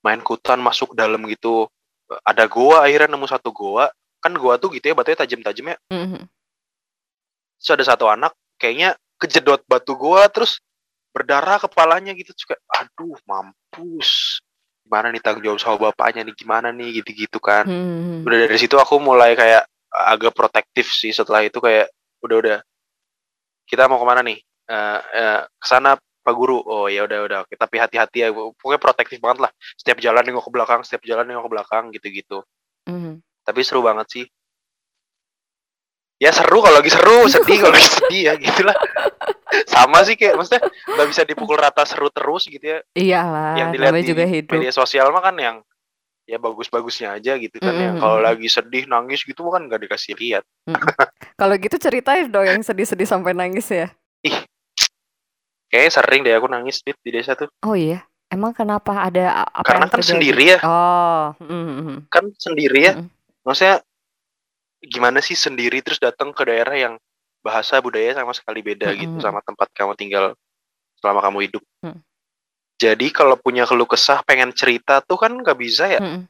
Main 0.05 0.21
ke 0.21 0.29
hutan 0.33 0.59
masuk 0.61 0.93
dalam 0.93 1.21
gitu. 1.27 1.67
Ada 2.23 2.45
goa 2.45 2.85
akhirnya 2.85 3.13
nemu 3.13 3.25
satu 3.25 3.49
goa. 3.49 3.89
Kan 4.23 4.37
goa 4.37 4.55
tuh 4.61 4.71
gitu 4.77 4.87
ya 4.91 4.95
batunya 4.95 5.19
tajam-tajam 5.19 5.75
ya. 5.75 5.77
Mhm. 5.91 6.23
terus 7.63 7.79
ada 7.79 7.85
satu 7.95 8.11
anak 8.11 8.35
kayaknya 8.59 8.99
kejedot 9.15 9.63
batu 9.63 9.95
goa 9.95 10.27
terus 10.27 10.59
berdarah 11.15 11.63
kepalanya 11.63 12.11
gitu. 12.11 12.35
Juga 12.35 12.59
aduh 12.67 13.15
mampus. 13.23 14.43
Gimana 14.83 15.15
nih 15.15 15.23
tanggung 15.23 15.47
jawab 15.47 15.59
sama 15.63 15.77
bapaknya 15.91 16.27
nih? 16.27 16.35
Gimana 16.35 16.75
nih? 16.75 16.99
Gitu-gitu 16.99 17.39
kan. 17.39 17.63
Mhm. 17.63 18.27
udah 18.27 18.37
dari 18.47 18.57
situ 18.59 18.75
aku 18.75 18.99
mulai 18.99 19.31
kayak 19.39 19.63
agak 19.93 20.33
protektif 20.35 20.91
sih 20.91 21.13
setelah 21.13 21.45
itu 21.45 21.61
kayak 21.61 21.87
udah 22.25 22.37
udah 22.43 22.57
kita 23.73 23.89
mau 23.89 23.97
ke 23.97 24.05
mana 24.05 24.21
nih? 24.21 24.37
Eh 24.69 24.99
eh, 25.17 25.41
ke 25.49 25.65
sana 25.65 25.97
pak 25.97 26.33
guru? 26.37 26.61
Oh 26.61 26.85
ya 26.85 27.09
udah 27.09 27.19
udah. 27.25 27.37
Oke 27.49 27.57
tapi 27.57 27.81
hati-hati 27.81 28.21
ya. 28.21 28.29
Pokoknya 28.29 28.77
protektif 28.77 29.17
banget 29.17 29.49
lah. 29.49 29.51
Setiap 29.81 29.97
jalan 29.97 30.21
nengok 30.21 30.45
ke 30.45 30.51
belakang 30.53 30.79
setiap 30.85 31.01
jalan 31.09 31.25
nengok 31.25 31.49
ke 31.49 31.51
belakang 31.57 31.83
gitu-gitu. 31.89 32.45
Mhm. 32.83 33.23
tapi 33.43 33.59
seru 33.59 33.83
banget 33.83 34.07
sih. 34.07 34.25
Ya 36.15 36.31
seru 36.31 36.63
kalau 36.63 36.79
lagi 36.79 36.87
seru 36.87 37.27
sedih 37.33 37.59
kalau 37.59 37.75
lagi 37.75 37.89
sedih 37.91 38.21
ya 38.31 38.33
gitulah. 38.39 38.75
Sama 39.67 40.07
sih 40.07 40.15
kayak 40.15 40.39
maksudnya 40.39 40.63
nggak 40.67 41.07
bisa 41.11 41.21
dipukul 41.27 41.59
rata 41.59 41.83
seru 41.83 42.07
terus 42.07 42.47
gitu 42.47 42.63
ya. 42.63 42.79
Iyalah, 42.95 43.59
yang 43.59 43.69
dilihat 43.75 43.99
di 43.99 44.07
juga 44.07 44.23
hidup. 44.23 44.55
media 44.55 44.71
sosial 44.71 45.11
mah 45.11 45.23
kan 45.23 45.35
yang 45.35 45.59
ya 46.33 46.41
bagus-bagusnya 46.41 47.13
aja 47.13 47.37
gitu 47.37 47.53
kan 47.57 47.69
yang 47.71 47.93
Mm-mm. 47.93 48.01
kalau 48.01 48.17
lagi 48.19 48.49
sedih 48.49 48.89
nangis 48.89 49.21
gitu 49.21 49.45
kan 49.45 49.61
nggak 49.63 49.85
dikasih 49.85 50.17
lihat 50.17 50.43
Kalau 51.33 51.53
gitu 51.55 51.77
ceritain 51.77 52.25
dong 52.25 52.43
yang 52.43 52.61
sedih-sedih 52.61 53.05
sampai 53.05 53.33
nangis 53.33 53.69
ya. 53.69 53.93
kayaknya 55.69 55.91
sering 55.91 56.21
deh 56.21 56.33
aku 56.33 56.47
nangis 56.47 56.81
di 56.81 57.09
desa 57.09 57.33
tuh 57.33 57.49
Oh 57.61 57.73
iya, 57.73 58.05
emang 58.29 58.53
kenapa 58.53 59.09
ada 59.09 59.45
apa 59.45 59.65
karena 59.65 59.85
yang 59.85 59.91
kan 59.91 59.99
terjadi? 59.99 60.09
sendiri 60.13 60.43
ya 60.45 60.59
Oh, 60.61 61.25
mhm. 61.41 62.09
kan 62.09 62.25
sendiri 62.33 62.79
ya 62.81 62.93
Mm-mm. 62.97 63.07
maksudnya 63.41 63.75
gimana 64.83 65.19
sih 65.19 65.33
sendiri 65.33 65.79
terus 65.79 65.97
datang 65.97 66.29
ke 66.29 66.43
daerah 66.43 66.75
yang 66.75 66.93
bahasa 67.39 67.79
budaya 67.79 68.15
sama 68.15 68.31
sekali 68.31 68.61
beda 68.61 68.89
gitu 68.93 69.17
Mm-mm. 69.17 69.23
sama 69.23 69.39
tempat 69.41 69.67
kamu 69.73 69.93
tinggal 69.93 70.33
selama 70.97 71.21
kamu 71.21 71.49
hidup 71.49 71.63
Mm. 71.83 71.99
Jadi 72.75 73.07
kalau 73.09 73.35
punya 73.35 73.63
keluh 73.63 73.85
kesah 73.85 74.21
pengen 74.21 74.51
cerita 74.51 74.99
tuh 74.99 75.15
kan 75.15 75.31
nggak 75.31 75.57
bisa 75.57 75.87
ya? 75.87 76.01
Mhm. 76.01 76.25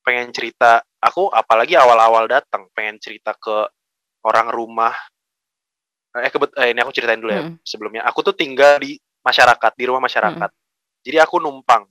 pengen 0.00 0.32
cerita 0.32 0.80
aku 0.96 1.28
apalagi 1.28 1.76
awal-awal 1.76 2.24
datang 2.24 2.64
pengen 2.72 2.96
cerita 2.96 3.36
ke 3.36 3.68
orang 4.24 4.48
rumah. 4.48 4.96
Eh 6.10 6.26
kebet 6.26 6.56
eh, 6.56 6.72
ini 6.72 6.80
aku 6.80 6.90
ceritain 6.90 7.20
dulu 7.20 7.30
ya. 7.30 7.44
Mm-mm. 7.44 7.60
sebelumnya 7.60 8.02
aku 8.02 8.24
tuh 8.24 8.32
tinggal 8.32 8.80
di 8.80 8.96
masyarakat 9.20 9.72
di 9.76 9.84
rumah 9.84 10.00
masyarakat. 10.00 10.50
Jadi 11.04 11.16
aku 11.20 11.36
numpang 11.36 11.84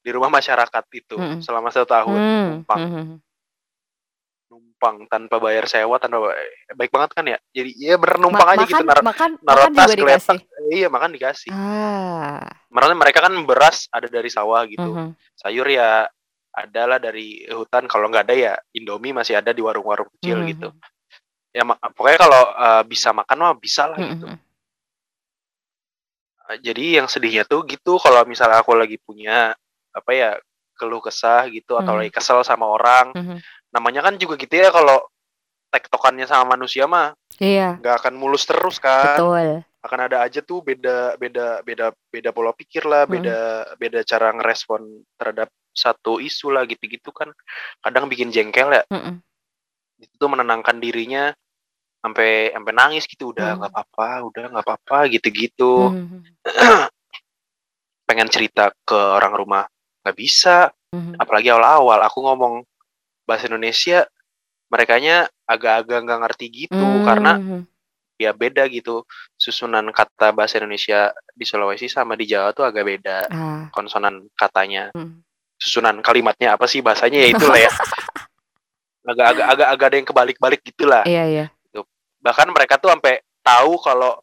di 0.00 0.10
rumah 0.12 0.28
masyarakat 0.28 0.84
itu 0.92 1.16
Mm-mm. 1.16 1.40
selama 1.40 1.72
satu 1.72 1.88
tahun 1.88 2.18
Hmm, 2.20 2.46
numpang. 2.60 2.78
Mhm. 2.80 3.14
numpang 4.50 4.96
tanpa 5.06 5.38
bayar 5.38 5.64
sewa 5.64 5.96
tanpa 5.96 6.26
bay- 6.26 6.74
baik 6.74 6.90
banget 6.90 7.10
kan 7.14 7.24
ya? 7.24 7.38
Jadi 7.50 7.70
ya 7.78 7.94
bener 7.96 8.18
numpang 8.18 8.46
Ma- 8.46 8.52
aja 8.52 8.60
makan, 8.60 8.68
gitu 8.68 8.84
nar 8.84 8.98
makan, 9.00 9.30
naruh 9.40 9.62
makan 9.64 9.72
tas 9.72 9.88
juga 9.88 9.96
geletak 9.96 10.36
dikasih. 10.36 10.38
iya 10.68 10.88
makan 10.90 11.10
dikasih. 11.14 11.50
Ah, 11.50 12.44
Maksudnya 12.70 12.98
mereka 12.98 13.18
kan 13.26 13.34
beras 13.42 13.90
ada 13.90 14.06
dari 14.06 14.30
sawah 14.30 14.62
gitu 14.64 14.94
mhm. 14.94 15.10
sayur 15.34 15.66
ya 15.66 16.06
adalah 16.50 16.98
dari 16.98 17.46
hutan 17.46 17.86
kalau 17.86 18.06
nggak 18.10 18.30
ada 18.30 18.34
ya 18.34 18.54
Indomie 18.74 19.14
masih 19.14 19.38
ada 19.38 19.50
di 19.50 19.62
warung-warung 19.62 20.06
kecil 20.18 20.42
Mhm. 20.42 20.48
gitu 20.54 20.68
ya 21.50 21.66
pokoknya 21.66 22.18
kalau 22.18 22.42
eh, 22.54 22.82
bisa 22.86 23.10
makan 23.10 23.36
mah 23.42 23.54
bisa 23.58 23.90
lah 23.90 23.98
gitu 23.98 24.26
Mhm. 24.26 24.38
Eh, 26.50 26.58
jadi 26.62 27.02
yang 27.02 27.06
sedihnya 27.06 27.46
tuh 27.46 27.62
gitu 27.66 27.98
kalau 28.02 28.26
misalnya 28.26 28.62
aku 28.62 28.74
lagi 28.74 28.98
punya 28.98 29.54
apa 29.90 30.10
ya 30.10 30.30
keluh 30.74 31.02
kesah 31.02 31.46
gitu 31.50 31.78
atau 31.78 31.94
Mhm. 31.94 32.00
lagi 32.02 32.10
kesel 32.14 32.42
sama 32.42 32.66
orang 32.66 33.14
Mhm. 33.14 33.36
namanya 33.70 34.06
kan 34.06 34.14
juga 34.18 34.34
gitu 34.34 34.54
ya 34.58 34.70
kalau 34.70 34.98
tektokannya 35.70 36.26
sama 36.26 36.58
manusia 36.58 36.90
mah 36.90 37.14
Iya, 37.38 37.78
nggak 37.80 37.94
akan 38.04 38.14
mulus 38.18 38.44
terus 38.44 38.76
kan 38.82 39.16
betul. 39.16 39.62
Akan 39.80 40.00
ada 40.12 40.20
aja 40.20 40.44
tuh 40.44 40.60
beda 40.60 41.16
beda 41.16 41.64
beda 41.64 41.86
beda 42.12 42.30
pola 42.36 42.52
pikir 42.52 42.84
lah, 42.84 43.08
Mhm. 43.08 43.12
beda 43.16 43.38
beda 43.80 44.00
cara 44.04 44.28
ngerespon 44.36 44.80
terhadap 45.16 45.48
satu 45.72 46.20
isu 46.20 46.52
lah 46.52 46.68
gitu-gitu 46.68 47.08
kan 47.14 47.32
kadang 47.80 48.04
bikin 48.10 48.28
jengkel 48.28 48.68
ya. 48.76 48.84
Mhm. 48.92 49.24
Itu 50.00 50.14
tuh 50.20 50.28
menenangkan 50.28 50.76
dirinya 50.80 51.32
sampai 52.00 52.52
sampai 52.52 52.72
nangis 52.76 53.04
gitu 53.08 53.32
udah 53.32 53.56
Mhm. 53.56 53.56
nggak 53.60 53.72
apa-apa, 53.72 54.08
udah 54.28 54.44
nggak 54.52 54.64
apa-apa 54.68 54.98
gitu-gitu. 55.12 55.74
Mhm. 55.96 56.20
Pengen 58.08 58.28
cerita 58.28 58.74
ke 58.84 58.96
orang 58.96 59.32
rumah 59.32 59.64
nggak 60.04 60.16
bisa, 60.16 60.68
Mhm. 60.92 61.16
apalagi 61.20 61.48
awal-awal 61.52 62.00
aku 62.04 62.18
ngomong 62.26 62.54
bahasa 63.24 63.46
Indonesia 63.48 64.04
merekanya 64.68 65.30
agak-agak 65.46 65.98
nggak 66.04 66.20
ngerti 66.26 66.46
gitu 66.66 66.88
karena 67.06 67.38
Mhm. 67.38 67.60
Ya 68.20 68.30
beda 68.30 68.68
gitu 68.68 69.02
susunan 69.34 69.88
kata 69.88 70.30
bahasa 70.30 70.60
Indonesia 70.60 71.08
di 71.32 71.42
Sulawesi 71.42 71.88
sama 71.88 72.12
di 72.14 72.28
Jawa 72.28 72.52
tuh 72.52 72.62
agak 72.62 72.84
beda 72.84 73.18
Ah. 73.26 73.64
konsonan 73.72 74.28
katanya 74.36 74.92
Mhm. 74.92 75.24
susunan 75.56 75.96
kalimatnya 76.00 76.52
apa 76.54 76.64
sih 76.64 76.80
bahasanya 76.80 77.16
ya 77.18 77.28
itulah 77.34 77.56
ya 77.58 77.72
agak-agak 79.02 79.46
agak 79.48 79.68
agak 79.70 79.86
ada 79.88 79.96
yang 79.96 80.08
kebalik-balik 80.08 80.60
gitulah 80.62 81.02
Iya 81.04 81.24
iya. 81.26 81.46
bahkan 82.20 82.44
mereka 82.46 82.76
tuh 82.76 82.92
sampai 82.92 83.24
tahu 83.40 83.80
kalau 83.80 84.20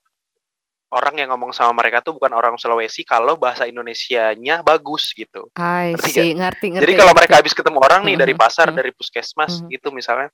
orang 0.87 1.17
yang 1.17 1.33
ngomong 1.33 1.49
sama 1.49 1.73
mereka 1.75 1.99
tuh 1.99 2.13
bukan 2.13 2.29
orang 2.31 2.55
Sulawesi 2.55 3.01
kalau 3.01 3.35
bahasa 3.35 3.65
Indonesianya 3.65 4.61
bagus 4.61 5.11
gitu 5.11 5.49
I 5.57 5.97
Ngerti 5.97 6.11
see, 6.13 6.31
ngerti 6.31 6.65
ngerti. 6.71 6.83
jadi 6.85 6.93
kalau 6.93 7.11
ngerti. 7.11 7.19
mereka 7.19 7.33
habis 7.41 7.51
ketemu 7.51 7.77
orang 7.81 8.01
nih 8.05 8.15
dari 8.15 8.31
Mhm, 8.31 8.39
pasar 8.39 8.69
mhm. 8.69 8.77
dari 8.77 8.91
puskesmas 8.93 9.59
Mhm. 9.59 9.67
gitu 9.73 9.89
misalnya 9.89 10.29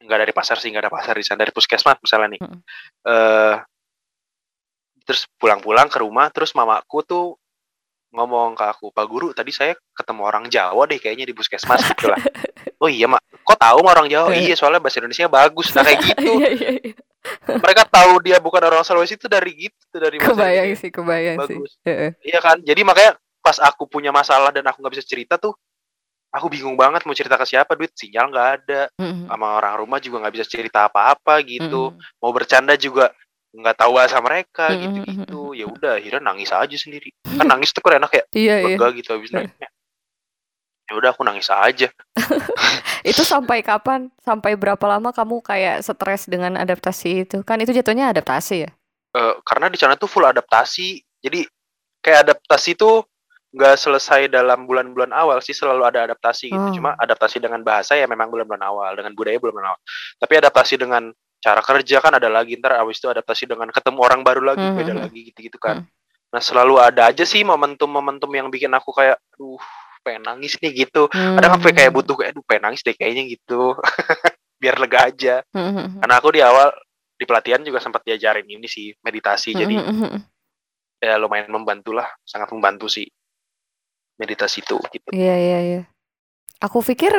nggak 0.00 0.18
dari 0.18 0.32
pasar 0.32 0.56
sih 0.56 0.68
nggak 0.68 0.84
ada 0.84 0.92
pasar 0.92 1.12
di 1.12 1.22
sana 1.22 1.38
dari 1.38 1.52
puskesmas 1.52 1.98
misalnya 1.98 2.28
nih 2.30 2.40
Mhm. 2.40 2.58
eh 3.04 3.56
terus 5.02 5.26
pulang-pulang 5.34 5.86
ke 5.86 5.98
rumah 5.98 6.28
terus 6.28 6.52
mamaku 6.52 6.98
tuh 7.02 7.26
ngomong 8.10 8.52
ke 8.52 8.64
aku 8.64 8.90
pak 8.90 9.06
guru 9.06 9.30
tadi 9.30 9.50
saya 9.50 9.72
ketemu 9.92 10.22
orang 10.24 10.44
Jawa 10.46 10.82
deh 10.84 10.98
kayaknya 10.98 11.24
di 11.24 11.32
puskesmas 11.32 11.78
gitu 11.84 12.10
lah 12.10 12.18
oh 12.82 12.88
iya 12.88 13.06
mak 13.06 13.22
kok 13.40 13.54
tahu 13.56 13.80
orang 13.82 14.06
Jawa 14.06 14.32
Eh. 14.32 14.44
iya 14.44 14.54
soalnya 14.54 14.78
bahasa 14.78 14.98
Indonesia 14.98 15.26
bagus 15.26 15.70
nah 15.70 15.82
kayak 15.82 15.98
gitu 16.08 16.26
Iya 16.36 16.48
iya 16.50 16.70
iya. 16.80 16.92
mereka 17.52 17.84
tahu 17.84 18.18
dia 18.20 18.38
bukan 18.38 18.62
orang 18.62 18.82
Sulawesi 18.82 19.14
itu 19.14 19.28
dari 19.28 19.52
gitu 19.60 19.94
dari 19.94 20.16
Kebayang 20.16 20.72
sih, 20.74 20.90
kebayang 20.90 21.36
sih. 21.38 21.54
bagus 21.54 21.70
Heeh. 21.82 22.10
iya 22.20 22.38
kan 22.40 22.58
jadi 22.58 22.80
makanya 22.82 23.12
pas 23.38 23.56
aku 23.58 23.86
punya 23.86 24.10
masalah 24.10 24.50
dan 24.50 24.64
aku 24.64 24.80
nggak 24.80 24.94
bisa 24.94 25.04
cerita 25.06 25.36
tuh 25.36 25.54
aku 26.30 26.46
bingung 26.46 26.78
banget 26.78 27.02
mau 27.04 27.14
cerita 27.14 27.34
ke 27.34 27.46
siapa 27.46 27.74
duit 27.74 27.90
sinyal 27.94 28.30
nggak 28.30 28.48
ada 28.62 28.82
Mhm. 28.96 29.26
sama 29.26 29.46
orang 29.58 29.74
rumah 29.82 29.98
juga 29.98 30.22
nggak 30.22 30.34
bisa 30.38 30.46
cerita 30.46 30.86
apa-apa 30.86 31.42
gitu 31.42 31.90
Mhm. 31.90 32.22
mau 32.22 32.30
bercanda 32.30 32.74
juga 32.78 33.10
nggak 33.50 33.76
tahu 33.76 33.98
bahasa 33.98 34.18
mereka 34.22 34.70
Mhm, 34.70 34.80
gitu-gitu 34.80 35.40
ya 35.58 35.66
udah 35.66 35.98
akhirnya 35.98 36.22
nangis 36.22 36.54
aja 36.54 36.76
sendiri 36.78 37.10
kan 37.26 37.46
nangis 37.50 37.74
tuh 37.74 37.82
kan 37.82 37.98
enak 37.98 38.12
ya 38.14 38.24
Iya 38.30 38.54
iya. 38.78 38.88
gitu 38.94 39.10
habis 39.10 39.30
nangisnya 39.34 39.68
ya 40.86 40.92
udah 40.94 41.10
aku 41.10 41.22
nangis 41.26 41.50
aja 41.50 41.90
Itu 43.00 43.24
sampai 43.24 43.64
kapan? 43.64 44.12
Sampai 44.20 44.60
berapa 44.60 44.84
lama 44.84 45.08
kamu 45.08 45.40
kayak 45.40 45.80
stres 45.80 46.28
dengan 46.28 46.52
adaptasi 46.60 47.24
itu? 47.24 47.40
Kan 47.48 47.56
itu 47.64 47.72
jatuhnya 47.72 48.12
adaptasi 48.12 48.68
ya? 48.68 48.70
Eh, 49.16 49.34
karena 49.40 49.72
di 49.72 49.80
sana 49.80 49.96
tuh 49.96 50.04
full 50.06 50.28
adaptasi 50.28 51.00
jadi 51.24 51.48
kayak 52.04 52.28
adaptasi 52.28 52.76
tuh 52.76 53.08
nggak 53.50 53.74
selesai 53.74 54.30
dalam 54.30 54.62
bulan-bulan 54.62 55.10
awal 55.10 55.42
sih 55.42 55.50
selalu 55.50 55.82
ada 55.82 56.06
adaptasi 56.06 56.54
gitu 56.54 56.66
Oh. 56.70 56.74
cuma 56.74 56.94
adaptasi 56.94 57.42
dengan 57.42 57.60
bahasa 57.66 57.98
ya 57.98 58.06
memang 58.06 58.30
bulan-bulan 58.30 58.62
awal 58.62 58.94
dengan 58.94 59.10
budaya 59.18 59.42
bulan-bulan 59.42 59.74
awal 59.74 59.80
tapi 60.16 60.32
adaptasi 60.38 60.74
dengan 60.78 61.10
cara 61.40 61.58
kerja 61.58 61.98
kan 61.98 62.14
ada 62.14 62.30
lagi 62.30 62.54
ntar 62.62 62.78
abis 62.78 63.02
itu 63.02 63.10
adaptasi 63.10 63.50
dengan 63.50 63.66
ketemu 63.74 63.98
orang 63.98 64.20
baru 64.22 64.42
lagi 64.54 64.62
Mhm, 64.62 64.76
beda 64.78 64.92
mhm. 64.94 65.00
lagi 65.02 65.20
gitu-gitu 65.34 65.58
kan 65.58 65.82
Mhm. 65.82 65.90
nah 66.30 66.38
selalu 66.38 66.74
ada 66.78 67.10
aja 67.10 67.26
sih 67.26 67.42
momentum-momentum 67.42 68.30
yang 68.30 68.46
bikin 68.54 68.70
aku 68.70 68.94
kayak 68.94 69.18
duh 69.34 69.58
pengen 70.00 70.30
nangis 70.30 70.54
nih 70.62 70.86
gitu 70.86 71.10
kadang 71.10 71.58
sampai 71.58 71.72
kayak 71.74 71.90
Hmm. 71.90 71.98
butuh 72.00 72.14
kayak 72.16 72.30
aduh 72.32 72.44
pengen 72.46 72.62
nangis 72.70 72.80
deh 72.86 72.94
kayaknya 72.94 73.34
gitu 73.34 73.74
biar 74.62 74.78
lega 74.78 75.10
aja 75.10 75.34
Mhm. 75.50 75.98
karena 76.00 76.14
aku 76.16 76.28
di 76.30 76.40
awal 76.40 76.70
di 77.18 77.24
pelatihan 77.26 77.60
juga 77.60 77.82
sempat 77.82 78.06
diajarin 78.06 78.46
ini 78.46 78.64
sih 78.64 78.94
meditasi 79.02 79.52
jadi 79.52 79.74
Mhm. 79.74 80.22
ya 81.02 81.18
lumayan 81.18 81.50
membantu 81.50 81.92
lah 81.98 82.06
sangat 82.22 82.48
membantu 82.54 82.86
sih 82.86 83.10
meditasi 84.20 84.60
itu 84.60 84.76
gitu 84.92 85.08
Iya 85.10 85.34
iya 85.34 85.58
iya. 85.64 85.80
Aku 86.60 86.84
pikir 86.84 87.10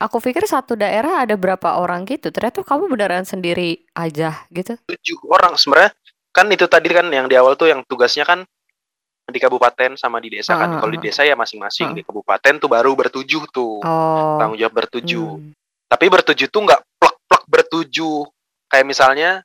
aku 0.00 0.16
pikir 0.18 0.48
satu 0.48 0.72
daerah 0.74 1.20
ada 1.22 1.36
berapa 1.36 1.76
orang 1.76 2.08
gitu. 2.08 2.32
Ternyata 2.32 2.64
kamu 2.64 2.88
beneran 2.88 3.22
sendiri 3.22 3.84
aja 3.92 4.48
gitu. 4.48 4.80
tujuh 4.82 5.18
orang 5.28 5.54
sebenarnya 5.54 5.92
kan 6.32 6.48
itu 6.48 6.64
tadi 6.64 6.88
kan 6.88 7.06
yang 7.06 7.28
di 7.28 7.36
awal 7.36 7.52
tuh 7.54 7.68
yang 7.68 7.84
tugasnya 7.84 8.24
kan 8.24 8.48
di 9.22 9.38
kabupaten 9.38 9.94
sama 9.94 10.18
di 10.18 10.32
desa 10.32 10.56
kan 10.56 10.76
Ah, 10.76 10.78
kalau 10.80 10.90
di 10.90 10.98
ah, 10.98 11.04
desa 11.04 11.22
ya 11.22 11.36
masing-masing 11.36 11.92
ah. 11.92 11.94
di 11.94 12.02
kabupaten 12.02 12.58
tuh 12.58 12.66
baru 12.66 12.96
bertujuh 12.96 13.44
tuh 13.48 13.80
Oh. 13.80 14.36
tanggung 14.40 14.58
jawab 14.58 14.74
bertujuh 14.74 15.38
Hmm. 15.38 15.52
tapi 15.86 16.08
bertujuh 16.08 16.48
tuh 16.48 16.60
nggak 16.64 16.80
plek-plek 16.98 17.42
bertujuh 17.46 18.24
kayak 18.66 18.84
misalnya 18.84 19.44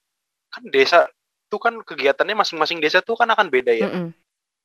kan 0.49 0.63
desa 0.67 1.05
tuh 1.47 1.59
kan 1.59 1.77
kegiatannya 1.79 2.35
masing-masing 2.35 2.79
desa 2.79 2.99
tuh 2.99 3.15
kan 3.15 3.27
akan 3.27 3.47
beda 3.47 3.71
ya 3.71 3.87
Mm-mm. 3.87 4.11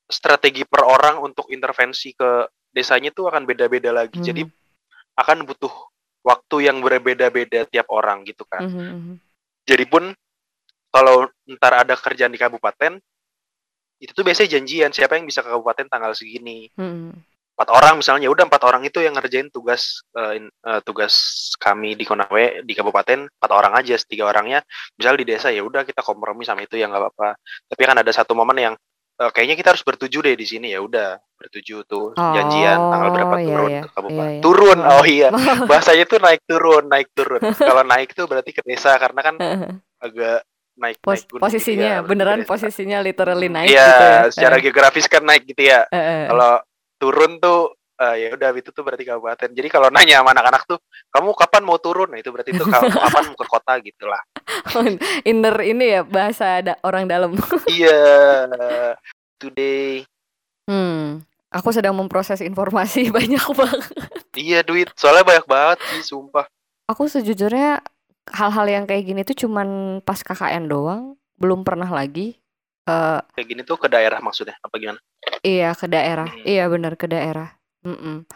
Strategi 0.05 0.67
per 0.67 0.83
orang 0.83 1.19
untuk 1.19 1.47
intervensi 1.49 2.11
ke 2.13 2.47
desanya 2.69 3.13
tuh 3.13 3.29
akan 3.29 3.45
beda-beda 3.45 3.93
lagi 3.93 4.19
Hmm. 4.19 4.25
jadi 4.25 4.41
akan 5.13 5.45
butuh 5.45 5.71
waktu 6.23 6.71
yang 6.71 6.81
berbeda-beda 6.81 7.67
tiap 7.67 7.87
orang 7.91 8.23
gitu 8.23 8.43
kan 8.45 8.65
Mhm, 8.65 8.83
mhm. 8.83 9.15
jadi 9.63 9.85
pun 9.85 10.09
kalau 10.89 11.27
ntar 11.49 11.85
ada 11.85 11.93
kerjaan 11.93 12.31
di 12.31 12.39
kabupaten 12.39 12.97
itu 13.97 14.11
tuh 14.11 14.25
biasanya 14.25 14.59
janjian 14.59 14.91
siapa 14.91 15.15
yang 15.15 15.23
bisa 15.23 15.39
ke 15.39 15.49
kabupaten 15.49 15.87
tanggal 15.87 16.11
segini 16.11 16.67
Mhm. 16.75 17.13
empat 17.53 17.69
orang 17.69 18.01
misalnya 18.01 18.25
ya 18.25 18.33
udah 18.33 18.49
empat 18.49 18.63
orang 18.65 18.81
itu 18.81 18.97
yang 18.97 19.13
ngerjain 19.13 19.53
tugas 19.53 20.01
eh, 20.17 20.41
in- 20.41 20.49
eh, 20.65 20.81
tugas 20.81 21.13
kami 21.61 21.93
di 21.93 22.01
Konawe 22.01 22.65
di 22.65 22.73
kabupaten 22.73 23.29
empat 23.29 23.51
orang 23.53 23.77
aja 23.77 23.93
tiga 24.01 24.25
orangnya 24.25 24.65
misal 24.97 25.13
di 25.13 25.21
desa 25.21 25.53
ya 25.53 25.61
udah 25.61 25.85
kita 25.85 26.01
kompromi 26.01 26.41
sama 26.43 26.65
itu 26.65 26.81
ya 26.81 26.89
nggak 26.89 26.97
apa-apa 26.99 27.37
tapi 27.69 27.81
kan 27.85 28.01
ada 28.01 28.09
satu 28.09 28.33
momen 28.33 28.57
yang 28.57 28.75
eh, 29.23 29.31
kayaknya 29.31 29.55
kita 29.55 29.69
harus 29.71 29.81
bertujuh 29.81 30.19
deh 30.21 30.35
di 30.35 30.43
sini 30.43 30.67
ya 30.69 30.79
udah 30.79 31.09
bertujuh 31.33 31.79
tuh 31.83 32.11
janjian 32.15 32.75
tanggal 32.77 33.09
berapa 33.09 33.31
Oh, 33.31 33.39
iya, 33.39 33.47
turun 33.47 33.69
iya. 33.69 33.81
Iya, 34.03 34.25
iya. 34.29 34.41
turun 34.41 34.77
Oh. 34.77 34.93
oh 34.93 35.05
iya 35.05 35.27
bahasanya 35.69 36.05
tuh 36.05 36.19
naik 36.19 36.41
turun 36.43 36.83
naik 36.85 37.07
turun 37.11 37.41
kalau 37.63 37.83
naik 37.83 38.11
tuh 38.11 38.25
berarti 38.25 38.51
ke 38.51 38.61
desa 38.61 38.95
karena 38.95 39.19
kan 39.21 39.35
agak 40.05 40.43
naik 40.73 40.97
Pos- 40.99 41.21
naik 41.21 41.29
gunung 41.29 41.39
gitu 41.39 41.45
posisinya 41.45 41.87
ya, 41.87 41.99
beneran 42.01 42.39
desa. 42.39 42.49
posisinya 42.49 42.97
literally 42.99 43.47
naik 43.47 43.69
Iya, 43.69 43.85
gitu 43.85 44.03
ya. 44.03 44.19
secara 44.29 44.55
Eh, 44.55 44.61
geografis 44.61 45.05
kan 45.05 45.21
naik 45.21 45.45
gitu 45.45 45.61
ya. 45.63 45.85
eh, 45.85 45.95
eh. 45.95 46.23
Kalau 46.27 46.53
turun 46.97 47.37
tuh 47.37 47.59
eh, 47.93 48.15
ya 48.17 48.27
udah 48.31 48.49
itu 48.51 48.69
tuh 48.69 48.81
berarti 48.81 49.05
kabupaten. 49.05 49.49
Jadi 49.49 49.69
kalau 49.69 49.87
nanya 49.87 50.19
sama 50.19 50.33
anak-anak 50.33 50.65
tuh, 50.65 50.81
kamu 51.07 51.29
kapan 51.35 51.61
mau 51.61 51.77
turun? 51.77 52.09
Nah, 52.09 52.17
itu 52.17 52.33
berarti 52.33 52.51
tuh 52.51 52.65
kamu 52.65 52.89
kapan 52.89 53.23
mau 53.23 53.37
ke 53.37 53.45
kota 53.45 53.73
gitu 53.79 54.05
lah. 54.07 54.17
inner 55.23 55.55
ini 55.61 55.85
ya 55.91 56.01
bahasa 56.01 56.47
da- 56.59 56.81
orang 56.81 57.05
dalam. 57.05 57.37
iya. 57.69 58.01
Today. 59.43 60.07
Hmm, 60.63 61.19
aku 61.51 61.75
sedang 61.75 61.91
memproses 61.93 62.39
informasi 62.39 63.09
banyak 63.17 63.43
banget. 63.51 63.91
Iya, 64.33 64.63
duit. 64.63 64.87
Soalnya 64.95 65.27
banyak 65.27 65.45
banget 65.45 65.77
sih, 65.91 66.01
sumpah. 66.07 66.47
Aku 66.87 67.05
sejujurnya 67.05 67.83
hal-hal 68.31 68.65
yang 68.65 68.83
kayak 68.87 69.03
gini 69.03 69.21
tuh 69.21 69.35
cuman 69.35 69.99
pas 69.99 70.15
KKN 70.17 70.71
doang, 70.71 71.19
belum 71.35 71.67
pernah 71.67 71.87
lagi. 71.87 72.39
eh 72.83 73.19
Kayak 73.35 73.47
gini 73.47 73.61
tuh 73.63 73.75
ke 73.75 73.87
daerah 73.87 74.19
maksudnya 74.19 74.55
apa 74.59 74.75
gimana? 74.75 74.99
iya 75.39 75.71
ke 75.71 75.87
daerah, 75.87 76.27
Hmm. 76.27 76.43
iya 76.43 76.67
benar 76.67 76.95
ke 76.95 77.07
daerah. 77.07 77.55
Mm-mm. 77.83 78.27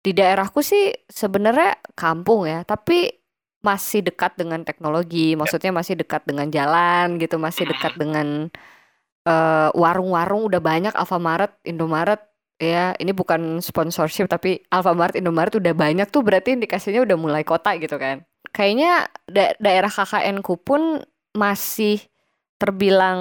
Di 0.00 0.12
daerahku 0.12 0.60
sih 0.60 0.92
sebenarnya 1.08 1.76
kampung 1.92 2.44
ya, 2.44 2.60
tapi 2.62 3.08
masih 3.60 4.04
dekat 4.04 4.36
dengan 4.36 4.60
teknologi, 4.62 5.32
maksudnya 5.32 5.72
masih 5.72 5.96
dekat 5.96 6.28
dengan 6.28 6.48
jalan 6.48 7.16
gitu, 7.16 7.36
masih 7.36 7.66
dekat 7.66 7.96
dengan 7.96 8.52
eh, 9.26 9.68
warung-warung 9.74 10.46
udah 10.46 10.62
banyak 10.62 10.94
Alfamaret, 10.94 11.52
Indomaret 11.66 12.22
ya. 12.62 12.94
Ini 12.96 13.12
bukan 13.12 13.58
sponsorship 13.60 14.30
tapi 14.30 14.62
Alfamaret, 14.70 15.18
Indomaret 15.18 15.58
udah 15.58 15.74
banyak 15.74 16.08
tuh 16.08 16.22
berarti 16.22 16.54
indikasinya 16.56 17.02
udah 17.04 17.16
mulai 17.18 17.42
kota 17.42 17.74
gitu 17.76 17.98
kan. 17.98 18.22
Kayaknya 18.54 19.10
da- 19.28 19.56
daerah 19.60 19.90
KKN 19.90 20.40
ku 20.40 20.56
pun 20.56 21.02
masih 21.36 22.00
terbilang 22.56 23.20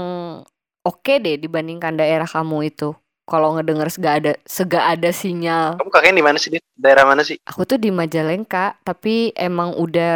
oke 0.86 1.14
deh 1.20 1.36
dibandingkan 1.36 2.00
daerah 2.00 2.30
kamu 2.30 2.72
itu. 2.72 2.96
Kalau 3.26 3.58
ngedenger 3.58 3.90
sega 3.90 4.12
ada 4.22 4.32
sega 4.46 4.86
ada 4.86 5.10
sinyal. 5.10 5.82
Kamu 5.82 5.90
kakeknya 5.90 6.22
di 6.22 6.26
mana 6.30 6.38
sih, 6.38 6.54
daerah 6.78 7.10
mana 7.10 7.26
sih? 7.26 7.42
Aku 7.42 7.66
tuh 7.66 7.82
di 7.82 7.90
Majalengka, 7.90 8.78
tapi 8.86 9.34
emang 9.34 9.74
udah 9.82 10.16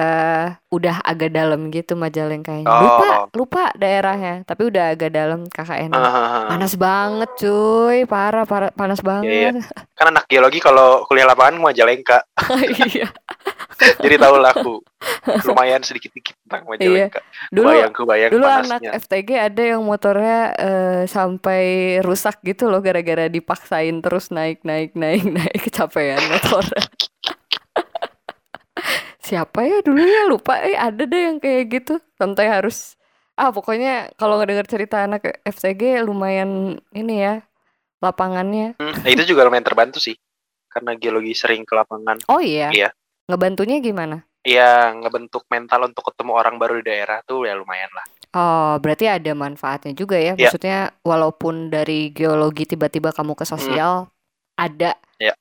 udah 0.70 1.01
agak 1.01 1.34
dalam 1.34 1.70
gitu 1.70 1.97
Majalengkanya. 1.97 2.65
Lupa, 2.65 3.07
Oh. 3.09 3.26
lupa 3.34 3.63
daerahnya, 3.74 4.45
tapi 4.45 4.70
udah 4.70 4.93
agak 4.93 5.09
dalam 5.09 5.43
KKN. 5.45 5.91
Hahaha. 5.91 6.39
Panas 6.47 6.74
banget, 6.74 7.30
cuy. 7.36 8.05
Parah, 8.05 8.45
parah 8.45 8.70
panas 8.72 9.01
Iya, 9.01 9.07
banget. 9.09 9.65
Kan 9.97 10.13
anak 10.13 10.30
geologi 10.30 10.61
kalau 10.61 11.03
kuliah 11.03 11.26
lapangan 11.26 11.57
Majalengka. 11.59 12.22
Iya. 12.86 13.09
Jadi 14.03 14.15
tahu 14.17 14.36
lah 14.38 14.51
aku 14.51 14.84
lumayan 15.47 15.82
sedikit-sedikit 15.82 16.36
tentang 16.43 16.67
Majalengka. 16.67 17.20
Dulu 17.49 17.65
Bayang 17.65 17.93
kebayang 17.95 18.30
dulu 18.30 18.45
anak 18.45 18.57
panasnya. 18.78 18.91
FTG 18.95 19.30
ada 19.39 19.63
yang 19.65 19.82
motornya 19.82 20.39
eh, 20.53 21.01
sampai 21.05 21.63
rusak 21.99 22.43
gitu 22.43 22.67
loh 22.67 22.80
gara-gara 22.80 23.26
dipaksain 23.26 23.97
terus 23.99 24.30
naik 24.30 24.61
naik 24.61 24.93
naik 24.93 25.26
naik 25.26 25.57
kecapean 25.65 26.20
motornya. 26.30 26.84
Siapa 29.30 29.61
ya 29.61 29.86
dulu 29.86 30.01
ya 30.01 30.25
lupa 30.25 30.57
eh 30.57 30.73
ada 30.73 31.05
deh 31.05 31.21
yang 31.30 31.38
kayak 31.38 31.63
gitu 31.69 32.01
sampai 32.17 32.49
harus 32.49 32.97
ah 33.38 33.53
pokoknya 33.53 34.09
kalau 34.17 34.41
ngedenger 34.41 34.65
cerita 34.65 35.05
anak 35.05 35.39
FTG 35.45 36.01
lumayan 36.01 36.82
ini 36.91 37.21
ya 37.21 37.45
lapangannya. 38.01 38.80
Hmm, 38.82 38.95
nah 39.05 39.09
itu 39.11 39.23
juga 39.30 39.45
lumayan 39.45 39.63
terbantu 39.63 40.01
sih. 40.01 40.17
Karena 40.69 40.97
geologi 40.97 41.38
sering 41.38 41.61
ke 41.61 41.77
lapangan. 41.77 42.25
Oh 42.32 42.41
iya. 42.41 42.73
Iya. 42.73 42.89
Ngebantunya 43.30 43.77
gimana? 43.84 44.25
Iya, 44.41 44.95
ngebentuk 44.95 45.45
mental 45.51 45.91
untuk 45.91 46.09
ketemu 46.09 46.32
orang 46.34 46.55
baru 46.57 46.80
di 46.80 46.89
daerah 46.89 47.19
tuh 47.27 47.43
ya 47.45 47.53
lumayan 47.53 47.91
lah. 47.91 48.05
Oh, 48.30 48.73
berarti 48.77 49.09
ada 49.09 49.32
manfaatnya 49.36 49.91
juga 49.97 50.15
ya. 50.15 50.34
Iya. 50.38 50.49
Maksudnya 50.49 50.80
walaupun 51.03 51.73
dari 51.73 52.13
geologi 52.13 52.65
tiba-tiba 52.69 53.11
kamu 53.11 53.36
ke 53.36 53.45
sosial 53.45 54.07
ada 54.55 54.95
Iya. 55.19 55.36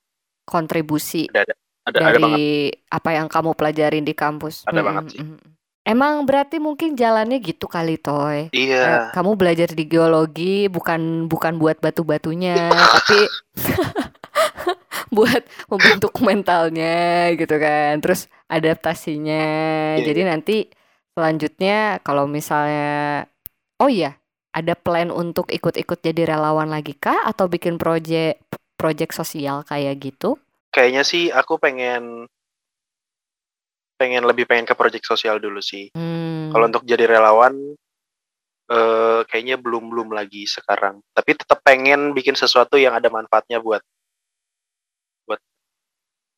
kontribusi 0.46 1.30
Ada 1.30 1.54
ada 1.88 1.98
ada, 1.98 2.06
ada 2.06 2.18
banget. 2.18 2.36
dari 2.36 2.48
apa 2.88 3.10
yang 3.10 3.26
kamu 3.26 3.50
pelajarin 3.52 4.04
di 4.04 4.12
kampus. 4.12 4.62
Ada 4.62 4.78
Mm, 4.78 4.86
banget 4.86 5.04
sih. 5.10 5.20
Emang 5.82 6.20
berarti 6.22 6.60
mungkin 6.60 6.92
jalannya 6.92 7.40
gitu 7.40 7.64
kali, 7.64 7.96
Toy. 7.96 8.46
Eh, 8.46 8.68
Iya. 8.68 9.08
kamu 9.10 9.34
belajar 9.34 9.72
di 9.72 9.84
geologi 9.84 10.68
bukan 10.68 11.24
bukan 11.26 11.56
buat 11.56 11.80
batu-batunya, 11.80 12.68
tapi 12.68 13.24
buat 15.08 15.40
membentuk 15.66 16.12
mentalnya 16.20 17.32
gitu 17.32 17.56
kan. 17.56 17.98
Terus 17.98 18.28
adaptasinya. 18.46 19.44
Iya, 19.96 20.04
Jadi 20.04 20.20
nanti 20.22 20.56
selanjutnya 21.12 21.98
kalau 22.00 22.28
misalnya 22.28 23.24
oh 23.78 23.88
iya, 23.88 24.20
ada 24.50 24.74
plan 24.74 25.08
untuk 25.08 25.48
ikut-ikut 25.48 25.98
jadi 25.98 26.36
relawan 26.36 26.68
lagi 26.68 26.92
kah 26.92 27.24
atau 27.24 27.48
bikin 27.48 27.80
project 27.80 28.44
project 28.76 29.16
sosial 29.16 29.64
kayak 29.64 29.98
gitu? 29.98 30.36
Kayaknya 30.68 31.02
sih 31.02 31.32
aku 31.32 31.56
pengen 31.56 32.28
pengen 33.98 34.22
lebih 34.22 34.46
pengen 34.46 34.62
ke 34.68 34.74
proyek 34.78 35.02
sosial 35.02 35.42
dulu 35.42 35.58
sih. 35.58 35.90
Hmm. 35.90 36.54
Kalau 36.54 36.64
untuk 36.70 36.86
jadi 36.86 37.04
relawan 37.10 37.54
eh 38.68 39.20
kayaknya 39.26 39.56
belum 39.56 39.88
belum 39.90 40.08
lagi 40.12 40.44
sekarang. 40.44 41.00
Tapi 41.16 41.30
tetap 41.34 41.58
pengen 41.64 42.12
bikin 42.12 42.36
sesuatu 42.36 42.76
yang 42.76 42.94
ada 42.94 43.08
manfaatnya 43.08 43.58
buat 43.64 43.80
buat 45.24 45.40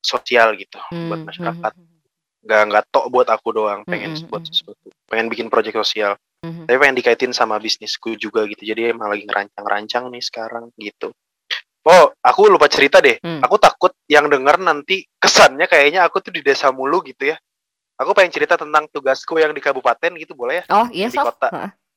sosial 0.00 0.54
gitu, 0.56 0.78
buat 1.10 1.20
Hmm, 1.20 1.28
masyarakat. 1.28 1.72
hmm, 1.74 1.98
Nggak 2.40 2.62
nggak 2.72 2.84
tok 2.88 3.06
buat 3.12 3.28
aku 3.28 3.48
doang, 3.52 3.84
pengen 3.84 4.16
Mm-mm, 4.16 4.30
buat 4.32 4.40
sesuatu. 4.46 4.88
Pengen 5.10 5.26
bikin 5.28 5.50
proyek 5.52 5.76
sosial. 5.76 6.16
hmm, 6.40 6.50
hmm. 6.54 6.64
Tapi 6.70 6.76
pengen 6.80 6.96
dikaitin 6.96 7.32
sama 7.36 7.60
bisnisku 7.60 8.16
juga 8.16 8.46
gitu. 8.48 8.62
Jadi 8.64 8.94
emang 8.94 9.10
lagi 9.12 9.26
ngerancang-rancang 9.28 10.08
nih 10.08 10.24
sekarang 10.24 10.70
gitu. 10.80 11.12
Oh, 11.80 12.12
aku 12.20 12.52
lupa 12.52 12.68
cerita 12.68 13.00
deh. 13.00 13.16
Hmm. 13.24 13.40
Aku 13.40 13.56
takut 13.56 13.96
yang 14.04 14.28
denger 14.28 14.60
nanti 14.60 15.00
kesannya 15.16 15.64
kayaknya 15.64 16.04
aku 16.04 16.20
tuh 16.20 16.32
di 16.32 16.44
desa 16.44 16.68
mulu 16.68 17.00
gitu 17.00 17.32
ya. 17.32 17.36
Aku 18.00 18.12
pengen 18.12 18.32
cerita 18.32 18.56
tentang 18.56 18.88
tugasku 18.88 19.40
yang 19.40 19.52
di 19.52 19.60
kabupaten 19.60 20.12
gitu 20.20 20.32
boleh 20.36 20.60
ya? 20.60 20.64
Oh 20.72 20.88
iya 20.92 21.08
Di 21.08 21.16
kota. 21.16 21.48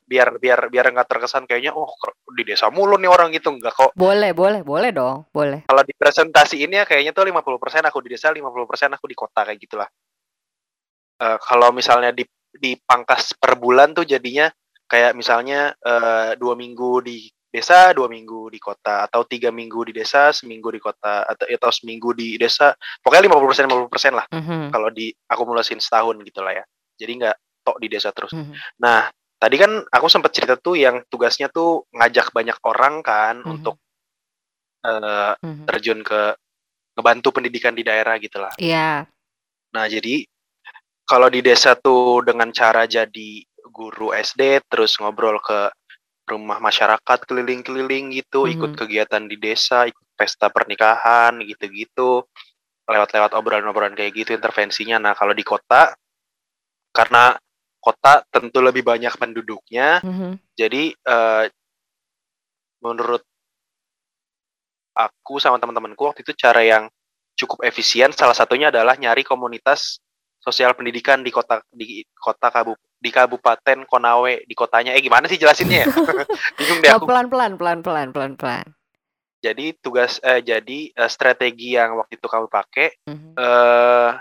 Biar 0.03 0.35
biar 0.39 0.67
biar 0.67 0.91
nggak 0.91 1.07
terkesan 1.07 1.47
kayaknya 1.47 1.75
oh 1.75 1.87
di 2.35 2.43
desa 2.43 2.67
mulu 2.71 2.99
nih 2.99 3.11
orang 3.11 3.31
gitu 3.35 3.51
enggak 3.51 3.75
kok. 3.75 3.91
Boleh, 3.95 4.31
boleh, 4.31 4.63
boleh 4.63 4.91
dong, 4.91 5.27
boleh. 5.31 5.67
Kalau 5.67 5.83
di 5.83 5.95
presentasi 5.95 6.63
ini 6.63 6.79
ya 6.79 6.85
kayaknya 6.87 7.11
tuh 7.15 7.27
50% 7.27 7.87
aku 7.87 7.99
di 8.03 8.09
desa, 8.15 8.31
50% 8.31 8.95
aku 8.99 9.05
di 9.07 9.15
kota 9.15 9.47
kayak 9.47 9.59
gitulah. 9.59 9.87
Eh 11.19 11.37
kalau 11.43 11.71
misalnya 11.75 12.11
di 12.11 12.23
dipangkas 12.53 13.33
per 13.35 13.57
bulan 13.57 13.97
tuh 13.97 14.05
jadinya 14.05 14.47
kayak 14.87 15.15
misalnya 15.15 15.73
eh, 15.75 16.35
dua 16.39 16.53
minggu 16.53 17.01
di 17.03 17.27
desa, 17.53 17.93
dua 17.93 18.09
minggu 18.09 18.49
di 18.49 18.57
kota, 18.57 19.05
atau 19.05 19.21
tiga 19.29 19.53
minggu 19.53 19.85
di 19.85 19.93
desa, 19.93 20.33
seminggu 20.33 20.73
di 20.73 20.81
kota, 20.81 21.21
atau 21.21 21.45
atau 21.45 21.69
seminggu 21.69 22.09
di 22.17 22.33
desa. 22.41 22.73
Pokoknya 23.05 23.29
50% 23.29 23.69
50% 23.69 24.17
lah 24.17 24.25
Mhm, 24.33 24.73
kalau 24.73 24.89
diakumulasin 24.89 25.77
setahun 25.77 26.17
gitu 26.25 26.41
lah 26.41 26.57
ya. 26.57 26.63
Jadi 26.97 27.11
nggak 27.21 27.37
tok 27.61 27.77
di 27.77 27.87
desa 27.93 28.09
terus. 28.09 28.33
mhm, 28.33 28.57
Nah, 28.81 29.05
tadi 29.37 29.55
kan 29.61 29.85
aku 29.85 30.07
sempat 30.09 30.33
cerita 30.33 30.57
tuh 30.57 30.73
yang 30.81 31.05
tugasnya 31.05 31.53
tuh 31.53 31.85
ngajak 31.93 32.33
banyak 32.33 32.57
orang 32.65 33.05
kan 33.05 33.45
Mhm. 33.45 33.51
untuk 33.53 33.77
eh, 34.83 35.33
mhm. 35.39 35.63
terjun 35.63 36.03
ke 36.03 36.35
ngebantu 36.97 37.39
pendidikan 37.39 37.71
di 37.71 37.85
daerah 37.87 38.19
gitu 38.19 38.41
lah. 38.41 38.51
Iya. 38.59 39.07
Nah, 39.73 39.85
jadi 39.87 40.27
kalau 41.07 41.31
di 41.31 41.39
desa 41.39 41.73
tuh 41.79 42.19
dengan 42.25 42.51
cara 42.51 42.83
jadi 42.83 43.45
guru 43.73 44.11
SD 44.13 44.61
terus 44.69 44.99
ngobrol 45.01 45.39
ke 45.41 45.71
rumah 46.23 46.57
masyarakat 46.63 47.19
keliling-keliling 47.27 48.15
gitu, 48.15 48.47
ikut 48.47 48.73
Mhm. 48.73 48.79
kegiatan 48.79 49.23
di 49.27 49.35
desa, 49.35 49.85
ikut 49.87 50.05
pesta 50.15 50.47
pernikahan 50.47 51.35
gitu-gitu. 51.43 52.23
Lewat-lewat 52.87 53.31
obrolan-obrolan 53.35 53.95
kayak 53.95 54.11
gitu 54.15 54.31
intervensinya. 54.35 54.99
Nah, 54.99 55.13
kalau 55.15 55.31
di 55.35 55.43
kota 55.43 55.95
karena 56.93 57.35
kota 57.83 58.23
tentu 58.31 58.59
lebih 58.63 58.83
banyak 58.85 59.11
penduduknya, 59.19 59.99
Mhm, 60.03 60.39
jadi 60.55 60.95
eh, 60.95 61.45
menurut 62.83 63.23
aku 64.93 65.41
sama 65.41 65.57
teman-temanku 65.57 66.05
waktu 66.05 66.21
itu 66.21 66.37
cara 66.37 66.61
yang 66.61 66.85
cukup 67.33 67.65
efisien 67.65 68.13
salah 68.13 68.37
satunya 68.37 68.69
adalah 68.69 68.93
nyari 68.93 69.25
komunitas 69.25 69.97
sosial 70.37 70.77
pendidikan 70.77 71.25
di 71.25 71.33
kota 71.33 71.65
di 71.73 72.05
kota 72.13 72.53
kabu 72.53 72.77
di 73.03 73.11
kabupaten 73.11 73.83
Konawe 73.83 74.47
di 74.47 74.55
kotanya. 74.55 74.95
Eh 74.95 75.03
gimana 75.03 75.27
sih 75.27 75.35
jelasinnya 75.35 75.83
ya? 75.83 75.87
Bingung 76.57 76.79
deh 76.79 76.87
Oh, 76.95 77.03
aku. 77.03 77.11
pelan-pelan, 77.11 77.59
pelan-pelan, 77.59 78.15
pelan-pelan. 78.15 78.63
jadi 79.43 79.75
tugas 79.75 80.23
eh, 80.23 80.39
jadi 80.39 80.95
eh, 80.95 81.09
strategi 81.11 81.75
yang 81.75 81.99
waktu 81.99 82.15
itu 82.15 82.27
kamu 82.31 82.47
pakai 82.47 82.95
Mhm, 83.03 83.35
eh 83.35 84.11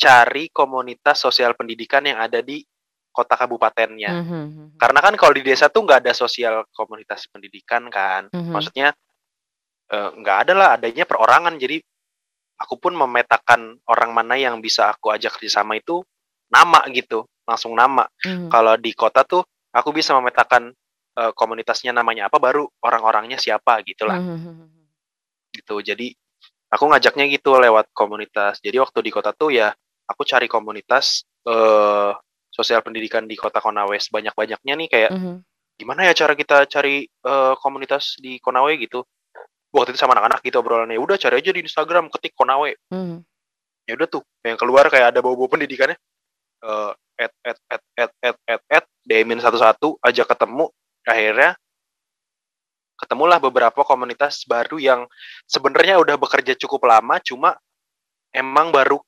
cari 0.00 0.48
komunitas 0.48 1.20
sosial 1.20 1.52
pendidikan 1.52 2.00
yang 2.02 2.16
ada 2.16 2.40
di 2.40 2.64
kota 3.12 3.36
kabupatennya. 3.36 4.16
Mhm, 4.24 4.80
karena 4.80 4.98
kan 5.04 5.12
kalau 5.20 5.36
di 5.36 5.44
desa 5.44 5.68
tuh 5.68 5.84
nggak 5.84 6.00
ada 6.08 6.16
sosial 6.16 6.64
komunitas 6.72 7.28
pendidikan 7.28 7.92
kan. 7.92 8.32
Mhm. 8.32 8.48
maksudnya 8.48 8.88
eh, 9.92 10.10
nggak 10.16 10.36
ada 10.48 10.52
lah 10.56 10.68
adanya 10.80 11.04
perorangan. 11.04 11.52
Jadi 11.60 11.76
aku 12.56 12.80
pun 12.80 12.96
memetakan 12.96 13.76
orang 13.84 14.10
mana 14.16 14.40
yang 14.40 14.56
bisa 14.64 14.88
aku 14.88 15.12
ajak 15.12 15.36
kerjasama 15.36 15.76
itu 15.76 16.00
nama 16.48 16.80
gitu 16.88 17.28
langsung 17.46 17.74
nama. 17.74 18.06
Mhm, 18.22 18.48
kalau 18.48 18.74
di 18.78 18.92
kota 18.94 19.26
tuh 19.26 19.42
aku 19.74 19.90
bisa 19.94 20.14
memetakan 20.16 20.70
eh, 21.12 21.32
komunitasnya 21.36 21.92
namanya 21.92 22.32
apa 22.32 22.40
baru 22.40 22.64
orang-orangnya 22.80 23.36
siapa 23.36 23.84
gitulah. 23.84 24.16
Mhm, 24.16 24.68
gitu. 25.52 25.76
Jadi 25.84 26.12
aku 26.72 26.84
ngajaknya 26.88 27.28
gitu 27.28 27.52
lewat 27.60 27.92
komunitas. 27.92 28.58
Jadi 28.64 28.80
waktu 28.80 28.98
di 29.04 29.10
kota 29.12 29.36
tuh 29.36 29.52
ya 29.52 29.68
aku 30.08 30.24
cari 30.24 30.48
komunitas 30.48 31.28
eh 31.42 32.12
sosial 32.52 32.84
pendidikan 32.84 33.24
di 33.24 33.32
kota 33.32 33.64
Konawe 33.64 33.96
sebanyak-banyaknya 33.96 34.74
nih 34.76 34.88
kayak 34.92 35.10
mhm. 35.16 35.40
gimana 35.80 36.04
ya 36.04 36.12
cara 36.12 36.36
kita 36.36 36.68
cari 36.68 37.04
eh, 37.04 37.54
komunitas 37.60 38.16
di 38.20 38.40
Konawe? 38.40 38.72
Gitu. 38.76 39.04
Waktu 39.72 39.96
itu 39.96 40.00
sama 40.00 40.12
anak-anak 40.16 40.44
gitu 40.44 40.60
obrolannya. 40.60 41.00
Udah 41.00 41.16
cari 41.16 41.40
aja 41.40 41.52
di 41.52 41.60
Instagram 41.64 42.08
ketik 42.08 42.32
Konawe. 42.36 42.72
Mhm. 42.92 43.18
ya 43.82 43.98
udah 43.98 44.06
tuh 44.06 44.22
yang 44.46 44.54
keluar 44.54 44.86
kayak 44.86 45.10
ada 45.10 45.18
bau-bau 45.18 45.50
pendidikannya 45.50 45.98
eh 46.62 46.92
at 47.18 47.32
at 47.44 47.58
at 47.68 47.82
at 47.94 48.12
at 48.20 48.36
at 48.48 48.62
at 48.68 48.84
DM-in 49.02 49.38
satu-satu 49.38 50.00
aja 50.00 50.22
ketemu 50.22 50.70
akhirnya 51.04 51.54
ketemulah 52.96 53.38
beberapa 53.38 53.82
komunitas 53.82 54.46
baru 54.46 54.78
yang 54.78 55.00
sebenarnya 55.44 55.98
udah 55.98 56.14
bekerja 56.16 56.54
cukup 56.56 56.86
lama 56.86 57.18
cuma 57.18 57.58
emang 58.30 58.70
baru 58.70 58.98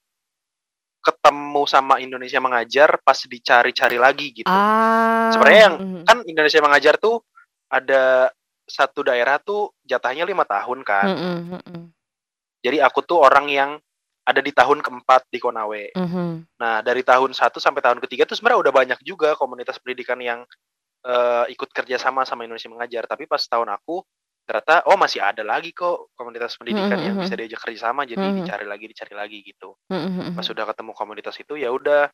ketemu 0.98 1.62
sama 1.64 2.00
Indonesia 2.00 2.40
mengajar 2.40 2.96
pas 3.00 3.16
dicari-cari 3.18 3.98
lagi 4.00 4.32
gitu 4.34 4.48
Ah. 4.48 5.28
Sebenarnya 5.30 5.62
yang- 5.68 5.78
mhm. 5.80 6.02
kan 6.04 6.18
Indonesia 6.24 6.60
mengajar 6.60 6.94
tuh 6.96 7.20
ada 7.68 8.32
satu 8.64 9.04
daerah 9.04 9.36
tuh 9.38 9.76
jatahnya 9.82 10.24
lima 10.24 10.42
tahun 10.42 10.80
kan 10.82 11.06
Mhm, 11.06 11.38
mhm, 11.60 11.82
jadi 12.64 12.80
aku 12.80 13.04
tuh 13.04 13.20
orang 13.20 13.46
yang 13.46 13.70
ada 14.24 14.40
di 14.40 14.52
tahun 14.56 14.80
keempat 14.80 15.28
di 15.28 15.38
Konawe 15.38 15.84
mhm. 15.94 16.56
Nah, 16.56 16.80
dari 16.80 17.04
tahun 17.04 17.36
1 17.36 17.60
sampai 17.60 17.84
tahun 17.84 18.00
ketiga 18.00 18.24
tuh 18.24 18.40
sebenarnya 18.40 18.70
udah 18.70 18.72
banyak 18.72 19.00
juga 19.04 19.36
komunitas 19.36 19.76
pendidikan 19.82 20.16
yang 20.22 20.40
eh, 21.04 21.44
ikut 21.52 21.68
kerjasama 21.68 22.24
sama 22.24 22.48
Indonesia 22.48 22.72
Mengajar. 22.72 23.04
Tapi 23.04 23.28
pas 23.28 23.44
tahun 23.44 23.68
aku, 23.76 24.00
ternyata 24.48 24.84
oh 24.88 24.96
masih 24.96 25.20
ada 25.24 25.40
lagi 25.40 25.72
kok 25.72 26.12
komunitas 26.16 26.56
pendidikan 26.60 26.96
Mhm 27.00 27.04
yang 27.04 27.16
mhm. 27.16 27.22
bisa 27.24 27.34
diajak 27.36 27.60
kerjasama 27.64 28.04
jadi 28.04 28.20
Mhm. 28.20 28.36
dicari 28.44 28.66
lagi 28.68 28.84
dicari 28.88 29.14
lagi 29.16 29.38
gitu 29.40 29.72
Mhm 29.88 30.36
pas 30.36 30.44
mhm. 30.44 30.52
udah 30.52 30.64
ketemu 30.68 30.92
komunitas 30.92 31.36
itu 31.40 31.54
ya 31.56 31.72
udah 31.72 32.12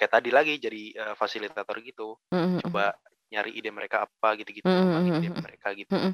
kayak 0.00 0.12
tadi 0.12 0.30
lagi 0.32 0.56
jadi 0.56 0.82
eh, 0.96 1.14
fasilitator 1.20 1.76
gitu 1.84 2.16
Mhm 2.32 2.40
mhm. 2.40 2.60
coba 2.64 2.96
nyari 3.28 3.50
ide 3.60 3.70
mereka 3.72 4.08
apa 4.08 4.28
gitu-gitu 4.40 4.64
ngembangin 4.64 5.12
mhm 5.12 5.20
ide 5.20 5.30
mereka 5.36 5.68
gitu 5.76 5.92
Mhm. 5.92 6.12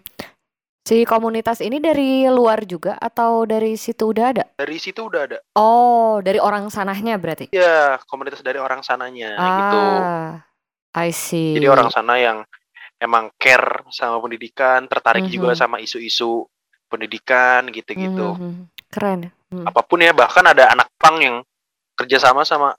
Si 0.80 1.04
komunitas 1.04 1.60
ini 1.60 1.76
dari 1.76 2.24
luar 2.24 2.64
juga 2.64 2.96
atau 2.96 3.44
dari 3.44 3.76
situ 3.76 4.10
udah 4.10 4.26
ada? 4.32 4.44
dari 4.56 4.80
situ 4.80 5.04
udah 5.04 5.22
ada 5.28 5.38
Oh, 5.52 6.24
dari 6.24 6.40
orang 6.40 6.72
sananya 6.72 7.20
berarti? 7.20 7.52
ya 7.52 8.00
komunitas 8.08 8.40
dari 8.40 8.56
orang 8.56 8.80
sananya 8.80 9.36
gitu 9.36 9.76
Ah, 9.76 10.40
I 10.96 11.12
jadi 11.12 11.68
orang 11.68 11.92
see. 11.92 11.94
sana 11.94 12.14
yang 12.16 12.38
emang 12.96 13.28
care 13.36 13.84
sama 13.92 14.18
pendidikan 14.18 14.88
tertarik 14.88 15.28
juga 15.28 15.52
Mhm. 15.52 15.58
sama 15.58 15.76
isu-isu 15.78 16.48
pendidikan 16.88 17.68
gitu-gitu 17.70 18.34
mhm. 18.34 18.66
Keren. 18.90 19.30
Hmm. 19.50 19.66
apa 19.66 19.82
pun 19.82 19.98
ya 19.98 20.10
bahkan 20.10 20.42
ada 20.42 20.70
anak 20.70 20.90
pang 20.96 21.18
yang 21.18 21.36
kerjasama 21.94 22.42
sama 22.42 22.74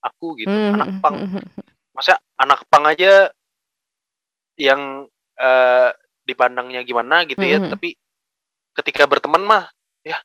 aku 0.00 0.34
gitu 0.36 0.50
Mhm 0.50 0.72
anak 0.72 0.88
mhm 0.88 0.98
pang 0.98 1.14
mhm. 1.20 1.42
masa 1.92 2.14
anak 2.34 2.64
pang 2.66 2.82
aja 2.86 3.30
yang 4.56 5.06
eh, 5.34 5.90
dipandangnya 6.22 6.86
gimana 6.86 7.26
gitu 7.26 7.42
ya 7.42 7.58
Mhm. 7.58 7.70
tapi 7.74 7.98
ketika 8.72 9.04
berteman 9.04 9.42
mah 9.42 9.64
ya 10.02 10.18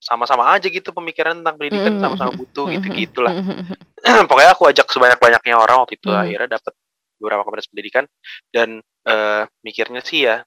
sama-sama 0.00 0.52
aja 0.54 0.66
gitu 0.68 0.92
pemikiran 0.92 1.40
tentang 1.42 1.56
pendidikan 1.58 1.98
sama-sama 2.00 2.32
mhm. 2.32 2.38
butuh 2.40 2.66
Mhm 2.68 2.74
gitu 2.80 2.86
gitulah. 3.06 3.32
Pokoknya 4.28 4.50
aku 4.54 4.64
ajak 4.70 4.86
sebanyak-banyaknya 4.88 5.56
orang 5.56 5.82
waktu 5.84 5.98
itu 5.98 6.08
Mhm. 6.08 6.20
akhirnya 6.20 6.48
dapat 6.60 6.72
beberapa 7.16 7.42
komunitas 7.48 7.68
pendidikan 7.72 8.04
dan 8.52 8.80
eh, 9.06 9.42
mikirnya 9.62 10.02
sih 10.02 10.26
ya 10.26 10.42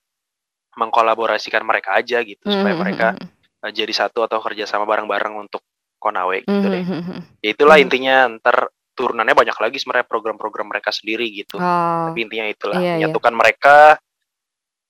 mengkolaborasikan 0.75 1.63
mereka 1.63 1.95
aja 1.95 2.19
gitu 2.21 2.43
supaya 2.45 2.75
Mhm 2.75 2.81
mereka 2.83 3.07
mhm. 3.15 3.27
eh, 3.67 3.71
jadi 3.73 3.93
satu 3.95 4.27
atau 4.27 4.39
kerjasama 4.43 4.83
bareng-bareng 4.85 5.33
untuk 5.35 5.63
Konawe 5.99 6.39
gitu 6.47 6.67
deh. 6.67 6.83
Ya 7.43 7.49
itulah 7.51 7.75
intinya 7.75 8.31
ntar 8.39 8.71
turunannya 8.95 9.35
banyak 9.35 9.57
lagi 9.59 9.77
sebenarnya 9.79 10.07
program-program 10.07 10.67
mereka 10.71 10.91
sendiri 10.91 11.27
gitu. 11.31 11.55
Oh, 11.59 12.11
tapi 12.11 12.23
intinya 12.23 12.47
itulah 12.47 12.79
iya 12.79 12.95
iya. 12.95 13.07
menyatukan 13.07 13.33
mereka 13.35 13.75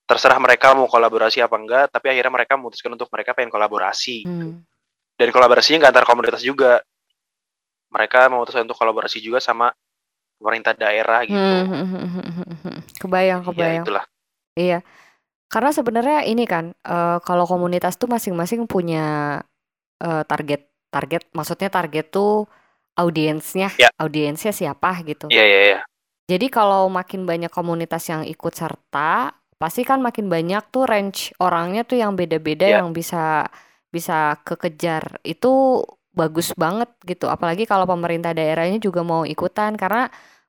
terserah 0.10 0.41
mereka 0.41 0.74
mau 0.74 0.89
kolaborasi 0.89 1.38
apa 1.39 1.53
enggak 1.53 1.86
tapi 1.93 2.10
akhirnya 2.10 2.34
mereka 2.34 2.57
memutuskan 2.57 2.89
untuk 2.97 3.14
mereka 3.14 3.38
pengen 3.38 3.53
kolaborasi. 3.53 4.26
Hmm. 4.26 4.66
dan 5.20 5.30
kolaborasinya 5.30 5.86
nggak 5.86 5.91
antar 5.93 6.07
komunitas 6.07 6.41
juga 6.41 6.80
mereka 7.93 8.26
memutuskan 8.30 8.64
untuk 8.66 8.80
kolaborasi 8.80 9.20
juga 9.20 9.38
sama 9.38 9.70
pemerintah 10.39 10.72
daerah 10.74 11.28
gitu 11.28 11.36
Hmm, 11.36 11.68
hmm, 11.68 11.88
hmm, 11.91 12.22
hmm, 12.24 12.57
hmm. 12.64 12.78
Kebayang, 13.03 13.41
ya 13.43 13.47
kebayang. 13.51 13.86
itulah 13.86 14.05
Iya. 14.55 14.80
Karena 15.49 15.72
sebenarnya 15.74 16.20
ini 16.30 16.45
kan, 16.45 16.72
eh, 16.72 17.18
kalau 17.26 17.43
komunitas 17.49 17.97
tuh 17.97 18.07
masing-masing 18.07 18.66
punya 18.70 19.39
eh, 19.99 20.24
target, 20.24 20.72
target, 20.88 21.28
maksudnya 21.36 21.68
target 21.68 22.07
tuh 22.07 22.47
audiensnya, 22.95 23.68
Ya. 23.76 23.91
audiensnya 23.99 24.55
siapa 24.55 25.03
gitu. 25.03 25.28
iya 25.28 25.43
iya 25.43 25.60
iya 25.76 25.80
Jadi 26.30 26.47
kalau 26.47 26.88
makin 26.88 27.26
banyak 27.28 27.49
komunitas 27.51 28.07
yang 28.07 28.22
ikut 28.24 28.53
serta, 28.55 29.34
pasti 29.60 29.84
kan 29.84 29.99
makin 29.99 30.32
banyak 30.32 30.64
tuh 30.72 30.88
range 30.88 31.36
orangnya 31.43 31.84
tuh 31.84 31.99
yang 31.99 32.16
beda-beda 32.16 32.66
Ya. 32.66 32.80
yang 32.82 32.95
bisa 32.95 33.45
bisa 33.91 34.39
kekejar. 34.47 35.20
Itu 35.28 35.84
bagus 36.16 36.55
banget 36.55 36.89
gitu. 37.05 37.28
Apalagi 37.30 37.68
kalau 37.68 37.86
pemerintah 37.86 38.32
daerahnya 38.34 38.80
juga 38.82 39.03
mau 39.05 39.28
ikutan 39.28 39.76
karena 39.76 40.07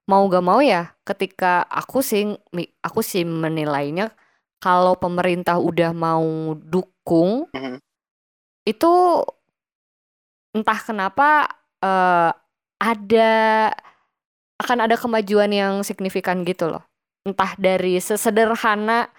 mau 0.08 0.26
gak 0.26 0.42
mau 0.46 0.58
ya 0.62 0.90
ketika 1.06 1.62
aku 1.68 2.02
sih 2.02 2.34
aku 2.82 3.00
sih 3.04 3.22
menilainya 3.22 4.10
kalau 4.62 4.98
pemerintah 4.98 5.56
udah 5.62 5.90
mau 5.94 6.54
dukung 6.58 7.46
Mhm. 7.54 7.78
itu 8.66 8.92
entah 10.56 10.80
kenapa 10.82 11.46
eh, 11.80 12.30
ada 12.80 13.32
akan 14.60 14.78
ada 14.84 14.96
kemajuan 15.00 15.48
yang 15.54 15.74
signifikan 15.86 16.44
gitu 16.44 16.68
loh. 16.68 16.84
Entah 17.20 17.52
dari 17.60 18.00
sesederhana 18.00 19.12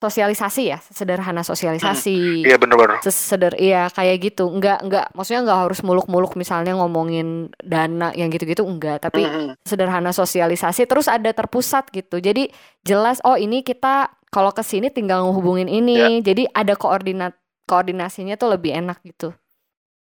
sosialisasi 0.00 0.62
ya, 0.68 0.78
sesederhana 0.80 1.40
sosialisasi, 1.40 2.44
iya 2.44 2.60
bener-bener 2.60 3.00
seseder 3.00 3.56
iya 3.56 3.88
kayak 3.88 4.16
gitu. 4.20 4.48
Enggak 4.48 4.84
enggak 4.84 5.06
maksudnya 5.16 5.48
enggak 5.48 5.60
harus 5.64 5.80
muluk-muluk 5.80 6.36
misalnya 6.36 6.76
ngomongin 6.76 7.48
dana 7.60 8.12
yang 8.12 8.28
gitu-gitu 8.28 8.64
enggak, 8.68 9.00
tapi 9.00 9.24
Mhm. 9.24 9.60
sederhana 9.64 10.12
sosialisasi 10.12 10.84
terus 10.84 11.08
ada 11.08 11.32
terpusat 11.32 11.88
gitu. 11.88 12.20
Jadi 12.20 12.52
jelas 12.84 13.20
oh 13.24 13.36
ini 13.36 13.64
kita 13.64 14.12
kalau 14.28 14.52
ke 14.52 14.60
sini 14.60 14.92
tinggal 14.92 15.24
ngehubungin 15.24 15.68
ini. 15.72 16.20
Jadi 16.20 16.48
ada 16.52 16.76
koordinat 16.76 17.32
koordinasinya 17.64 18.36
tuh 18.36 18.56
lebih 18.56 18.76
enak 18.76 19.00
gitu. 19.04 19.32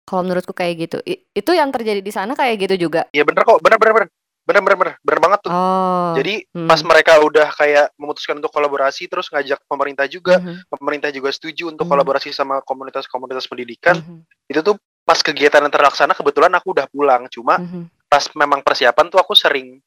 Kalau 0.03 0.23
menurutku 0.23 0.51
kayak 0.51 0.75
gitu. 0.83 0.99
I- 1.07 1.27
itu 1.31 1.51
yang 1.51 1.71
terjadi 1.71 2.03
di 2.03 2.11
sana 2.11 2.35
kayak 2.35 2.59
gitu 2.71 2.91
juga. 2.91 3.07
iya 3.11 3.23
bener 3.23 3.43
kok 3.43 3.59
bener 3.63 3.79
bener 3.79 3.93
bener 4.03 4.09
bener 4.47 4.63
bener 4.63 4.79
bener 4.79 4.95
bener 5.03 5.21
banget 5.21 5.41
tuh 5.43 5.53
Oh. 5.53 6.15
jadi 6.15 6.47
hmm. 6.55 6.71
pas 6.71 6.81
mereka 6.87 7.19
udah 7.19 7.51
kayak 7.51 7.91
memutuskan 7.99 8.39
untuk 8.39 8.55
kolaborasi 8.55 9.11
terus 9.11 9.27
ngajak 9.29 9.59
pemerintah 9.67 10.07
juga 10.07 10.39
Mhm, 10.39 10.71
pemerintah 10.71 11.11
juga 11.11 11.35
setuju 11.35 11.75
untuk 11.75 11.85
Mhm. 11.85 11.93
kolaborasi 11.93 12.31
sama 12.31 12.63
komunitas-komunitas 12.63 13.51
pendidikan 13.51 13.99
mhm, 13.99 14.23
itu 14.47 14.61
tuh 14.63 14.79
pas 15.03 15.19
kegiatan 15.19 15.63
yang 15.63 15.75
terlaksana 15.75 16.15
kebetulan 16.15 16.55
aku 16.55 16.71
udah 16.73 16.87
pulang 16.87 17.27
cuma 17.27 17.59
mhm, 17.59 17.91
pas 18.07 18.23
memang 18.39 18.63
persiapan 18.63 19.11
tuh 19.11 19.19
aku 19.19 19.35
sering 19.35 19.83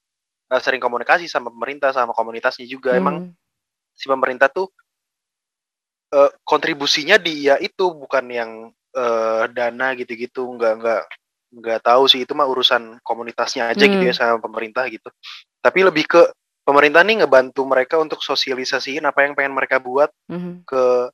eh, 0.52 0.62
sering 0.62 0.84
komunikasi 0.84 1.32
sama 1.32 1.48
pemerintah 1.48 1.96
sama 1.96 2.12
komunitasnya 2.12 2.68
juga 2.68 3.00
emang 3.00 3.32
mhm. 3.32 3.32
si 3.96 4.12
pemerintah 4.12 4.52
tuh 4.52 4.68
eh, 6.12 6.32
kontribusinya 6.44 7.16
di 7.16 7.48
ya 7.48 7.56
itu 7.64 7.96
bukan 7.96 8.26
yang 8.28 8.52
eh, 8.92 9.44
dana 9.56 9.96
gitu-gitu 9.96 10.44
nggak 10.60 10.74
nggak 10.84 11.04
nggak 11.50 11.82
tahu 11.86 12.06
sih 12.06 12.24
itu 12.26 12.34
mah 12.38 12.46
urusan 12.46 13.02
komunitasnya 13.02 13.74
aja 13.74 13.86
gitu 13.90 14.04
ya 14.06 14.14
Hmm. 14.14 14.38
sama 14.38 14.38
pemerintah 14.42 14.86
gitu 14.90 15.10
tapi 15.62 15.82
lebih 15.82 16.06
ke 16.06 16.22
pemerintah 16.66 17.02
nih 17.02 17.26
ngebantu 17.26 17.62
mereka 17.66 17.98
untuk 17.98 18.22
sosialisasiin 18.22 19.02
apa 19.06 19.26
yang 19.26 19.34
pengen 19.34 19.54
mereka 19.58 19.82
buat 19.82 20.14
Mhm, 20.30 20.66
ke 20.70 21.10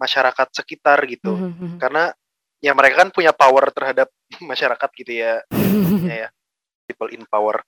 masyarakat 0.00 0.48
sekitar 0.54 1.02
gitu 1.10 1.34
mhm, 1.36 1.50
mhm. 1.58 1.78
karena 1.82 2.14
ya 2.62 2.72
mereka 2.76 3.02
kan 3.06 3.10
punya 3.10 3.32
power 3.34 3.68
terhadap 3.74 4.08
masyarakat 4.50 4.90
gitu 4.96 5.12
ya 5.12 5.42
ya, 6.06 6.14
ya. 6.26 6.28
people 6.86 7.10
in 7.10 7.22
power 7.26 7.62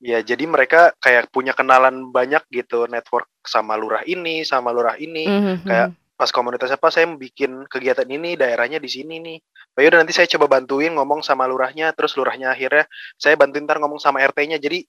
ya 0.00 0.20
jadi 0.20 0.44
mereka 0.44 0.92
kayak 1.00 1.28
punya 1.32 1.52
kenalan 1.56 2.12
banyak 2.12 2.44
gitu 2.52 2.84
network 2.88 3.28
sama 3.44 3.76
lurah 3.76 4.04
ini 4.04 4.44
sama 4.44 4.72
lurah 4.72 4.96
ini 5.00 5.24
Mhm, 5.28 5.64
kayak 5.68 5.88
pas 6.16 6.32
komunitas 6.32 6.72
apa 6.72 6.88
saya 6.88 7.04
bikin 7.12 7.68
kegiatan 7.68 8.08
ini 8.08 8.40
daerahnya 8.40 8.80
di 8.80 8.88
sini 8.88 9.20
nih 9.20 9.38
oh 9.76 9.84
yaudah 9.84 10.00
nanti 10.00 10.12
saya 10.12 10.24
coba 10.26 10.48
bantuin 10.50 10.90
ngomong 10.90 11.20
sama 11.20 11.44
lurahnya 11.44 11.92
terus 11.92 12.16
lurahnya 12.16 12.50
akhirnya 12.50 12.88
saya 13.14 13.36
bantuin 13.36 13.62
ntar 13.62 13.76
ngomong 13.76 14.00
sama 14.00 14.24
RT-nya 14.24 14.56
jadi 14.56 14.82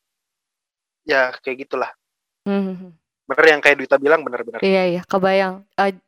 ya 1.03 1.35
kayak 1.37 1.67
gitulah 1.67 1.91
Mhm. 2.43 2.95
bener 3.27 3.45
yang 3.45 3.59
kayak 3.59 3.75
Duita 3.77 3.99
bilang 3.99 4.23
bener-bener 4.23 4.63
Iya 4.63 4.83
iya, 4.87 5.01
kebayang. 5.03 5.67
Eh, 5.75 5.99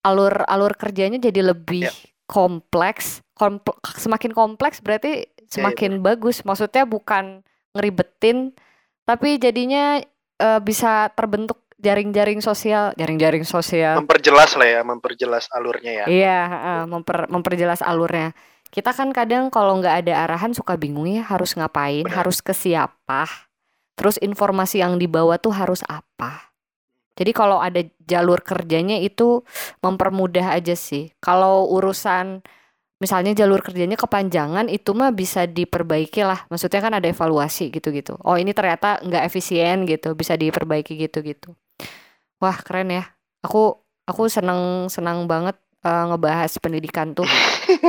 alur 0.00 0.46
alur 0.46 0.70
kerjanya 0.72 1.18
jadi 1.18 1.42
lebih 1.44 1.90
Ya. 1.90 1.92
kompleks. 2.24 3.18
Komple- 3.34 3.74
semakin 3.98 4.30
kompleks 4.30 4.78
berarti 4.78 5.26
semakin 5.50 5.98
bagus. 5.98 6.46
Maksudnya 6.46 6.86
bukan 6.86 7.42
ngeribetin, 7.74 8.54
tapi 9.02 9.36
jadinya 9.36 9.98
eh, 10.38 10.60
bisa 10.62 11.10
terbentuk 11.10 11.58
jaring-jaring 11.78 12.42
sosial, 12.42 12.90
jaring-jaring 12.98 13.46
sosial. 13.46 14.02
memperjelas 14.02 14.58
lah 14.58 14.66
ya 14.66 14.80
memperjelas 14.82 15.46
alurnya 15.54 15.92
ya 15.94 16.04
Iya, 16.10 16.38
heeh, 16.50 16.80
memper, 16.90 17.30
memperjelas 17.30 17.80
alurnya. 17.80 18.34
Kita 18.68 18.92
kan 18.92 19.14
kadang 19.14 19.48
kalau 19.48 19.80
nggak 19.80 20.04
ada 20.04 20.28
arahan 20.28 20.52
suka 20.52 20.76
bingung 20.76 21.08
ya 21.08 21.24
harus 21.24 21.56
ngapain, 21.56 22.04
Benar. 22.04 22.20
harus 22.26 22.44
ke 22.44 22.52
siapa, 22.52 23.24
terus 23.96 24.20
informasi 24.20 24.84
yang 24.84 25.00
dibawa 25.00 25.40
tuh 25.40 25.56
harus 25.56 25.80
apa. 25.88 26.52
Jadi 27.18 27.34
kalau 27.34 27.58
ada 27.58 27.82
jalur 28.06 28.38
kerjanya 28.44 29.00
itu 29.02 29.42
mempermudah 29.82 30.54
aja 30.54 30.78
sih. 30.78 31.10
Kalau 31.18 31.66
urusan 31.74 32.46
misalnya 33.02 33.34
jalur 33.34 33.58
kerjanya 33.58 33.98
kepanjangan 33.98 34.70
itu 34.70 34.94
mah 34.94 35.10
bisa 35.10 35.46
diperbaiki 35.46 36.22
lah. 36.22 36.46
Maksudnya 36.46 36.78
kan 36.78 36.94
ada 36.94 37.10
evaluasi 37.10 37.74
gitu-gitu. 37.74 38.14
Oh 38.22 38.38
ini 38.38 38.54
ternyata 38.54 39.02
nggak 39.02 39.26
efisien 39.26 39.82
gitu, 39.86 40.14
bisa 40.14 40.38
diperbaiki 40.38 40.94
gitu-gitu. 40.94 41.58
Wah 42.38 42.58
keren 42.62 42.90
ya. 42.90 43.04
Aku 43.42 43.82
aku 44.08 44.26
seneng 44.30 44.88
senang 44.88 45.28
banget 45.28 45.58
eh, 45.84 46.04
ngebahas 46.08 46.52
pendidikan 46.58 47.12
tuh. 47.14 47.28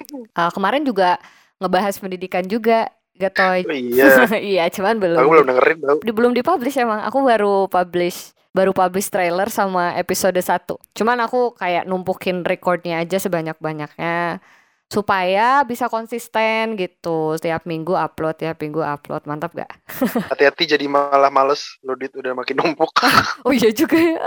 Eh, 0.09 0.51
kemarin 0.51 0.83
juga 0.83 1.15
ngebahas 1.63 1.95
pendidikan 1.95 2.43
juga, 2.43 2.91
Gatoy. 3.15 3.63
Oh, 3.63 3.71
iya 3.71 4.27
iya, 4.51 4.63
cuman 4.67 4.99
belum 4.99 5.19
aku 5.19 5.31
belum 5.31 5.47
dengerin 5.47 5.77
tau 5.79 5.97
di, 6.03 6.11
belum 6.11 6.31
dipublish 6.35 6.75
emang. 6.79 7.03
Aku 7.07 7.23
baru 7.23 7.67
publish 7.71 8.35
baru 8.49 8.73
publish 8.73 9.13
trailer 9.13 9.47
sama 9.47 9.93
episode 9.95 10.35
1. 10.35 10.75
Cuman 10.97 11.17
aku 11.21 11.53
kayak 11.55 11.85
numpukin 11.85 12.41
recordnya 12.43 12.99
aja 12.99 13.21
sebanyak-banyaknya. 13.21 14.41
Supaya 14.89 15.61
bisa 15.63 15.85
konsisten 15.85 16.73
gitu. 16.73 17.37
Tiap 17.37 17.69
minggu 17.69 17.93
upload 17.93 18.41
tiap 18.41 18.57
minggu 18.59 18.81
upload. 18.81 19.23
Mantap 19.29 19.53
gak 19.53 19.69
hati-hati 20.33 20.65
jadi 20.65 20.89
malah 20.89 21.29
males. 21.29 21.77
Ludit 21.85 22.17
udah 22.17 22.33
makin 22.33 22.57
numpuk. 22.57 22.91
Oh 23.45 23.53
iya 23.55 23.71
juga 23.71 23.95
ya. 23.95 24.17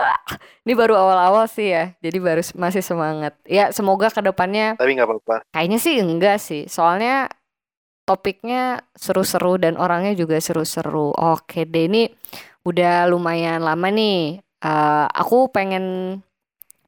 Ini 0.64 0.72
baru 0.72 0.94
awal-awal 0.96 1.50
sih 1.50 1.74
ya. 1.74 1.92
Jadi 2.00 2.18
baru 2.22 2.42
masih 2.56 2.80
semangat. 2.80 3.36
Ya 3.44 3.74
semoga 3.74 4.08
ke 4.08 4.22
depannya 4.22 4.78
tapi 4.78 4.96
nggak 4.96 5.08
apa-apa. 5.10 5.36
kayaknya 5.52 5.78
sih 5.82 5.98
enggak 6.00 6.38
sih. 6.38 6.70
Soalnya 6.70 7.28
topiknya 8.06 8.82
seru-seru 8.94 9.58
dan 9.58 9.74
orangnya 9.76 10.14
juga 10.14 10.38
seru-seru. 10.38 11.12
Oke 11.12 11.66
deh 11.66 11.90
ini 11.90 12.02
udah 12.62 13.10
lumayan 13.10 13.62
lama 13.66 13.90
nih. 13.90 14.38
Uh, 14.62 15.10
aku 15.10 15.50
pengen 15.50 16.18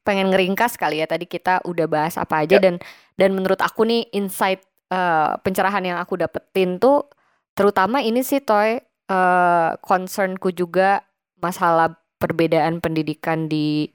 pengen 0.05 0.29
ngeringkas 0.29 0.77
kali 0.77 1.01
ya 1.01 1.09
tadi 1.09 1.25
kita 1.25 1.65
udah 1.65 1.89
bahas 1.89 2.15
apa 2.15 2.45
aja 2.45 2.61
ya. 2.61 2.63
dan 2.63 2.77
dan 3.17 3.33
menurut 3.33 3.57
aku 3.57 3.83
nih 3.89 4.05
insight 4.13 4.61
uh, 4.93 5.35
pencerahan 5.41 5.81
yang 5.81 5.97
aku 5.97 6.21
dapetin 6.21 6.77
tuh 6.77 7.09
terutama 7.57 8.05
ini 8.05 8.21
sih 8.21 8.45
toy 8.45 8.77
uh, 9.09 9.73
concernku 9.81 10.53
juga 10.53 11.01
masalah 11.41 11.97
perbedaan 12.21 12.79
pendidikan 12.79 13.49
di 13.49 13.89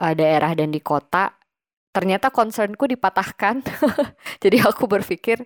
uh, 0.00 0.16
daerah 0.16 0.56
dan 0.56 0.72
di 0.72 0.80
kota 0.80 1.36
ternyata 1.92 2.32
concernku 2.32 2.88
dipatahkan 2.88 3.60
jadi 4.42 4.64
aku 4.64 4.88
berpikir 4.88 5.44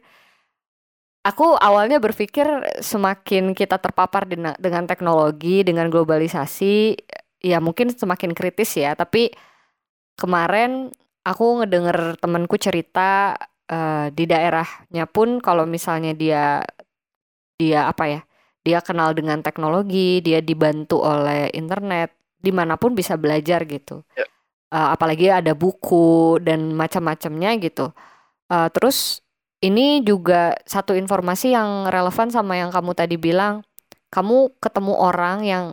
aku 1.25 1.57
awalnya 1.57 1.99
berpikir 1.99 2.47
semakin 2.85 3.57
kita 3.57 3.81
terpapar 3.81 4.29
dengan 4.31 4.85
teknologi 4.85 5.65
dengan 5.65 5.89
globalisasi 5.89 6.95
ya 7.41 7.59
mungkin 7.65 7.93
semakin 7.93 8.37
kritis 8.37 8.77
ya 8.77 8.93
tapi 8.93 9.33
kemarin 10.15 10.91
aku 11.25 11.63
ngedenger 11.63 12.21
temanku 12.21 12.57
cerita 12.61 13.35
uh, 13.71 14.07
di 14.13 14.25
daerahnya 14.29 15.09
pun 15.09 15.41
kalau 15.41 15.65
misalnya 15.65 16.13
dia 16.13 16.63
dia 17.57 17.89
apa 17.89 18.05
ya 18.11 18.21
dia 18.65 18.79
kenal 18.81 19.13
dengan 19.13 19.41
teknologi 19.45 20.21
dia 20.25 20.41
dibantu 20.41 21.05
oleh 21.05 21.53
internet 21.53 22.13
di 22.41 22.53
mana 22.53 22.77
pun 22.77 22.93
bisa 22.93 23.17
belajar 23.17 23.65
gitu. 23.65 24.05
Ya. 24.17 24.29
uh, 24.75 24.93
apalagi 24.93 25.33
ada 25.33 25.57
buku 25.57 26.37
dan 26.45 26.77
macam-macamnya 26.77 27.57
gitu. 27.61 27.89
Uh, 28.53 28.69
terus 28.69 29.25
ini 29.65 30.05
juga 30.05 30.53
satu 30.69 30.93
informasi 30.93 31.57
yang 31.57 31.89
relevan 31.89 32.29
sama 32.29 32.61
yang 32.61 32.69
kamu 32.69 32.93
tadi 32.93 33.17
bilang 33.17 33.65
kamu 34.13 34.53
ketemu 34.61 34.95
orang 34.95 35.39
yang 35.49 35.65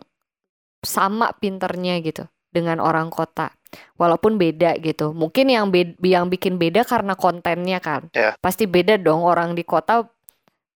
sama 0.81 1.35
pinternya 1.37 1.99
gitu 1.99 2.25
dengan 2.55 2.79
orang 2.79 3.11
kota 3.11 3.51
walaupun 3.95 4.35
beda 4.35 4.77
gitu. 4.79 5.11
Mungkin 5.15 5.51
yang 5.51 5.69
be 5.71 5.95
yang 6.03 6.27
bikin 6.27 6.59
beda 6.59 6.83
karena 6.83 7.15
kontennya 7.15 7.79
kan. 7.79 8.07
Yeah. 8.15 8.35
Pasti 8.39 8.67
beda 8.67 8.99
dong 8.99 9.23
orang 9.23 9.55
di 9.55 9.63
kota 9.63 10.07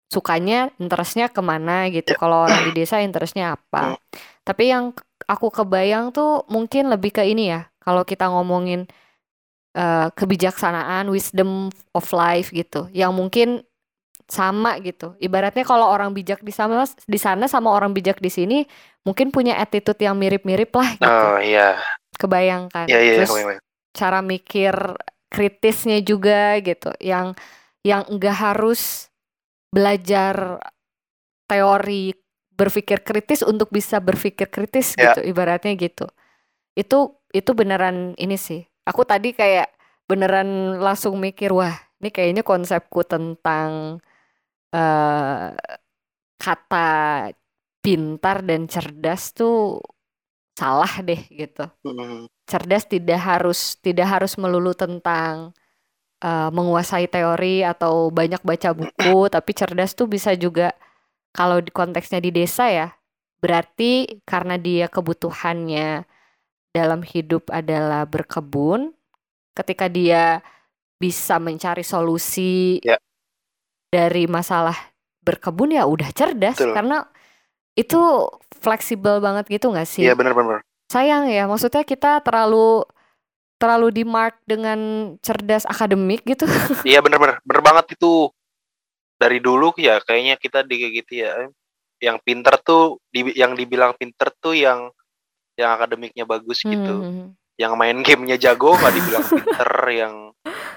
sukanya 0.07 0.69
interestnya 0.79 1.27
ke 1.31 1.41
mana 1.43 1.91
gitu. 1.91 2.15
Yeah. 2.15 2.19
Kalau 2.19 2.47
orang 2.47 2.61
di 2.69 2.71
desa 2.75 3.01
interestnya 3.03 3.59
apa. 3.59 3.95
Mm. 3.95 3.97
Tapi 4.45 4.63
yang 4.69 4.83
aku 5.25 5.47
kebayang 5.49 6.13
tuh 6.15 6.45
mungkin 6.47 6.91
lebih 6.91 7.15
ke 7.15 7.23
ini 7.25 7.51
ya. 7.51 7.67
Kalau 7.81 8.01
kita 8.01 8.29
ngomongin 8.29 8.89
uh, 9.77 10.09
kebijaksanaan, 10.13 11.09
wisdom 11.11 11.69
of 11.93 12.05
life 12.13 12.49
gitu. 12.49 12.89
Yang 12.95 13.11
mungkin 13.13 13.49
sama 14.25 14.81
gitu. 14.81 15.13
Ibaratnya 15.21 15.61
kalau 15.61 15.85
orang 15.85 16.09
bijak 16.09 16.41
di 16.41 16.49
sana 16.49 16.81
di 17.05 17.19
sana 17.21 17.45
sama 17.45 17.69
orang 17.69 17.93
bijak 17.93 18.17
di 18.17 18.33
sini 18.33 18.57
mungkin 19.05 19.29
punya 19.29 19.61
attitude 19.61 20.01
yang 20.01 20.17
mirip-mirip 20.17 20.73
lah 20.73 20.89
gitu. 20.97 21.05
Oh 21.05 21.37
iya. 21.37 21.77
Kebayangkan. 22.15 22.87
Iya, 22.87 22.99
iya, 23.01 23.13
Terus 23.21 23.31
iya, 23.35 23.57
cara 23.95 24.19
mikir 24.23 24.75
kritisnya 25.31 25.99
juga 26.03 26.59
gitu, 26.63 26.91
yang 27.03 27.35
yang 27.83 28.07
enggak 28.07 28.35
harus 28.35 29.11
belajar 29.71 30.63
teori 31.45 32.15
berpikir 32.55 33.03
kritis 33.03 33.43
untuk 33.43 33.67
bisa 33.67 33.99
berpikir 33.99 34.47
kritis 34.47 34.95
yeah. 34.95 35.11
gitu, 35.11 35.27
ibaratnya 35.27 35.75
gitu. 35.75 36.07
Itu 36.73 37.19
itu 37.35 37.51
beneran 37.51 38.15
ini 38.15 38.39
sih. 38.39 38.63
Aku 38.87 39.03
tadi 39.03 39.35
kayak 39.35 39.75
beneran 40.07 40.79
langsung 40.79 41.19
mikir, 41.19 41.51
wah, 41.51 41.75
ini 41.99 42.09
kayaknya 42.13 42.43
konsepku 42.45 43.03
tentang 43.03 43.99
uh, 44.71 45.51
kata 46.39 46.89
pintar 47.83 48.41
dan 48.41 48.65
cerdas 48.65 49.35
tuh 49.35 49.81
salah 50.55 51.03
deh 51.03 51.21
gitu. 51.27 51.67
Hmm. 51.83 52.31
Cerdas 52.47 52.87
tidak 52.87 53.19
harus 53.19 53.75
tidak 53.83 54.07
harus 54.07 54.39
melulu 54.39 54.71
tentang 54.71 55.51
uh, 56.23 56.49
menguasai 56.49 57.11
teori 57.11 57.61
atau 57.61 58.09
banyak 58.09 58.39
baca 58.41 58.71
buku, 58.71 59.17
tapi 59.35 59.51
cerdas 59.51 59.91
tuh 59.93 60.07
bisa 60.07 60.31
juga 60.33 60.71
kalau 61.35 61.59
di 61.59 61.69
konteksnya 61.69 62.23
di 62.23 62.31
desa 62.31 62.71
ya, 62.71 62.87
berarti 63.43 64.23
karena 64.23 64.55
dia 64.55 64.87
kebutuhannya 64.87 66.07
dalam 66.71 67.03
hidup 67.03 67.51
adalah 67.51 68.07
berkebun, 68.07 68.95
ketika 69.51 69.91
dia 69.91 70.39
bisa 70.95 71.43
mencari 71.43 71.83
solusi 71.83 72.79
ya. 72.79 72.95
dari 73.91 74.31
masalah 74.31 74.75
berkebun 75.19 75.75
ya 75.75 75.83
udah 75.83 76.07
cerdas 76.15 76.55
Betul. 76.55 76.71
karena 76.71 76.97
itu 77.75 78.01
fleksibel 78.63 79.19
banget 79.19 79.45
gitu 79.51 79.69
gak 79.75 79.85
sih? 79.85 80.07
Iya 80.07 80.15
benar-benar. 80.15 80.63
Sayang 80.87 81.27
ya, 81.27 81.45
maksudnya 81.45 81.83
kita 81.83 82.23
terlalu 82.23 82.87
terlalu 83.55 83.87
di 83.91 84.03
mark 84.03 84.39
dengan 84.47 84.79
cerdas 85.19 85.67
akademik 85.67 86.23
gitu. 86.23 86.47
Iya 86.87 87.03
benar-benar, 87.03 87.43
benar 87.43 87.61
banget 87.61 87.99
itu. 87.99 88.31
Dari 89.15 89.39
dulu 89.39 89.71
ya 89.79 90.03
kayaknya 90.03 90.35
kita 90.39 90.63
di 90.63 90.75
gitu 91.03 91.23
ya. 91.23 91.47
Yang 92.03 92.17
pinter 92.27 92.55
tuh, 92.59 92.99
di, 93.07 93.31
yang 93.35 93.55
dibilang 93.55 93.95
pinter 93.95 94.27
tuh 94.43 94.55
yang 94.55 94.91
yang 95.55 95.71
akademiknya 95.75 96.27
bagus 96.27 96.63
gitu. 96.63 96.75
Hmm. 96.75 97.03
hmm, 97.03 97.15
hmm. 97.15 97.29
Yang 97.55 97.73
main 97.79 97.97
gamenya 98.03 98.35
jago 98.35 98.75
nggak 98.75 98.93
dibilang 98.99 99.25
pinter, 99.31 99.71
yang 99.95 100.13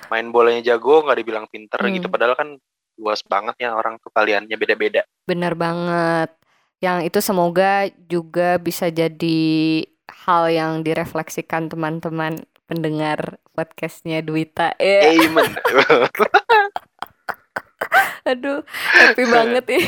main 0.06 0.26
bolanya 0.30 0.62
jago 0.62 1.02
nggak 1.02 1.18
dibilang 1.18 1.46
pinter 1.50 1.78
gitu. 1.82 1.86
hmm. 1.90 1.96
gitu. 1.98 2.06
Padahal 2.06 2.34
kan 2.38 2.48
luas 2.98 3.22
banget 3.26 3.54
ya 3.62 3.74
orang 3.74 3.98
tuh 3.98 4.10
kaliannya 4.14 4.54
beda-beda. 4.54 5.02
Bener 5.26 5.58
banget 5.58 6.30
yang 6.78 7.02
itu 7.02 7.18
semoga 7.18 7.90
juga 8.06 8.58
bisa 8.62 8.86
jadi 8.90 9.40
hal 10.26 10.52
yang 10.52 10.72
direfleksikan 10.86 11.66
teman-teman 11.66 12.46
pendengar 12.68 13.42
podcastnya 13.56 14.22
Duita. 14.22 14.76
Yeah. 14.78 15.26
Amen. 15.26 15.50
Aduh, 18.28 18.60
happy 18.92 19.24
banget 19.24 19.64
ya. 19.72 19.82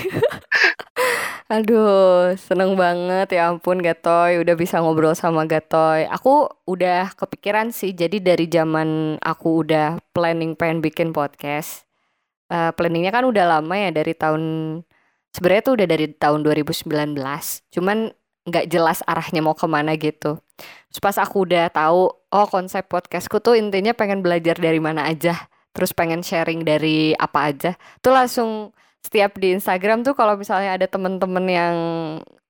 Aduh, 1.61 2.33
seneng 2.41 2.73
banget 2.79 3.37
ya 3.37 3.53
ampun 3.53 3.85
Gatoy 3.85 4.41
udah 4.41 4.55
bisa 4.57 4.81
ngobrol 4.81 5.13
sama 5.13 5.45
Gatoy. 5.45 6.09
Aku 6.09 6.49
udah 6.65 7.13
kepikiran 7.13 7.69
sih, 7.75 7.93
jadi 7.93 8.17
dari 8.17 8.49
zaman 8.49 9.21
aku 9.21 9.67
udah 9.67 10.01
planning 10.17 10.57
pengen 10.57 10.81
bikin 10.81 11.13
podcast. 11.13 11.85
Uh, 12.51 12.73
planningnya 12.75 13.15
kan 13.15 13.29
udah 13.29 13.47
lama 13.47 13.75
ya 13.79 13.95
dari 13.95 14.11
tahun 14.17 14.43
sebenarnya 15.35 15.63
tuh 15.67 15.75
udah 15.79 15.87
dari 15.87 16.07
tahun 16.15 16.41
2019 16.43 16.91
cuman 17.75 17.99
nggak 18.49 18.67
jelas 18.73 19.05
arahnya 19.05 19.45
mau 19.45 19.55
ke 19.55 19.67
mana 19.69 19.95
gitu. 19.95 20.41
Terus 20.91 21.01
pas 21.01 21.17
aku 21.21 21.47
udah 21.47 21.71
tahu 21.71 22.11
oh 22.11 22.47
konsep 22.49 22.89
podcastku 22.89 23.39
tuh 23.39 23.55
intinya 23.55 23.93
pengen 23.95 24.25
belajar 24.25 24.57
dari 24.59 24.81
mana 24.83 25.07
aja 25.07 25.37
terus 25.71 25.95
pengen 25.95 26.19
sharing 26.19 26.67
dari 26.67 27.15
apa 27.15 27.55
aja 27.55 27.79
tuh 28.03 28.11
langsung 28.11 28.75
setiap 29.01 29.39
di 29.39 29.55
Instagram 29.55 30.03
tuh 30.03 30.19
kalau 30.19 30.35
misalnya 30.35 30.77
ada 30.77 30.85
temen-temen 30.91 31.45
yang 31.47 31.75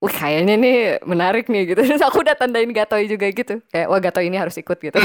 wih 0.01 0.15
kayaknya 0.15 0.55
nih 0.57 0.79
menarik 1.05 1.47
nih 1.47 1.75
gitu. 1.75 1.81
Terus 1.87 2.03
aku 2.03 2.25
udah 2.25 2.35
tandain 2.35 2.71
Gatoy 2.73 3.07
juga 3.07 3.29
gitu 3.31 3.61
kayak 3.71 3.87
wah 3.87 4.01
Gatoy 4.01 4.27
ini 4.33 4.41
harus 4.41 4.57
ikut 4.59 4.79
gitu 4.81 4.99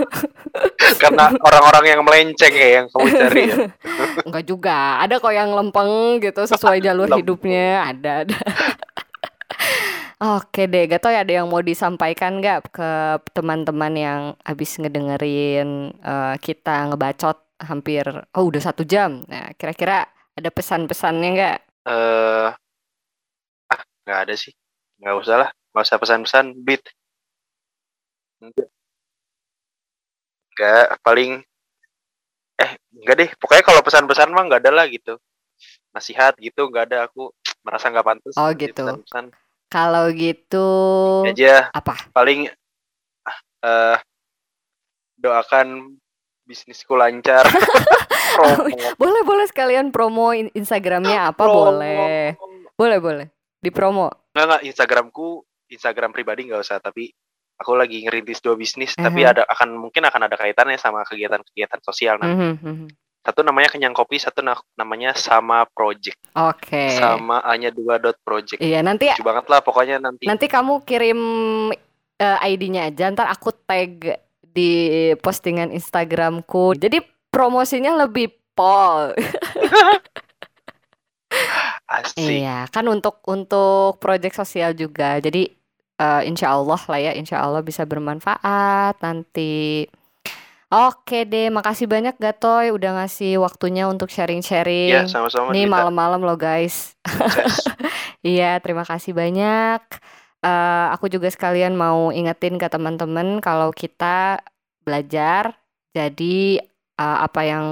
Karena 1.02 1.32
orang-orang 1.42 1.84
yang 1.96 2.00
melenceng 2.02 2.54
ya 2.54 2.68
yang 2.80 2.86
kamu 2.90 3.06
cari 3.12 3.42
ya. 3.48 3.56
Enggak 4.26 4.44
juga. 4.46 4.78
Ada 5.02 5.18
kok 5.18 5.34
yang 5.34 5.50
lempeng 5.52 6.22
gitu 6.22 6.42
sesuai 6.44 6.78
jalur 6.86 7.08
hidupnya. 7.12 7.92
Ada, 7.92 8.12
ada. 8.26 8.38
Oke 10.22 10.70
deh, 10.70 10.86
gak 10.86 11.02
tau 11.02 11.10
ya 11.10 11.26
ada 11.26 11.42
yang 11.42 11.50
mau 11.50 11.58
disampaikan 11.58 12.38
nggak 12.38 12.70
ke 12.70 12.90
teman-teman 13.34 13.92
yang 13.98 14.20
habis 14.46 14.78
ngedengerin 14.78 15.90
uh, 15.98 16.38
kita 16.38 16.86
ngebacot 16.86 17.42
hampir 17.58 18.06
oh 18.30 18.44
udah 18.46 18.62
satu 18.62 18.86
jam. 18.86 19.26
Nah 19.26 19.50
kira-kira 19.58 20.06
ada 20.38 20.50
pesan-pesannya 20.54 21.28
nggak? 21.34 21.58
Eh, 21.90 21.90
uh, 21.90 22.48
ah 23.66 23.82
nggak 24.06 24.18
ada 24.30 24.34
sih, 24.38 24.54
nggak 25.02 25.16
usah 25.26 25.36
lah, 25.42 25.50
nggak 25.74 25.84
usah 25.90 25.98
pesan-pesan. 25.98 26.46
Beat. 26.62 26.86
Enggak, 30.52 31.00
paling 31.00 31.40
eh 32.60 32.72
enggak 32.92 33.16
deh. 33.16 33.30
Pokoknya 33.40 33.64
kalau 33.64 33.80
pesan-pesan 33.80 34.28
mah 34.30 34.44
enggak 34.44 34.62
ada 34.68 34.72
lah 34.72 34.86
gitu. 34.88 35.16
Nasihat 35.96 36.36
gitu 36.36 36.68
enggak 36.68 36.92
ada 36.92 37.08
aku 37.08 37.32
merasa 37.64 37.88
enggak 37.88 38.04
pantas. 38.04 38.34
Oh 38.36 38.52
gitu. 38.52 38.84
Pesan 38.84 39.00
-pesan. 39.02 39.24
Kalau 39.72 40.12
gitu 40.12 40.68
aja 41.24 41.72
apa? 41.72 41.96
Paling 42.12 42.52
uh, 43.64 43.96
doakan 45.16 45.96
bisnisku 46.44 46.92
lancar. 46.92 47.48
boleh 49.00 49.22
boleh 49.24 49.44
sekalian 49.48 49.88
promo 49.88 50.36
in- 50.36 50.52
Instagramnya 50.52 51.32
apa 51.32 51.44
Promo. 51.48 51.72
boleh. 51.72 52.36
Boleh 52.76 52.98
boleh. 53.00 53.26
Di 53.56 53.72
promo. 53.72 54.12
Enggak 54.36 54.44
enggak 54.44 54.62
Instagramku 54.68 55.40
Instagram 55.72 56.12
pribadi 56.12 56.52
nggak 56.52 56.60
usah 56.60 56.76
tapi 56.76 57.08
aku 57.62 57.72
lagi 57.72 58.02
ngerintis 58.02 58.38
dua 58.38 58.52
bisnis 58.52 58.92
tapi 58.92 59.22
Mhm. 59.22 59.30
ada 59.30 59.42
akan 59.46 59.78
mungkin 59.78 60.02
akan 60.02 60.26
ada 60.26 60.34
kaitannya 60.34 60.76
sama 60.76 61.02
kegiatan-kegiatan 61.02 61.80
sosial 61.80 62.18
nanti. 62.18 62.34
Mhm, 62.36 62.54
mhm. 62.60 62.86
Satu 63.22 63.40
namanya 63.40 63.70
Kenyang 63.70 63.94
Kopi, 63.94 64.18
satu 64.18 64.42
na- 64.42 64.58
namanya 64.74 65.14
Sama 65.14 65.62
Project. 65.64 66.18
Oke. 66.34 66.90
Sama 66.92 67.38
hanya 67.46 67.70
dua 67.70 67.94
dot 67.96 68.18
project. 68.20 68.58
Iya 68.58 68.82
nanti 68.82 69.06
Lucu 69.08 69.22
banget 69.22 69.46
lah 69.46 69.62
pokoknya 69.62 69.96
nanti. 69.96 70.26
nanti 70.26 70.46
kamu 70.46 70.82
kirim 70.82 71.20
eh, 72.18 72.38
ID-nya 72.44 72.86
aja 72.86 73.08
ntar 73.08 73.26
aku 73.26 73.54
tag 73.54 74.18
di 74.42 74.70
postingan 75.16 75.70
Instagramku. 75.70 76.74
Jadi 76.74 76.98
promosinya 77.30 77.94
lebih 77.96 78.26
pol. 78.52 79.14
Asik. 81.88 82.42
Iya, 82.42 82.68
kan 82.68 82.84
untuk 82.86 83.20
untuk 83.24 83.96
proyek 83.98 84.32
sosial 84.32 84.72
juga. 84.72 85.16
Jadi 85.18 85.48
eh, 86.02 86.22
insya 86.26 86.50
Allah 86.58 86.80
lah 86.90 86.98
ya, 86.98 87.12
insya 87.14 87.38
Allah 87.38 87.62
bisa 87.62 87.86
bermanfaat 87.86 88.98
nanti. 88.98 89.86
Oke 90.72 91.28
deh, 91.28 91.52
makasih 91.52 91.84
banyak 91.84 92.16
Gatoy 92.16 92.72
udah 92.72 93.04
ngasih 93.04 93.36
waktunya 93.38 93.84
untuk 93.84 94.08
Ya, 94.08 94.24
sharing-sharing. 94.24 95.04
sama-sama 95.04 95.52
Nih 95.52 95.68
malam-malam 95.68 96.20
loh 96.24 96.34
guys. 96.36 96.96
Iya, 98.22 98.62
terima 98.62 98.86
kasih 98.86 99.18
banyak. 99.18 99.82
Eh, 100.42 100.86
aku 100.94 101.10
juga 101.10 101.26
sekalian 101.26 101.74
mau 101.74 102.14
ingetin 102.14 102.54
ke 102.54 102.70
teman-teman 102.70 103.42
kalau 103.42 103.74
kita 103.74 104.38
belajar. 104.86 105.58
Jadi 105.90 106.62
eh, 106.96 107.18
apa 107.26 107.40
yang 107.42 107.66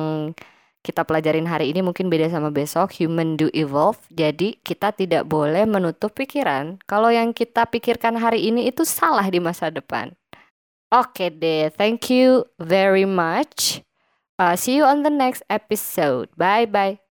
kita 0.80 1.04
pelajarin 1.04 1.44
hari 1.44 1.72
ini 1.72 1.84
mungkin 1.84 2.08
beda 2.08 2.32
sama 2.32 2.48
besok. 2.48 2.96
Human 2.96 3.36
do 3.36 3.52
evolve. 3.52 4.00
Jadi 4.08 4.56
kita 4.64 4.96
tidak 4.96 5.28
boleh 5.28 5.68
menutup 5.68 6.16
pikiran 6.16 6.80
kalau 6.88 7.12
yang 7.12 7.36
kita 7.36 7.68
pikirkan 7.68 8.16
hari 8.16 8.48
ini 8.48 8.72
itu 8.72 8.88
salah 8.88 9.28
di 9.28 9.38
masa 9.38 9.68
depan. 9.68 10.16
Oke 10.90 11.30
deh, 11.30 11.70
thank 11.70 12.10
you 12.10 12.48
very 12.58 13.06
much. 13.06 13.84
Uh, 14.40 14.56
see 14.56 14.80
you 14.80 14.88
on 14.88 15.04
the 15.04 15.12
next 15.12 15.44
episode. 15.52 16.32
Bye 16.34 16.66
bye. 16.66 17.09